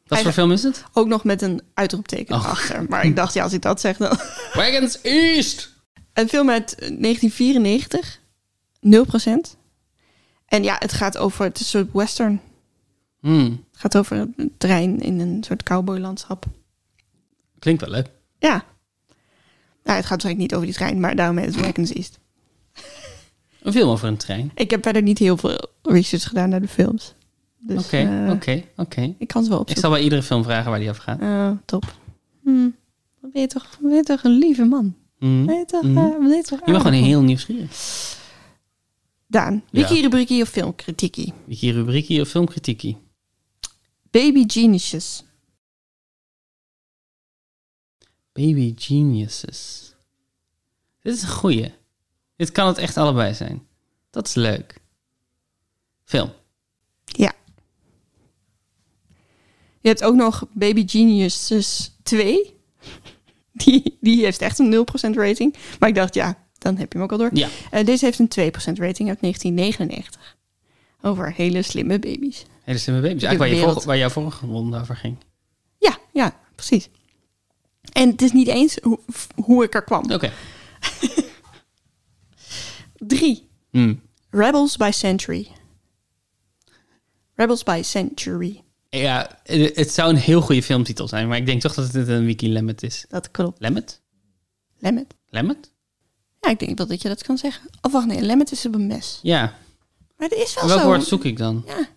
Wat 0.06 0.20
voor 0.20 0.32
film 0.32 0.52
is 0.52 0.62
het? 0.62 0.84
Ook 0.92 1.06
nog 1.06 1.24
met 1.24 1.42
een 1.42 1.62
uitroepteken 1.74 2.34
Oh. 2.36 2.44
achter. 2.44 2.84
Maar 2.88 3.04
ik 3.04 3.16
dacht, 3.16 3.34
ja, 3.34 3.42
als 3.42 3.52
ik 3.52 3.62
dat 3.62 3.80
zeg 3.80 3.96
dan... 3.96 4.18
Wagons 4.54 5.00
East! 5.00 5.72
Een 6.12 6.28
film 6.28 6.50
uit 6.50 6.76
1994. 6.78 8.20
0%. 8.80 9.56
En 10.46 10.62
ja, 10.62 10.76
het 10.78 10.92
gaat 10.92 11.16
over... 11.18 11.44
Het 11.44 11.54
is 11.60 11.60
een 11.60 11.80
soort 11.80 11.92
western. 11.92 12.40
Hmm, 13.20 13.64
Het 13.70 13.80
gaat 13.80 13.96
over 13.96 14.28
een 14.36 14.52
trein 14.58 15.00
in 15.00 15.20
een 15.20 15.44
soort 15.44 15.62
cowboylandschap. 15.62 16.44
klinkt 17.58 17.80
wel 17.80 17.90
leuk. 17.90 18.10
Ja. 18.38 18.64
Nou, 19.84 19.96
het 20.00 20.06
gaat 20.06 20.22
waarschijnlijk 20.22 20.38
niet 20.38 20.54
over 20.54 20.66
die 20.66 20.74
trein, 20.76 21.00
maar 21.00 21.16
daarom 21.16 21.36
heet 21.36 21.46
het 21.54 21.60
Wagons 21.64 21.92
East. 21.92 22.18
Een 23.62 23.72
film 23.72 23.88
over 23.90 24.08
een 24.08 24.16
trein. 24.16 24.50
Ik 24.54 24.70
heb 24.70 24.82
verder 24.82 25.02
niet 25.02 25.18
heel 25.18 25.36
veel 25.36 25.58
research 25.82 26.22
gedaan 26.28 26.48
naar 26.48 26.60
de 26.60 26.68
films. 26.68 27.14
Dus 27.58 27.84
Oké, 27.84 27.96
eh, 27.96 28.30
oké, 28.32 28.64
oké. 28.76 29.14
ik 29.18 29.28
kan 29.28 29.42
ze 29.44 29.48
wel 29.48 29.60
Ik 29.60 29.68
opzoeken. 29.68 29.76
zal 29.82 29.90
bij 29.90 30.00
iedere 30.02 30.22
film 30.22 30.42
vragen 30.44 30.70
waar 30.70 30.80
die 30.80 30.88
over 30.90 31.02
gaat. 31.02 31.20
Oh, 31.20 31.50
top. 31.64 31.84
Hm. 32.42 32.68
Wat 33.20 33.32
ben 33.32 33.40
je 33.40 33.46
toch, 33.48 33.78
ben 33.80 33.94
je 33.94 34.02
toch 34.02 34.24
een 34.24 34.38
lieve 34.38 34.64
man. 34.64 34.94
Hmm. 35.18 35.46
Ben 35.46 35.56
je 35.58 35.64
toch, 35.64 35.82
wat 35.82 36.18
ben 36.18 36.28
je 36.36 36.42
toch 36.42 36.60
Je 36.66 36.74
gewoon 36.74 36.92
heel 36.92 37.22
nieuwsgierig. 37.22 37.70
Daan, 39.26 39.62
Ja. 39.70 39.80
wiki-rubriekie 39.88 40.42
of 40.42 40.48
filmkritiekie? 40.48 41.32
Wiki 41.44 41.72
rubriekie 41.72 42.20
of 42.20 42.28
filmkritiekie? 42.28 42.96
Baby 44.18 44.44
Geniuses. 44.46 45.24
Baby 48.32 48.74
Geniuses. 48.76 49.94
Dit 51.02 51.14
is 51.14 51.22
een 51.22 51.28
goeie. 51.28 51.74
Dit 52.36 52.52
kan 52.52 52.66
het 52.66 52.78
echt 52.78 52.96
allebei 52.96 53.34
zijn. 53.34 53.66
Dat 54.10 54.26
is 54.26 54.34
leuk. 54.34 54.80
Film. 56.04 56.32
Ja. 57.04 57.32
Je 59.80 59.88
hebt 59.88 60.04
ook 60.04 60.14
nog 60.14 60.46
Baby 60.52 60.88
Geniuses 60.88 61.92
2. 62.02 62.56
Die, 63.52 63.96
die 64.00 64.24
heeft 64.24 64.40
echt 64.40 64.58
een 64.58 64.86
0% 65.12 65.14
rating. 65.14 65.56
Maar 65.78 65.88
ik 65.88 65.94
dacht, 65.94 66.14
ja, 66.14 66.46
dan 66.58 66.76
heb 66.76 66.92
je 66.92 66.98
hem 66.98 67.06
ook 67.06 67.12
al 67.12 67.18
door. 67.18 67.30
Ja. 67.32 67.48
Eh, 67.70 67.84
deze 67.84 68.04
heeft 68.04 68.18
een 68.18 68.28
2% 68.28 68.78
rating 68.78 69.08
uit 69.08 69.20
1999. 69.20 70.36
Over 71.00 71.32
hele 71.32 71.62
slimme 71.62 71.98
baby's. 71.98 72.44
Hele 72.68 72.80
slimme 72.80 73.00
baby's. 73.00 73.20
De 73.20 73.26
Eigenlijk 73.26 73.38
waar, 73.38 73.48
je 73.60 73.66
vorige- 73.72 73.86
waar 73.86 73.98
jouw 73.98 74.08
vorige 74.08 74.46
ronde 74.46 74.80
over 74.80 74.96
ging. 74.96 75.16
Ja, 75.78 75.98
ja, 76.12 76.40
precies. 76.54 76.88
En 77.92 78.10
het 78.10 78.22
is 78.22 78.32
niet 78.32 78.46
eens 78.48 78.78
hoe, 78.82 78.98
hoe 79.34 79.64
ik 79.64 79.74
er 79.74 79.84
kwam. 79.84 80.12
Oké. 80.12 80.32
Drie. 83.14 83.48
Hm. 83.70 83.94
Rebels 84.30 84.76
by 84.76 84.90
Century. 84.92 85.48
Rebels 87.34 87.62
by 87.62 87.80
Century. 87.84 88.62
Ja, 88.88 89.40
het 89.44 89.90
zou 89.90 90.10
een 90.10 90.16
heel 90.16 90.40
goede 90.40 90.62
filmtitel 90.62 91.08
zijn, 91.08 91.28
maar 91.28 91.36
ik 91.36 91.46
denk 91.46 91.60
toch 91.60 91.74
dat 91.74 91.92
het 91.92 92.08
een 92.08 92.24
Wiki 92.24 92.52
Lemmet 92.52 92.82
is. 92.82 93.04
Dat 93.08 93.30
klopt. 93.30 93.60
Lemmet? 93.60 94.00
Lemmet. 94.78 95.14
Lemmet? 95.28 95.72
Ja, 96.40 96.50
ik 96.50 96.58
denk 96.58 96.78
wel 96.78 96.86
dat 96.86 97.02
je 97.02 97.08
dat 97.08 97.22
kan 97.22 97.38
zeggen. 97.38 97.68
Of 97.80 97.92
wacht, 97.92 98.06
nee, 98.06 98.20
lemmet 98.22 98.52
is 98.52 98.66
op 98.66 98.74
een 98.74 98.86
mes. 98.86 99.18
Ja. 99.22 99.58
Maar 100.16 100.28
er 100.28 100.40
is 100.42 100.54
wel 100.54 100.66
Welk 100.66 100.80
zo... 100.80 100.86
woord 100.86 101.04
zoek 101.04 101.24
ik 101.24 101.36
dan? 101.36 101.62
Ja. 101.66 101.88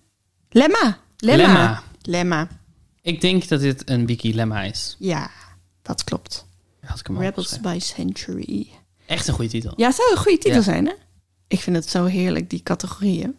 Lemma. 0.51 0.97
Lemma. 1.17 1.43
Lemma. 1.47 1.83
Lemma. 2.01 2.47
Ik 3.01 3.21
denk 3.21 3.47
dat 3.47 3.59
dit 3.59 3.89
een 3.89 4.05
Wiki 4.05 4.35
Lemma 4.35 4.61
is. 4.61 4.95
Ja, 4.99 5.29
dat 5.81 6.03
klopt. 6.03 6.47
Had 6.85 6.99
ik 6.99 7.07
hem 7.07 7.15
al 7.15 7.21
Rebels 7.21 7.53
opgeschreven. 7.53 7.79
by 7.79 7.85
Century. 8.13 8.67
Echt 9.05 9.27
een 9.27 9.33
goede 9.33 9.49
titel. 9.49 9.73
Ja, 9.75 9.87
het 9.87 9.95
zou 9.95 10.11
een 10.11 10.17
goede 10.17 10.37
titel 10.37 10.57
Ja. 10.57 10.61
zijn, 10.63 10.85
hè? 10.85 10.93
Ik 11.47 11.59
vind 11.59 11.75
het 11.75 11.89
zo 11.89 12.05
heerlijk, 12.05 12.49
die 12.49 12.63
categorieën. 12.63 13.35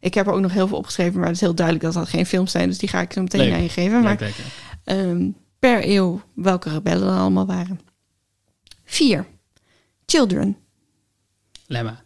Ik 0.00 0.14
heb 0.14 0.26
er 0.26 0.32
ook 0.32 0.40
nog 0.40 0.52
heel 0.52 0.68
veel 0.68 0.76
opgeschreven, 0.76 1.14
maar 1.18 1.26
het 1.26 1.34
is 1.34 1.40
heel 1.40 1.54
duidelijk 1.54 1.84
dat 1.86 1.94
dat 1.94 2.08
geen 2.08 2.26
films 2.26 2.50
zijn. 2.50 2.68
Dus 2.68 2.78
die 2.78 2.88
ga 2.88 3.00
ik 3.00 3.12
zo 3.12 3.22
meteen 3.22 3.40
Leuk. 3.48 3.60
je 3.62 3.68
geven. 3.68 4.00
Maar 4.02 4.16
Leuk, 4.18 4.20
leuk, 4.20 4.34
leuk. 4.36 4.46
ehm, 4.98 5.30
per 5.58 5.88
eeuw 5.88 6.22
welke 6.34 6.70
rebellen 6.70 7.12
er 7.12 7.18
allemaal 7.18 7.46
waren. 7.46 7.80
Vier. 8.84 9.26
Children. 10.06 10.56
Lemma. 11.66 12.02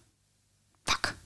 Fuck. 0.84 1.16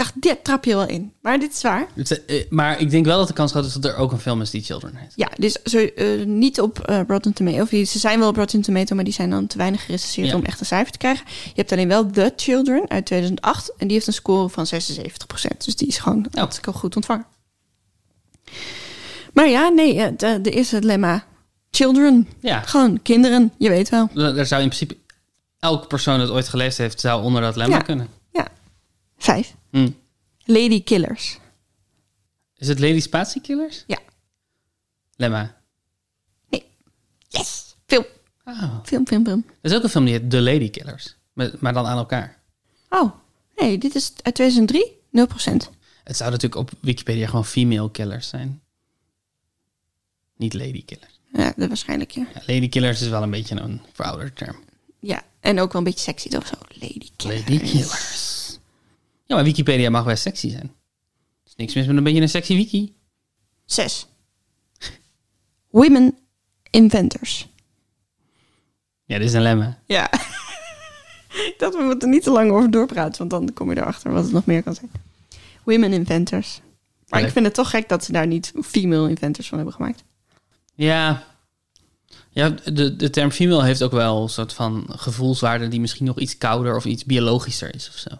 Dacht, 0.00 0.12
dit 0.22 0.44
trap 0.44 0.64
je 0.64 0.74
wel 0.74 0.86
in. 0.86 1.12
Maar 1.22 1.38
dit 1.38 1.52
is 1.52 1.62
waar. 1.62 1.86
Het, 1.94 2.24
eh, 2.24 2.44
maar 2.50 2.80
ik 2.80 2.90
denk 2.90 3.04
wel 3.04 3.18
dat 3.18 3.28
de 3.28 3.32
kans 3.34 3.50
groot 3.50 3.64
is 3.64 3.72
dat 3.72 3.84
er 3.84 3.96
ook 3.96 4.12
een 4.12 4.18
film 4.18 4.40
is 4.40 4.50
die 4.50 4.62
Children 4.62 4.94
heet. 4.96 5.12
Ja, 5.14 5.28
dus 5.36 5.56
zo, 5.64 5.78
eh, 5.78 6.24
niet 6.26 6.60
op 6.60 6.78
eh 6.78 7.00
Rotten 7.08 7.32
Tomato. 7.32 7.60
Of 7.62 7.68
die- 7.68 7.84
ze 7.84 7.98
zijn 7.98 8.18
wel 8.18 8.28
op 8.28 8.36
Rotten 8.36 8.60
Tomato, 8.62 8.94
maar 8.94 9.04
die 9.04 9.12
zijn 9.12 9.30
dan 9.30 9.46
te 9.46 9.56
weinig 9.58 9.84
gerecenseerd 9.84 10.28
Ja. 10.28 10.34
om 10.36 10.44
echt 10.44 10.60
een 10.60 10.66
cijfer 10.66 10.92
te 10.92 10.98
krijgen. 10.98 11.24
Je 11.44 11.52
hebt 11.54 11.72
alleen 11.72 11.88
wel 11.88 12.10
The 12.10 12.32
Children 12.36 12.88
uit 12.88 13.06
2008. 13.06 13.72
En 13.76 13.86
die 13.86 13.92
heeft 13.96 14.06
een 14.06 14.12
score 14.12 14.48
van 14.48 14.66
76%. 14.66 15.64
Dus 15.64 15.76
die 15.76 15.88
is 15.88 15.98
gewoon 15.98 16.26
Oh. 16.30 16.34
hartstikke 16.40 16.72
goed 16.72 16.96
ontvangen. 16.96 17.26
Maar 19.32 19.48
ja, 19.48 19.68
nee, 19.68 20.16
de, 20.16 20.40
de 20.40 20.50
eerste 20.50 20.82
lemma. 20.82 21.24
Children. 21.70 22.28
Ja, 22.40 22.60
Gewoon 22.60 23.02
kinderen, 23.02 23.52
je 23.58 23.68
weet 23.68 23.88
wel. 23.88 24.08
er 24.14 24.38
er 24.38 24.46
zou 24.46 24.62
in 24.62 24.68
principe... 24.68 24.96
Elke 25.58 25.86
persoon 25.86 26.18
dat 26.18 26.30
ooit 26.30 26.48
gelezen 26.48 26.82
heeft, 26.84 27.00
zou 27.00 27.22
onder 27.22 27.42
dat 27.42 27.56
lemma 27.56 27.76
Ja. 27.76 27.82
kunnen. 27.82 28.08
Vijf. 29.24 29.54
Hm. 29.70 29.90
Lady 30.44 30.82
Killers. 30.82 31.38
Is 32.56 32.68
het 32.68 32.78
Lady 32.78 33.00
Spatie 33.00 33.40
Killers? 33.40 33.84
Ja. 33.86 33.98
Lemma. 35.16 35.58
Yes! 37.28 37.76
Film, 37.86 38.04
Oh. 38.44 38.78
film, 38.84 39.06
film, 39.06 39.24
film. 39.24 39.44
Er 39.60 39.70
is 39.70 39.76
ook 39.76 39.82
een 39.82 39.88
film 39.88 40.04
die 40.04 40.14
heet 40.14 40.30
The 40.30 40.40
Lady 40.40 40.70
Killers. 40.70 41.16
Maar 41.32 41.72
dan 41.72 41.86
aan 41.86 41.96
elkaar. 41.98 42.38
Oh, 42.88 43.12
nee, 43.56 43.78
dit 43.78 43.94
is 43.94 44.12
uit 44.22 44.34
2003. 44.34 44.98
0%. 45.10 45.70
Het 46.04 46.16
zou 46.16 46.30
natuurlijk 46.30 46.60
op 46.60 46.70
Wikipedia 46.80 47.26
gewoon 47.26 47.44
female 47.44 47.90
killers 47.90 48.28
zijn. 48.28 48.62
Niet 50.36 50.54
lady 50.54 50.84
killers. 50.84 51.20
Ja, 51.32 51.52
dat 51.56 51.68
waarschijnlijk, 51.68 52.10
ja. 52.10 52.26
Ja, 52.34 52.40
lady 52.54 52.68
killers 52.68 53.00
is 53.00 53.08
wel 53.08 53.22
een 53.22 53.30
beetje 53.30 53.60
een 53.60 53.80
verouderde 53.92 54.32
term. 54.32 54.56
Ja, 55.00 55.22
en 55.40 55.60
ook 55.60 55.72
wel 55.72 55.80
een 55.82 55.86
beetje 55.88 56.00
sexy 56.04 56.36
of 56.36 56.46
zo. 56.46 56.54
Lady 56.68 57.10
Killers. 57.16 57.40
Lady 57.40 57.58
killers. 57.58 58.39
Ja, 59.30 59.36
maar 59.36 59.44
Wikipedia 59.44 59.90
mag 59.90 60.04
wel 60.04 60.16
sexy 60.16 60.50
zijn. 60.50 60.62
Er 60.62 61.46
is 61.46 61.54
niks 61.56 61.74
mis 61.74 61.86
met 61.86 61.96
een 61.96 62.02
beetje 62.02 62.20
een 62.20 62.28
sexy 62.28 62.54
wiki. 62.54 62.94
Zes. 63.64 64.06
Women 65.68 66.18
inventors. 66.70 67.48
Ja, 69.04 69.18
dit 69.18 69.28
is 69.28 69.32
een 69.32 69.42
lemma. 69.42 69.78
Ja. 69.86 70.10
dat 71.58 71.74
we 71.74 71.82
moeten 71.82 72.10
niet 72.10 72.22
te 72.22 72.30
lang 72.30 72.50
over 72.50 72.70
doorpraten, 72.70 73.18
want 73.18 73.30
dan 73.30 73.52
kom 73.54 73.70
je 73.70 73.76
erachter 73.76 74.12
wat 74.12 74.24
het 74.24 74.32
nog 74.32 74.46
meer 74.46 74.62
kan 74.62 74.74
zijn. 74.74 74.90
Women 75.64 75.92
inventors. 75.92 76.60
Maar 77.08 77.22
ik 77.22 77.30
vind 77.30 77.44
het 77.44 77.54
toch 77.54 77.70
gek 77.70 77.88
dat 77.88 78.04
ze 78.04 78.12
daar 78.12 78.26
niet 78.26 78.52
female 78.62 79.08
inventors 79.08 79.48
van 79.48 79.56
hebben 79.56 79.74
gemaakt. 79.74 80.04
Ja, 80.74 81.24
ja 82.30 82.48
de, 82.48 82.96
de 82.96 83.10
term 83.10 83.30
female 83.30 83.64
heeft 83.64 83.82
ook 83.82 83.92
wel 83.92 84.22
een 84.22 84.28
soort 84.28 84.52
van 84.52 84.86
gevoelswaarde 84.88 85.68
die 85.68 85.80
misschien 85.80 86.06
nog 86.06 86.18
iets 86.18 86.38
kouder 86.38 86.76
of 86.76 86.84
iets 86.84 87.04
biologischer 87.04 87.74
is 87.74 87.88
of 87.88 87.96
zo. 87.96 88.10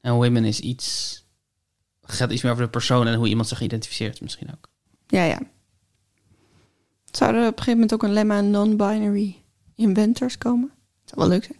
En 0.00 0.14
women 0.14 0.44
is 0.44 0.60
iets, 0.60 1.16
gaat 2.02 2.30
iets 2.30 2.42
meer 2.42 2.52
over 2.52 2.64
de 2.64 2.70
persoon 2.70 3.06
en 3.06 3.14
hoe 3.14 3.28
iemand 3.28 3.48
zich 3.48 3.60
identificeert 3.60 4.20
misschien 4.20 4.50
ook. 4.50 4.68
Ja, 5.06 5.24
ja. 5.24 5.40
Zou 7.10 7.34
er 7.34 7.40
op 7.40 7.46
een 7.46 7.52
gegeven 7.52 7.72
moment 7.72 7.92
ook 7.94 8.02
een 8.02 8.12
lemma 8.12 8.40
non-binary 8.40 9.42
inventors 9.74 10.38
komen? 10.38 10.70
Zou 11.04 11.20
wel 11.20 11.28
leuk 11.28 11.44
zijn. 11.44 11.58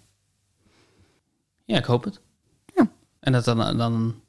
Ja, 1.65 1.79
ik 1.79 1.85
hoop 1.85 2.05
het. 2.05 2.21
Ja. 2.75 2.91
En 3.21 3.33
dat 3.33 3.45
dan, 3.45 3.77
dan 3.77 4.21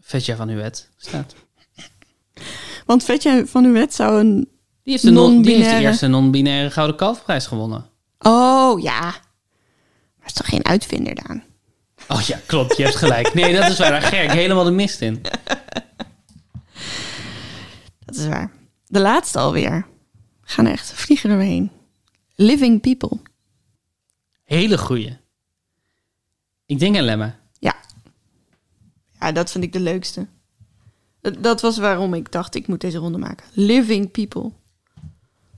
Vetja 0.00 0.36
van 0.36 0.48
Huet 0.48 0.90
staat. 0.96 1.34
Want 2.86 3.04
Vetje 3.04 3.46
van 3.46 3.64
Huet 3.64 3.94
zou 3.94 4.20
een... 4.20 4.48
Die 4.82 4.92
heeft, 4.92 5.04
de 5.04 5.10
non, 5.10 5.30
die 5.30 5.36
heeft 5.36 5.44
de 5.44 5.50
Non-binaire. 5.50 5.86
eerste 5.88 6.06
non-binaire 6.06 6.70
Gouden 6.70 6.96
Kalfprijs 6.96 7.46
gewonnen. 7.46 7.90
Oh, 8.18 8.80
ja. 8.80 9.00
Maar 10.18 10.26
is 10.26 10.32
toch 10.32 10.48
geen 10.48 10.64
uitvinder, 10.64 11.14
Daan? 11.14 11.42
Oh 12.12 12.20
ja, 12.20 12.40
klopt. 12.46 12.76
Je 12.76 12.82
hebt 12.82 12.96
gelijk. 12.96 13.34
Nee, 13.34 13.54
dat 13.54 13.70
is 13.70 13.78
waar. 13.78 14.14
Ik 14.24 14.30
helemaal 14.30 14.64
de 14.64 14.70
mist 14.70 15.00
in. 15.00 15.20
Dat 18.04 18.16
is 18.16 18.26
waar. 18.26 18.52
De 18.86 19.00
laatste 19.00 19.38
alweer. 19.38 19.86
We 20.42 20.48
gaan 20.56 20.66
echt 20.66 20.92
vliegen 20.92 21.30
doorheen. 21.30 21.70
Living 22.34 22.80
People. 22.80 23.18
Hele 24.44 24.78
goeie. 24.78 25.16
Ik 26.66 26.78
denk 26.78 26.96
een 26.96 27.02
lemma. 27.02 27.38
Ja. 27.58 27.74
Ja, 29.20 29.32
dat 29.32 29.50
vind 29.50 29.64
ik 29.64 29.72
de 29.72 29.80
leukste. 29.80 30.26
Dat- 31.20 31.42
Dat 31.42 31.60
was 31.60 31.78
waarom 31.78 32.14
ik 32.14 32.32
dacht, 32.32 32.54
ik 32.54 32.66
moet 32.66 32.80
deze 32.80 32.98
ronde 32.98 33.18
maken. 33.18 33.46
Living 33.52 34.10
People. 34.10 34.50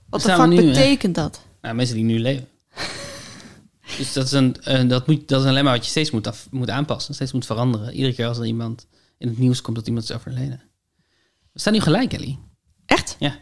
Wat 0.09 0.21
de 0.21 0.29
fuck 0.29 0.39
hè? 0.39 0.55
betekent 0.55 1.15
dat? 1.15 1.41
Nou, 1.61 1.75
mensen 1.75 1.95
die 1.95 2.03
nu 2.05 2.19
leven. 2.19 2.47
Dus 3.97 4.13
dat 4.13 4.25
is, 4.25 4.31
een, 4.31 4.61
eh, 4.63 4.87
dat, 4.89 5.07
moet, 5.07 5.27
dat 5.27 5.39
is 5.41 5.47
een 5.47 5.53
lemma 5.53 5.71
wat 5.71 5.83
je 5.83 5.89
steeds 5.89 6.11
moet, 6.11 6.27
af, 6.27 6.47
moet 6.51 6.69
aanpassen. 6.69 7.13
Steeds 7.13 7.31
moet 7.31 7.45
veranderen. 7.45 7.93
Iedere 7.93 8.13
keer 8.13 8.27
als 8.27 8.37
er 8.37 8.45
iemand 8.45 8.87
in 9.17 9.27
het 9.27 9.37
nieuws 9.37 9.61
komt 9.61 9.75
dat 9.75 9.87
iemand 9.87 10.03
is 10.09 10.15
overleden. 10.15 10.61
We 11.51 11.59
staan 11.59 11.73
nu 11.73 11.79
gelijk, 11.79 12.13
Ellie. 12.13 12.39
Echt? 12.85 13.15
Ja. 13.19 13.39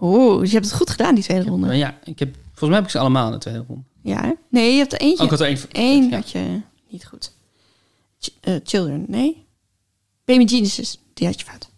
Oh, 0.00 0.38
dus 0.40 0.48
je 0.48 0.54
hebt 0.54 0.68
het 0.68 0.76
goed 0.76 0.90
gedaan, 0.90 1.14
die 1.14 1.24
tweede 1.24 1.48
ronde. 1.48 1.74
Ja, 1.74 1.98
ik 2.04 2.18
heb, 2.18 2.34
volgens 2.44 2.68
mij 2.68 2.74
heb 2.78 2.84
ik 2.84 2.90
ze 2.90 2.98
allemaal 2.98 3.26
in 3.26 3.32
de 3.32 3.38
tweede 3.38 3.64
ronde. 3.68 3.82
Ja, 4.02 4.22
hè? 4.22 4.32
Nee, 4.50 4.72
je 4.72 4.78
hebt 4.78 4.92
er 4.92 5.00
eentje. 5.00 5.24
Ook 5.24 5.30
had 5.30 5.40
er 5.40 5.66
één. 5.72 6.08
Ja. 6.08 6.16
had 6.16 6.30
je 6.30 6.60
niet 6.90 7.06
goed. 7.06 7.32
Ch- 8.18 8.28
eh, 8.40 8.54
children, 8.64 9.04
nee. 9.08 9.46
Baby 10.24 10.48
Genesis, 10.48 10.98
die 11.14 11.26
had 11.26 11.40
je 11.40 11.46
fout. 11.46 11.70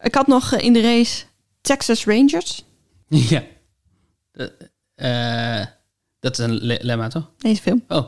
Ik 0.00 0.14
had 0.14 0.26
nog 0.26 0.52
eh, 0.52 0.64
in 0.64 0.72
de 0.72 0.80
race 0.80 1.24
Texas 1.60 2.04
Rangers. 2.04 2.64
Ja. 3.08 3.42
Eh, 4.94 5.66
dat 6.20 6.38
is 6.38 6.44
een 6.44 6.52
le- 6.64 6.78
lemma, 6.80 7.08
toch? 7.08 7.30
Deze 7.38 7.62
film. 7.62 7.84
Oh. 7.88 8.06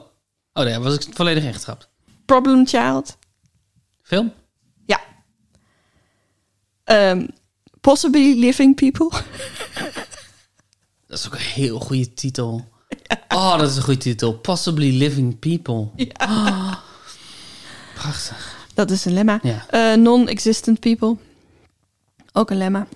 Oh, 0.53 0.65
nee, 0.65 0.79
was 0.79 0.95
ik 0.95 1.15
volledig 1.15 1.45
ingetrapt. 1.45 1.89
Problem 2.25 2.67
Child. 2.67 3.17
Film? 4.03 4.33
Ja. 4.87 5.01
Ehm, 6.85 7.27
Possibly 7.81 8.39
Living 8.39 8.75
People. 8.77 9.09
Dat 11.07 11.19
is 11.19 11.27
ook 11.27 11.35
een 11.35 11.41
heel 11.41 11.79
goede 11.81 12.15
titel. 12.15 12.71
Oh, 13.29 13.59
dat 13.59 13.71
is 13.71 13.77
een 13.77 13.83
goede 13.83 14.01
titel. 14.01 14.33
Possibly 14.39 14.97
Living 14.99 15.39
People. 15.39 15.89
Oh, 16.21 16.75
prachtig. 17.95 18.67
Dat 18.75 18.91
is 18.91 19.05
een 19.05 19.13
lemma. 19.13 19.39
Ja. 19.43 19.67
Eh, 19.69 19.97
Non-existent 19.99 20.81
People. 20.81 21.17
Ook 22.33 22.51
een 22.51 22.57
lemma. 22.57 22.87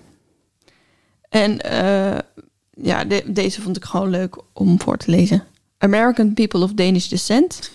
En 1.29 1.61
eh, 1.61 2.17
ja, 2.81 3.03
de- 3.03 3.23
deze 3.25 3.61
vond 3.61 3.77
ik 3.77 3.83
gewoon 3.85 4.09
leuk 4.09 4.35
om 4.53 4.81
voor 4.81 4.97
te 4.97 5.11
lezen. 5.11 5.43
American 5.77 6.33
People 6.33 6.59
of 6.63 6.73
Danish 6.73 7.07
Descent. 7.07 7.71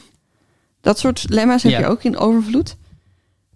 Dat 0.81 0.99
soort 0.99 1.25
lemma's 1.29 1.63
heb 1.63 1.73
Ja. 1.73 1.79
je 1.79 1.87
ook 1.87 2.03
in 2.03 2.17
overvloed. 2.17 2.77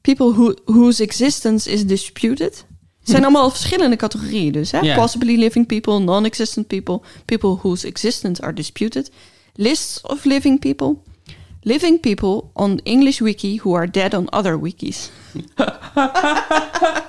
People 0.01 0.33
who, 0.33 0.55
whose 0.65 1.03
existence 1.03 1.71
is 1.71 1.87
disputed. 1.87 2.65
Het 3.01 3.09
zijn 3.15 3.23
allemaal 3.23 3.51
verschillende 3.51 3.97
categorieën 3.97 4.53
dus. 4.53 4.71
Hè? 4.71 4.95
Possibly 4.95 5.37
living 5.39 5.67
people, 5.67 5.99
non-existent 5.99 6.67
people, 6.67 7.01
people 7.25 7.49
whose 7.49 7.87
existence 7.87 8.43
are 8.43 8.53
disputed. 8.53 9.11
Lists 9.55 10.01
of 10.01 10.25
living 10.25 10.59
people. 10.61 10.97
Living 11.61 12.01
people 12.01 12.43
on 12.53 12.81
English 12.83 13.19
wiki 13.19 13.61
who 13.63 13.77
are 13.77 13.91
dead 13.91 14.15
on 14.15 14.31
other 14.33 14.61
wikis. 14.61 15.11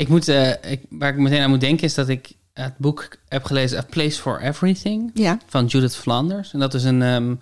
Ik 0.00 0.08
moet, 0.08 0.28
eh, 0.28 0.50
ik, 0.72 0.80
waar 0.88 1.12
ik 1.12 1.18
meteen 1.18 1.42
aan 1.42 1.50
moet 1.50 1.60
denken 1.60 1.84
is 1.84 1.94
dat 1.94 2.08
ik 2.08 2.32
het 2.52 2.76
boek 2.78 3.08
heb 3.28 3.44
gelezen 3.44 3.78
A 3.78 3.82
Place 3.90 4.20
for 4.20 4.40
Everything 4.40 5.10
Ja. 5.14 5.38
van 5.46 5.66
Judith 5.66 5.96
Flanders. 5.96 6.52
En 6.52 6.58
dat 6.58 6.74
is 6.74 6.84
een, 6.84 7.02
ehm, 7.02 7.34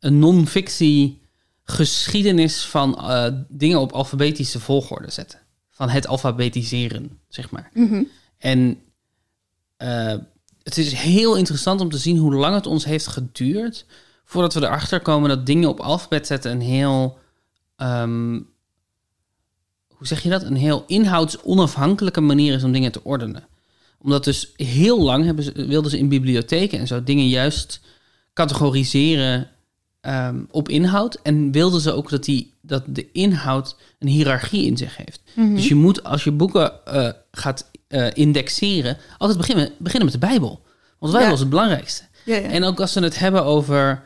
een 0.00 0.18
non-fictie 0.18 1.20
geschiedenis 1.64 2.64
van 2.64 2.98
eh, 2.98 3.26
dingen 3.48 3.80
op 3.80 3.92
alfabetische 3.92 4.60
volgorde 4.60 5.10
zetten. 5.10 5.38
Van 5.70 5.88
het 5.88 6.06
alfabetiseren, 6.06 7.18
zeg 7.28 7.50
maar. 7.50 7.70
Mhm. 7.74 8.02
En 8.38 8.78
eh, 9.76 10.14
het 10.62 10.78
is 10.78 10.92
heel 10.92 11.36
interessant 11.36 11.80
om 11.80 11.90
te 11.90 11.98
zien 11.98 12.16
hoe 12.18 12.34
lang 12.34 12.54
het 12.54 12.66
ons 12.66 12.84
heeft 12.84 13.06
geduurd 13.06 13.86
voordat 14.24 14.54
we 14.54 14.60
erachter 14.60 15.00
komen 15.00 15.28
dat 15.28 15.46
dingen 15.46 15.68
op 15.68 15.80
alfabet 15.80 16.26
zetten 16.26 16.50
een 16.50 16.60
heel, 16.60 17.18
ehm, 17.76 18.40
hoe 19.98 20.06
zeg 20.06 20.22
je 20.22 20.28
dat? 20.28 20.42
Een 20.42 20.56
heel 20.56 20.84
inhoudsonafhankelijke 20.86 22.20
manier 22.20 22.54
is 22.54 22.64
om 22.64 22.72
dingen 22.72 22.92
te 22.92 23.04
ordenen. 23.04 23.46
Omdat 23.98 24.24
dus 24.24 24.52
heel 24.56 25.02
lang 25.02 25.24
hebben 25.24 25.44
ze, 25.44 25.66
wilden 25.66 25.90
ze 25.90 25.98
in 25.98 26.08
bibliotheken 26.08 26.78
en 26.78 26.86
zo 26.86 27.04
dingen 27.04 27.28
juist 27.28 27.80
categoriseren 28.34 29.48
ehm, 30.00 30.40
op 30.50 30.68
inhoud. 30.68 31.18
En 31.22 31.52
wilden 31.52 31.80
ze 31.80 31.92
ook 31.92 32.10
dat, 32.10 32.24
die, 32.24 32.54
dat 32.60 32.82
de 32.86 33.12
inhoud 33.12 33.76
een 33.98 34.08
hiërarchie 34.08 34.66
in 34.66 34.76
zich 34.76 34.96
heeft. 34.96 35.20
Mhm. 35.34 35.54
Dus 35.54 35.68
je 35.68 35.74
moet 35.74 36.04
als 36.04 36.24
je 36.24 36.32
boeken 36.32 36.86
eh, 36.86 37.08
gaat 37.30 37.70
eh, 37.88 38.06
indexeren, 38.12 38.96
altijd 39.18 39.38
beginnen, 39.38 39.70
beginnen 39.78 40.10
met 40.10 40.20
de 40.20 40.26
Bijbel. 40.26 40.62
Want 40.98 41.12
de 41.12 41.18
Bijbel 41.18 41.26
Ja. 41.28 41.32
is 41.32 41.40
het 41.40 41.48
belangrijkste. 41.48 42.02
Ja, 42.24 42.36
ja. 42.36 42.48
En 42.48 42.64
ook 42.64 42.80
als 42.80 42.92
ze 42.92 43.00
het 43.00 43.18
hebben 43.18 43.44
over 43.44 44.02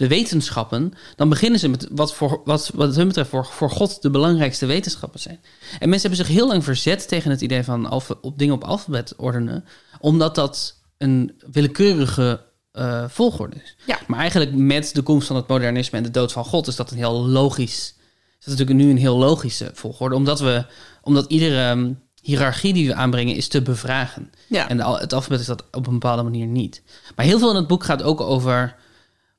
de 0.00 0.08
wetenschappen, 0.08 0.92
dan 1.16 1.28
beginnen 1.28 1.60
ze 1.60 1.68
met 1.68 1.88
wat, 1.90 2.14
voor, 2.14 2.40
wat, 2.44 2.70
wat 2.74 2.96
hun 2.96 3.06
betreft 3.06 3.30
voor, 3.30 3.46
voor 3.46 3.70
God 3.70 4.02
de 4.02 4.10
belangrijkste 4.10 4.66
wetenschappen 4.66 5.20
zijn. 5.20 5.40
En 5.78 5.88
mensen 5.88 6.08
hebben 6.08 6.26
zich 6.26 6.36
heel 6.36 6.46
lang 6.46 6.64
verzet 6.64 7.08
tegen 7.08 7.30
het 7.30 7.40
idee 7.40 7.64
van 7.64 7.86
alfa, 7.86 8.14
op 8.20 8.38
dingen 8.38 8.54
op 8.54 8.64
alfabet 8.64 9.14
ordenen, 9.16 9.64
omdat 9.98 10.34
dat 10.34 10.80
een 10.98 11.40
willekeurige 11.52 12.40
eh, 12.72 13.04
volgorde 13.08 13.56
is. 13.56 13.76
Ja. 13.86 13.98
Maar 14.06 14.18
eigenlijk 14.18 14.52
met 14.54 14.94
de 14.94 15.02
komst 15.02 15.26
van 15.26 15.36
het 15.36 15.48
modernisme 15.48 15.98
en 15.98 16.04
de 16.04 16.10
dood 16.10 16.32
van 16.32 16.44
God 16.44 16.66
is 16.66 16.76
dat 16.76 16.90
een 16.90 16.96
heel 16.96 17.26
logisch, 17.26 17.94
is 18.38 18.44
dat 18.44 18.58
natuurlijk 18.58 18.78
nu 18.78 18.90
een 18.90 18.98
heel 18.98 19.16
logische 19.16 19.70
volgorde, 19.74 20.14
omdat 20.14 20.40
we, 20.40 20.64
omdat 21.02 21.30
iedere 21.30 21.68
ehm, 21.68 21.92
hiërarchie 22.22 22.72
die 22.72 22.86
we 22.86 22.94
aanbrengen 22.94 23.36
is 23.36 23.48
te 23.48 23.62
bevragen. 23.62 24.30
ja. 24.46 24.68
En 24.68 24.76
de 24.76 24.84
het 24.84 25.12
alfabet 25.12 25.40
is 25.40 25.46
dat 25.46 25.64
op 25.72 25.86
een 25.86 25.92
bepaalde 25.92 26.22
manier 26.22 26.46
niet. 26.46 26.82
Maar 27.16 27.26
heel 27.26 27.38
veel 27.38 27.50
in 27.50 27.56
het 27.56 27.66
boek 27.66 27.84
gaat 27.84 28.02
ook 28.02 28.20
over 28.20 28.76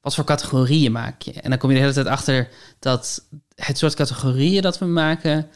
wat 0.02 0.16
voor 0.16 0.24
categorieën 0.24 0.92
maak 0.92 1.22
je. 1.22 1.32
En 1.34 1.50
dan 1.50 1.60
kom 1.60 1.70
je 1.70 1.76
de 1.76 1.82
hele 1.82 1.94
tijd 1.94 2.08
achter 2.08 2.50
dat 2.80 3.24
het 3.56 3.78
soort 3.78 3.94
categorieën 3.96 4.62
dat 4.62 4.78
we 4.80 4.86
maken 4.86 5.48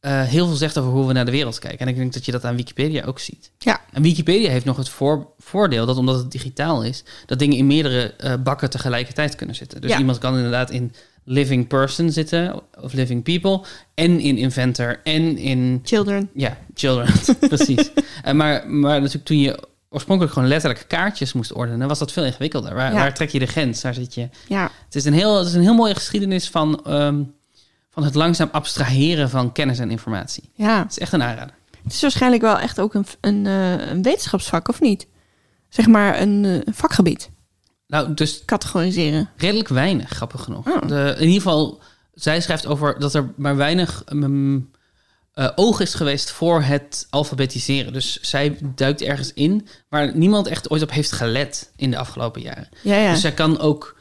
eh, 0.00 0.22
heel 0.22 0.46
veel 0.46 0.56
zegt 0.56 0.78
over 0.78 0.90
hoe 0.90 1.06
we 1.06 1.12
naar 1.12 1.24
de 1.24 1.30
wereld 1.30 1.58
kijken. 1.58 1.78
En 1.80 1.88
ik 1.88 1.96
denk 1.96 2.12
dat 2.12 2.24
je 2.24 2.32
dat 2.32 2.44
aan 2.44 2.56
Wikipedia 2.56 3.04
ook 3.04 3.18
ziet. 3.18 3.50
Ja. 3.58 3.80
En 3.92 4.02
Wikipedia 4.02 4.50
heeft 4.50 4.64
nog 4.64 4.76
het 4.76 4.88
voor, 4.88 5.26
voordeel 5.38 5.86
dat 5.86 5.96
omdat 5.96 6.16
het 6.16 6.30
digitaal 6.30 6.82
is, 6.84 7.04
dat 7.26 7.38
dingen 7.38 7.56
in 7.56 7.66
meerdere 7.66 8.14
eh, 8.14 8.34
bakken 8.42 8.70
tegelijkertijd 8.70 9.34
kunnen 9.34 9.56
zitten. 9.56 9.80
Dus 9.80 9.90
Ja. 9.90 9.98
iemand 9.98 10.18
kan 10.18 10.36
inderdaad 10.36 10.70
in 10.70 10.92
living 11.24 11.66
person 11.66 12.12
zitten 12.12 12.60
of 12.80 12.92
living 12.92 13.22
people 13.22 13.60
en 13.94 14.20
in 14.20 14.38
inventor 14.38 15.00
en 15.04 15.36
in 15.38 15.80
Children. 15.82 16.30
ja, 16.34 16.56
children, 16.74 17.08
precies. 17.48 17.90
En 18.22 18.36
maar, 18.36 18.70
maar 18.70 18.98
natuurlijk 18.98 19.24
toen 19.24 19.38
je 19.38 19.68
oorspronkelijk 19.90 20.34
gewoon 20.34 20.48
letterlijk 20.48 20.84
kaartjes 20.88 21.32
moest 21.32 21.52
ordenen, 21.52 21.88
was 21.88 21.98
dat 21.98 22.12
veel 22.12 22.24
ingewikkelder. 22.24 22.74
Waar, 22.74 22.92
Ja. 22.92 22.98
waar 22.98 23.14
trek 23.14 23.28
je 23.30 23.38
de 23.38 23.46
grens? 23.46 23.80
Daar 23.80 23.94
zit 23.94 24.14
je. 24.14 24.28
Ja. 24.48 24.70
Het 24.84 24.94
is 24.94 25.04
een 25.04 25.12
heel, 25.12 25.38
het 25.38 25.46
is 25.46 25.54
een 25.54 25.62
heel 25.62 25.74
mooie 25.74 25.94
geschiedenis 25.94 26.48
van, 26.50 26.84
ehm, 26.84 27.22
van 27.90 28.04
het 28.04 28.14
langzaam 28.14 28.48
abstraheren 28.52 29.30
van 29.30 29.52
kennis 29.52 29.78
en 29.78 29.90
informatie. 29.90 30.50
ja. 30.54 30.78
Het 30.82 30.90
is 30.90 30.98
echt 30.98 31.12
een 31.12 31.22
aanrader. 31.22 31.54
Het 31.82 31.92
is 31.92 32.00
waarschijnlijk 32.00 32.42
wel 32.42 32.58
echt 32.58 32.80
ook 32.80 32.94
een, 32.94 33.06
een, 33.20 33.46
eh, 33.46 33.90
een 33.90 34.02
wetenschapsvak, 34.02 34.68
of 34.68 34.80
niet? 34.80 35.06
Zeg 35.68 35.86
maar 35.86 36.20
een, 36.20 36.44
eh, 36.44 36.52
een 36.54 36.74
vakgebied. 36.74 37.30
Nou, 37.86 38.14
dus 38.14 38.44
Categoriseren. 38.44 39.28
redelijk 39.36 39.68
weinig, 39.68 40.08
grappig 40.10 40.42
genoeg. 40.42 40.66
Oh. 40.68 40.88
De, 40.88 41.14
in 41.18 41.26
ieder 41.26 41.42
geval, 41.42 41.80
zij 42.14 42.40
schrijft 42.40 42.66
over 42.66 42.98
dat 42.98 43.14
er 43.14 43.32
maar 43.36 43.56
weinig 43.56 44.02
mm, 44.12 44.70
eh, 45.40 45.48
oog 45.54 45.80
is 45.80 45.94
geweest 45.94 46.30
voor 46.30 46.62
het 46.62 47.06
alfabetiseren. 47.10 47.92
Dus 47.92 48.20
zij 48.20 48.58
duikt 48.74 49.02
ergens 49.02 49.32
in 49.32 49.66
waar 49.88 50.16
niemand 50.16 50.46
echt 50.46 50.70
ooit 50.70 50.82
op 50.82 50.90
heeft 50.90 51.12
gelet 51.12 51.72
in 51.76 51.90
de 51.90 51.98
afgelopen 51.98 52.42
jaren. 52.42 52.68
Ja, 52.82 52.96
ja. 52.96 53.10
Dus 53.10 53.20
zij 53.20 53.32
kan 53.32 53.58
ook, 53.58 53.96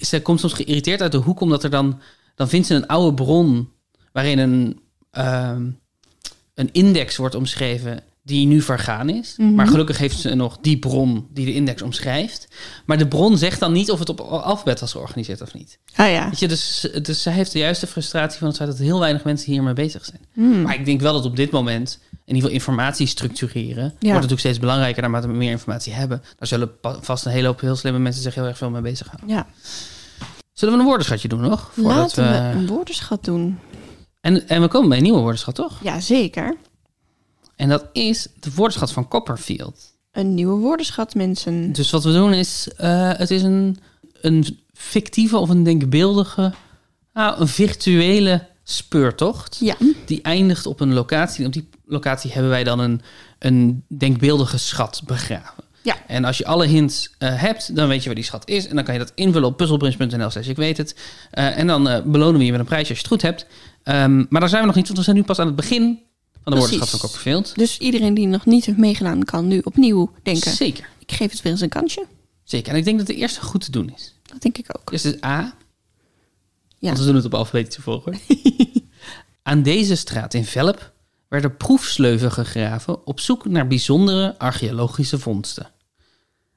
zij 0.00 0.20
komt 0.20 0.40
soms 0.40 0.52
geïrriteerd 0.52 1.02
uit 1.02 1.12
de 1.12 1.18
hoek, 1.18 1.40
omdat 1.40 1.64
er 1.64 1.70
dan, 1.70 2.00
dan 2.34 2.48
vindt 2.48 2.66
ze 2.66 2.74
een 2.74 2.86
oude 2.86 3.14
bron 3.14 3.72
waarin 4.12 4.38
een, 4.38 4.80
ehm, 5.10 5.70
een 6.54 6.72
index 6.72 7.16
wordt 7.16 7.34
omschreven 7.34 8.02
die 8.28 8.46
nu 8.46 8.62
vergaan 8.62 9.08
is. 9.08 9.34
Mhm. 9.36 9.54
Maar 9.54 9.66
gelukkig 9.66 9.98
heeft 9.98 10.18
ze 10.18 10.34
nog 10.34 10.58
die 10.60 10.78
bron 10.78 11.26
die 11.32 11.46
de 11.46 11.54
index 11.54 11.82
omschrijft. 11.82 12.48
Maar 12.86 12.98
de 12.98 13.08
bron 13.08 13.38
zegt 13.38 13.60
dan 13.60 13.72
niet 13.72 13.90
of 13.90 13.98
het 13.98 14.08
op 14.08 14.20
alfabet 14.20 14.80
was 14.80 14.92
georganiseerd 14.92 15.40
of 15.40 15.54
niet. 15.54 15.78
ah 15.94 16.10
ja. 16.10 16.28
Weet 16.28 16.38
je, 16.38 16.48
dus, 16.48 16.88
dus 17.02 17.22
zij 17.22 17.32
heeft 17.32 17.52
de 17.52 17.58
juiste 17.58 17.86
frustratie 17.86 18.38
van 18.38 18.48
het 18.48 18.56
feit 18.56 18.68
dat 18.70 18.78
heel 18.78 19.00
weinig 19.00 19.24
mensen 19.24 19.52
hiermee 19.52 19.74
bezig 19.74 20.04
zijn. 20.04 20.20
Hmm. 20.32 20.62
Maar 20.62 20.74
ik 20.74 20.84
denk 20.84 21.00
wel 21.00 21.12
dat 21.12 21.24
op 21.24 21.36
dit 21.36 21.50
moment, 21.50 21.98
in 22.10 22.18
ieder 22.34 22.36
geval 22.36 22.50
informatie 22.50 23.06
structureren, 23.06 23.82
wordt 23.82 24.00
natuurlijk 24.00 24.40
steeds 24.40 24.58
belangrijker 24.58 25.02
naarmate 25.02 25.26
we 25.26 25.32
meer 25.32 25.50
informatie 25.50 25.92
hebben. 25.92 26.22
Daar 26.38 26.48
zullen 26.48 26.70
vast 26.82 27.24
een 27.24 27.32
hele 27.32 27.46
hoop 27.46 27.60
heel 27.60 27.76
slimme 27.76 27.98
mensen 27.98 28.22
zich 28.22 28.34
heel 28.34 28.46
erg 28.46 28.58
veel 28.58 28.70
mee 28.70 28.82
bezighouden. 28.82 29.28
Ja. 29.28 29.46
Zullen 30.52 30.74
we 30.74 30.80
een 30.80 30.86
woordenschatje 30.86 31.28
doen 31.28 31.40
nog? 31.40 31.70
Voordat 31.72 31.96
Laten 31.96 32.24
we 32.24 32.30
we... 32.30 32.58
een 32.58 32.66
woordenschat 32.66 33.24
doen. 33.24 33.58
En, 34.20 34.48
en 34.48 34.60
we 34.60 34.68
komen 34.68 34.88
bij 34.88 34.98
een 34.98 35.04
nieuwe 35.04 35.20
woordenschat, 35.20 35.54
toch? 35.54 35.78
Ja, 35.82 36.00
zeker. 36.00 36.56
En 37.58 37.68
dat 37.68 37.84
is 37.92 38.28
de 38.40 38.50
woordenschat 38.54 38.92
van 38.92 39.08
Copperfield. 39.08 39.92
Een 40.12 40.34
nieuwe 40.34 40.58
woordenschat, 40.58 41.14
mensen. 41.14 41.72
Dus 41.72 41.90
wat 41.90 42.04
we 42.04 42.12
doen 42.12 42.32
is, 42.32 42.68
eh, 42.76 43.12
het 43.12 43.30
is 43.30 43.42
een, 43.42 43.78
een 44.20 44.58
fictieve 44.72 45.36
of 45.36 45.48
een 45.48 45.62
denkbeeldige, 45.62 46.52
nou, 47.12 47.40
een 47.40 47.48
virtuele 47.48 48.46
speurtocht. 48.64 49.56
Ja. 49.60 49.76
Die 50.06 50.22
eindigt 50.22 50.66
op 50.66 50.80
een 50.80 50.92
locatie. 50.92 51.40
En 51.40 51.46
op 51.46 51.52
die 51.52 51.68
locatie 51.84 52.32
hebben 52.32 52.50
wij 52.50 52.64
dan 52.64 52.78
een, 52.78 53.00
een 53.38 53.84
denkbeeldige 53.88 54.58
schat 54.58 55.02
begraven. 55.06 55.64
Ja. 55.82 55.96
En 56.06 56.24
als 56.24 56.38
je 56.38 56.46
alle 56.46 56.66
hints 56.66 57.14
eh, 57.18 57.40
hebt, 57.40 57.76
dan 57.76 57.88
weet 57.88 58.00
je 58.00 58.06
waar 58.06 58.14
die 58.14 58.24
schat 58.24 58.48
is. 58.48 58.68
En 58.68 58.74
dan 58.74 58.84
kan 58.84 58.94
je 58.94 59.00
dat 59.00 59.12
invullen 59.14 59.48
op 59.48 59.56
puzzelbrins.nl 59.56 60.30
slash 60.30 60.48
ik 60.48 60.56
weet 60.56 60.76
het. 60.76 60.96
Eh, 61.30 61.58
en 61.58 61.66
dan 61.66 62.02
belonen 62.06 62.38
we 62.38 62.44
je 62.44 62.50
met 62.50 62.60
een 62.60 62.66
prijsje 62.66 62.88
als 62.88 62.98
je 62.98 63.04
het 63.04 63.12
goed 63.12 63.22
hebt. 63.22 63.46
Ehm, 63.82 64.24
maar 64.28 64.40
daar 64.40 64.48
zijn 64.48 64.60
we 64.60 64.66
nog 64.66 64.76
niet, 64.76 64.86
want 64.86 64.98
we 64.98 65.04
zijn 65.04 65.16
nu 65.16 65.22
pas 65.22 65.38
aan 65.38 65.46
het 65.46 65.56
begin 65.56 66.06
Precies. 66.50 66.70
woordenschat 66.70 67.00
van 67.00 67.08
Copperfield. 67.08 67.54
Dus 67.56 67.78
iedereen 67.78 68.14
die 68.14 68.26
nog 68.26 68.46
niet 68.46 68.64
heeft 68.64 68.78
meegedaan, 68.78 69.24
kan 69.24 69.46
nu 69.46 69.60
opnieuw 69.64 70.12
denken. 70.22 70.50
Zeker, 70.52 70.88
Ik 70.98 71.12
geef 71.12 71.30
het 71.30 71.42
weer 71.42 71.52
eens 71.52 71.60
een 71.60 71.68
kansje. 71.68 72.06
zeker. 72.44 72.72
En 72.72 72.78
ik 72.78 72.84
denk 72.84 72.98
dat 72.98 73.06
de 73.06 73.14
eerste 73.14 73.40
goed 73.42 73.64
te 73.64 73.70
doen 73.70 73.92
is. 73.96 74.14
Dat 74.22 74.42
denk 74.42 74.58
ik 74.58 74.66
ook. 74.78 74.90
Dus 74.90 75.02
het 75.02 75.14
is 75.14 75.24
A. 75.24 75.54
Ja. 76.78 76.86
Want 76.86 76.98
we 76.98 77.04
doen 77.04 77.14
het 77.14 77.24
op 77.24 77.34
alfabetische 77.34 77.82
volgorde. 77.82 78.18
Aan 79.42 79.62
deze 79.62 79.94
straat 79.96 80.34
in 80.34 80.44
Velp 80.44 80.92
werden 81.28 81.56
proefsleuven 81.56 82.32
gegraven 82.32 83.06
op 83.06 83.20
zoek 83.20 83.44
naar 83.44 83.66
bijzondere 83.66 84.38
archeologische 84.38 85.18
vondsten. 85.18 85.70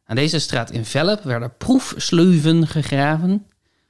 Aan 0.05 0.15
deze 0.15 0.39
straat 0.39 0.71
in 0.71 0.85
Velp 0.85 1.23
werden 1.23 1.53
proefsleuven 1.57 2.67
gegraven 2.67 3.45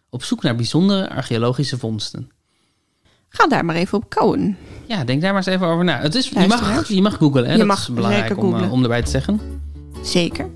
op 0.09 0.23
zoek 0.23 0.43
naar 0.43 0.55
bijzondere 0.55 1.09
archeologische 1.09 1.77
vondsten. 1.77 2.31
Ga 3.33 3.47
daar 3.47 3.65
maar 3.65 3.75
even 3.75 3.97
op 3.97 4.09
kouwen. 4.09 4.57
Ja, 4.85 5.03
denk 5.03 5.21
daar 5.21 5.33
maar 5.33 5.45
eens 5.45 5.55
even 5.55 5.67
over 5.67 5.83
na. 5.83 5.99
Het 5.99 6.15
is, 6.15 6.29
je, 6.29 6.47
mag, 6.47 6.87
je 6.87 7.01
mag 7.01 7.17
googlen, 7.17 7.45
hè? 7.45 7.51
Je 7.51 7.57
dat 7.57 7.67
mag 7.67 7.79
is 7.79 7.93
belangrijk 7.93 8.37
om, 8.37 8.55
eh, 8.55 8.71
om 8.71 8.83
erbij 8.83 9.01
te 9.01 9.09
zeggen. 9.09 9.39
Zeker. 10.03 10.49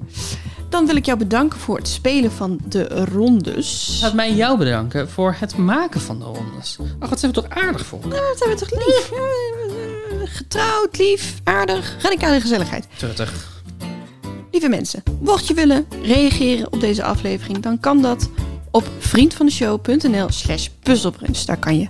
Dan 0.69 0.85
wil 0.85 0.95
ik 0.95 1.05
jou 1.05 1.17
bedanken 1.17 1.59
voor 1.59 1.77
het 1.77 1.87
spelen 1.87 2.31
van 2.31 2.59
de 2.69 2.83
rondes. 3.05 3.99
Laat 4.01 4.13
mij 4.13 4.33
jou 4.33 4.57
bedanken 4.57 5.09
voor 5.09 5.35
het 5.39 5.57
maken 5.57 6.01
van 6.01 6.19
de 6.19 6.25
rondes. 6.25 6.77
Ach, 6.99 7.09
wat 7.09 7.19
zijn 7.19 7.31
we 7.33 7.41
toch 7.41 7.49
aardig 7.49 7.85
voor. 7.85 7.99
Ja, 8.03 8.09
dat 8.09 8.39
hebben 8.39 8.57
we 8.57 8.65
toch 8.65 8.85
lief. 8.85 9.11
Getrouwd, 10.37 10.97
lief, 10.97 11.33
aardig, 11.43 11.95
radicale 12.01 12.41
gezelligheid. 12.41 12.87
Terug. 12.97 13.63
Lieve 14.51 14.69
mensen, 14.69 15.03
mocht 15.19 15.47
je 15.47 15.53
willen 15.53 15.85
reageren 16.03 16.71
op 16.71 16.79
deze 16.79 17.03
aflevering, 17.03 17.59
dan 17.59 17.79
kan 17.79 18.01
dat 18.01 18.29
op 18.71 18.89
vriendvandeshow.nl 18.99 20.29
slash 20.29 20.67
puzzelbrunch. 20.83 21.37
Daar 21.37 21.57
kan 21.57 21.79
je 21.79 21.87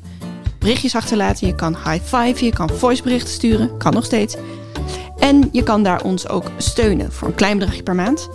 berichtjes 0.65 0.95
achterlaten, 0.95 1.47
je 1.47 1.55
kan 1.55 1.75
high 1.75 2.03
five, 2.03 2.45
je 2.45 2.51
kan 2.51 2.69
voiceberichten 2.69 3.33
sturen, 3.33 3.77
kan 3.77 3.93
nog 3.93 4.05
steeds. 4.05 4.35
En 5.19 5.49
je 5.51 5.63
kan 5.63 5.83
daar 5.83 6.03
ons 6.03 6.27
ook 6.27 6.51
steunen 6.57 7.11
voor 7.11 7.27
een 7.27 7.35
klein 7.35 7.57
bedragje 7.57 7.83
per 7.83 7.95
maand. 7.95 8.29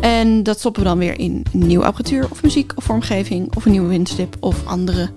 En 0.00 0.42
dat 0.42 0.58
stoppen 0.58 0.82
we 0.82 0.88
dan 0.88 0.98
weer 0.98 1.18
in 1.18 1.44
nieuwe 1.52 1.84
apparatuur 1.84 2.26
of 2.30 2.42
muziek 2.42 2.72
of 2.74 2.84
vormgeving 2.84 3.56
of 3.56 3.64
een 3.64 3.70
nieuwe 3.70 3.88
windstip 3.88 4.36
of 4.40 4.66
andere 4.66 5.10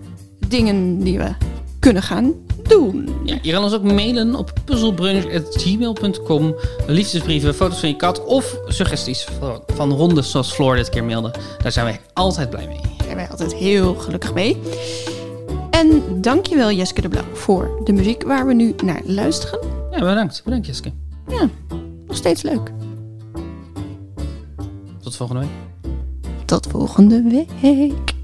dingen 0.48 1.00
die 1.00 1.18
we 1.18 1.36
kunnen 1.80 2.04
gaan 2.04 2.34
doen. 2.64 3.10
Ja, 3.24 3.38
je 3.42 3.52
kan 3.52 3.64
ons 3.64 3.74
ook 3.74 3.84
mailen 3.84 4.36
op 4.36 4.54
puzzelbrunch.gmail.com. 4.66 6.56
Liefdesbrieven, 6.88 7.56
foto's 7.56 7.80
van 7.80 7.90
je 7.90 7.96
kat 7.96 8.26
of 8.26 8.58
suggesties 8.68 9.28
van, 9.40 9.62
van 9.68 9.92
rondes 9.92 10.32
zoals 10.32 10.54
Floor 10.54 10.76
dit 10.76 10.90
keer 10.90 11.04
mailde. 11.04 11.34
Daar 11.64 11.72
zijn 11.72 11.86
wij 11.86 12.00
altijd 12.14 12.50
blij 12.50 12.68
mee. 12.68 12.82
Daar 12.82 13.06
zijn 13.06 13.16
wij 13.16 13.30
altijd 13.30 13.54
heel 13.54 13.96
gelukkig 13.96 14.34
mee. 14.34 14.58
En 15.76 16.22
dankjewel 16.22 16.72
Jeske 16.72 17.02
de 17.02 17.08
Blauw 17.08 17.34
voor 17.34 17.82
de 17.84 17.94
muziek 17.94 18.24
waar 18.24 18.48
we 18.48 18.54
nu 18.54 18.76
naar 18.84 19.02
luisteren. 19.04 19.60
Ja, 19.92 20.00
bedankt. 20.00 20.42
Bedankt 20.44 20.66
Jeske. 20.66 20.92
Ja, 21.28 21.50
nog 22.08 22.16
steeds 22.16 22.42
leuk. 22.42 22.72
Tot 25.02 25.16
volgende 25.16 25.42
week. 25.42 25.50
Tot 26.46 26.68
volgende 26.68 27.48
week. 27.62 28.15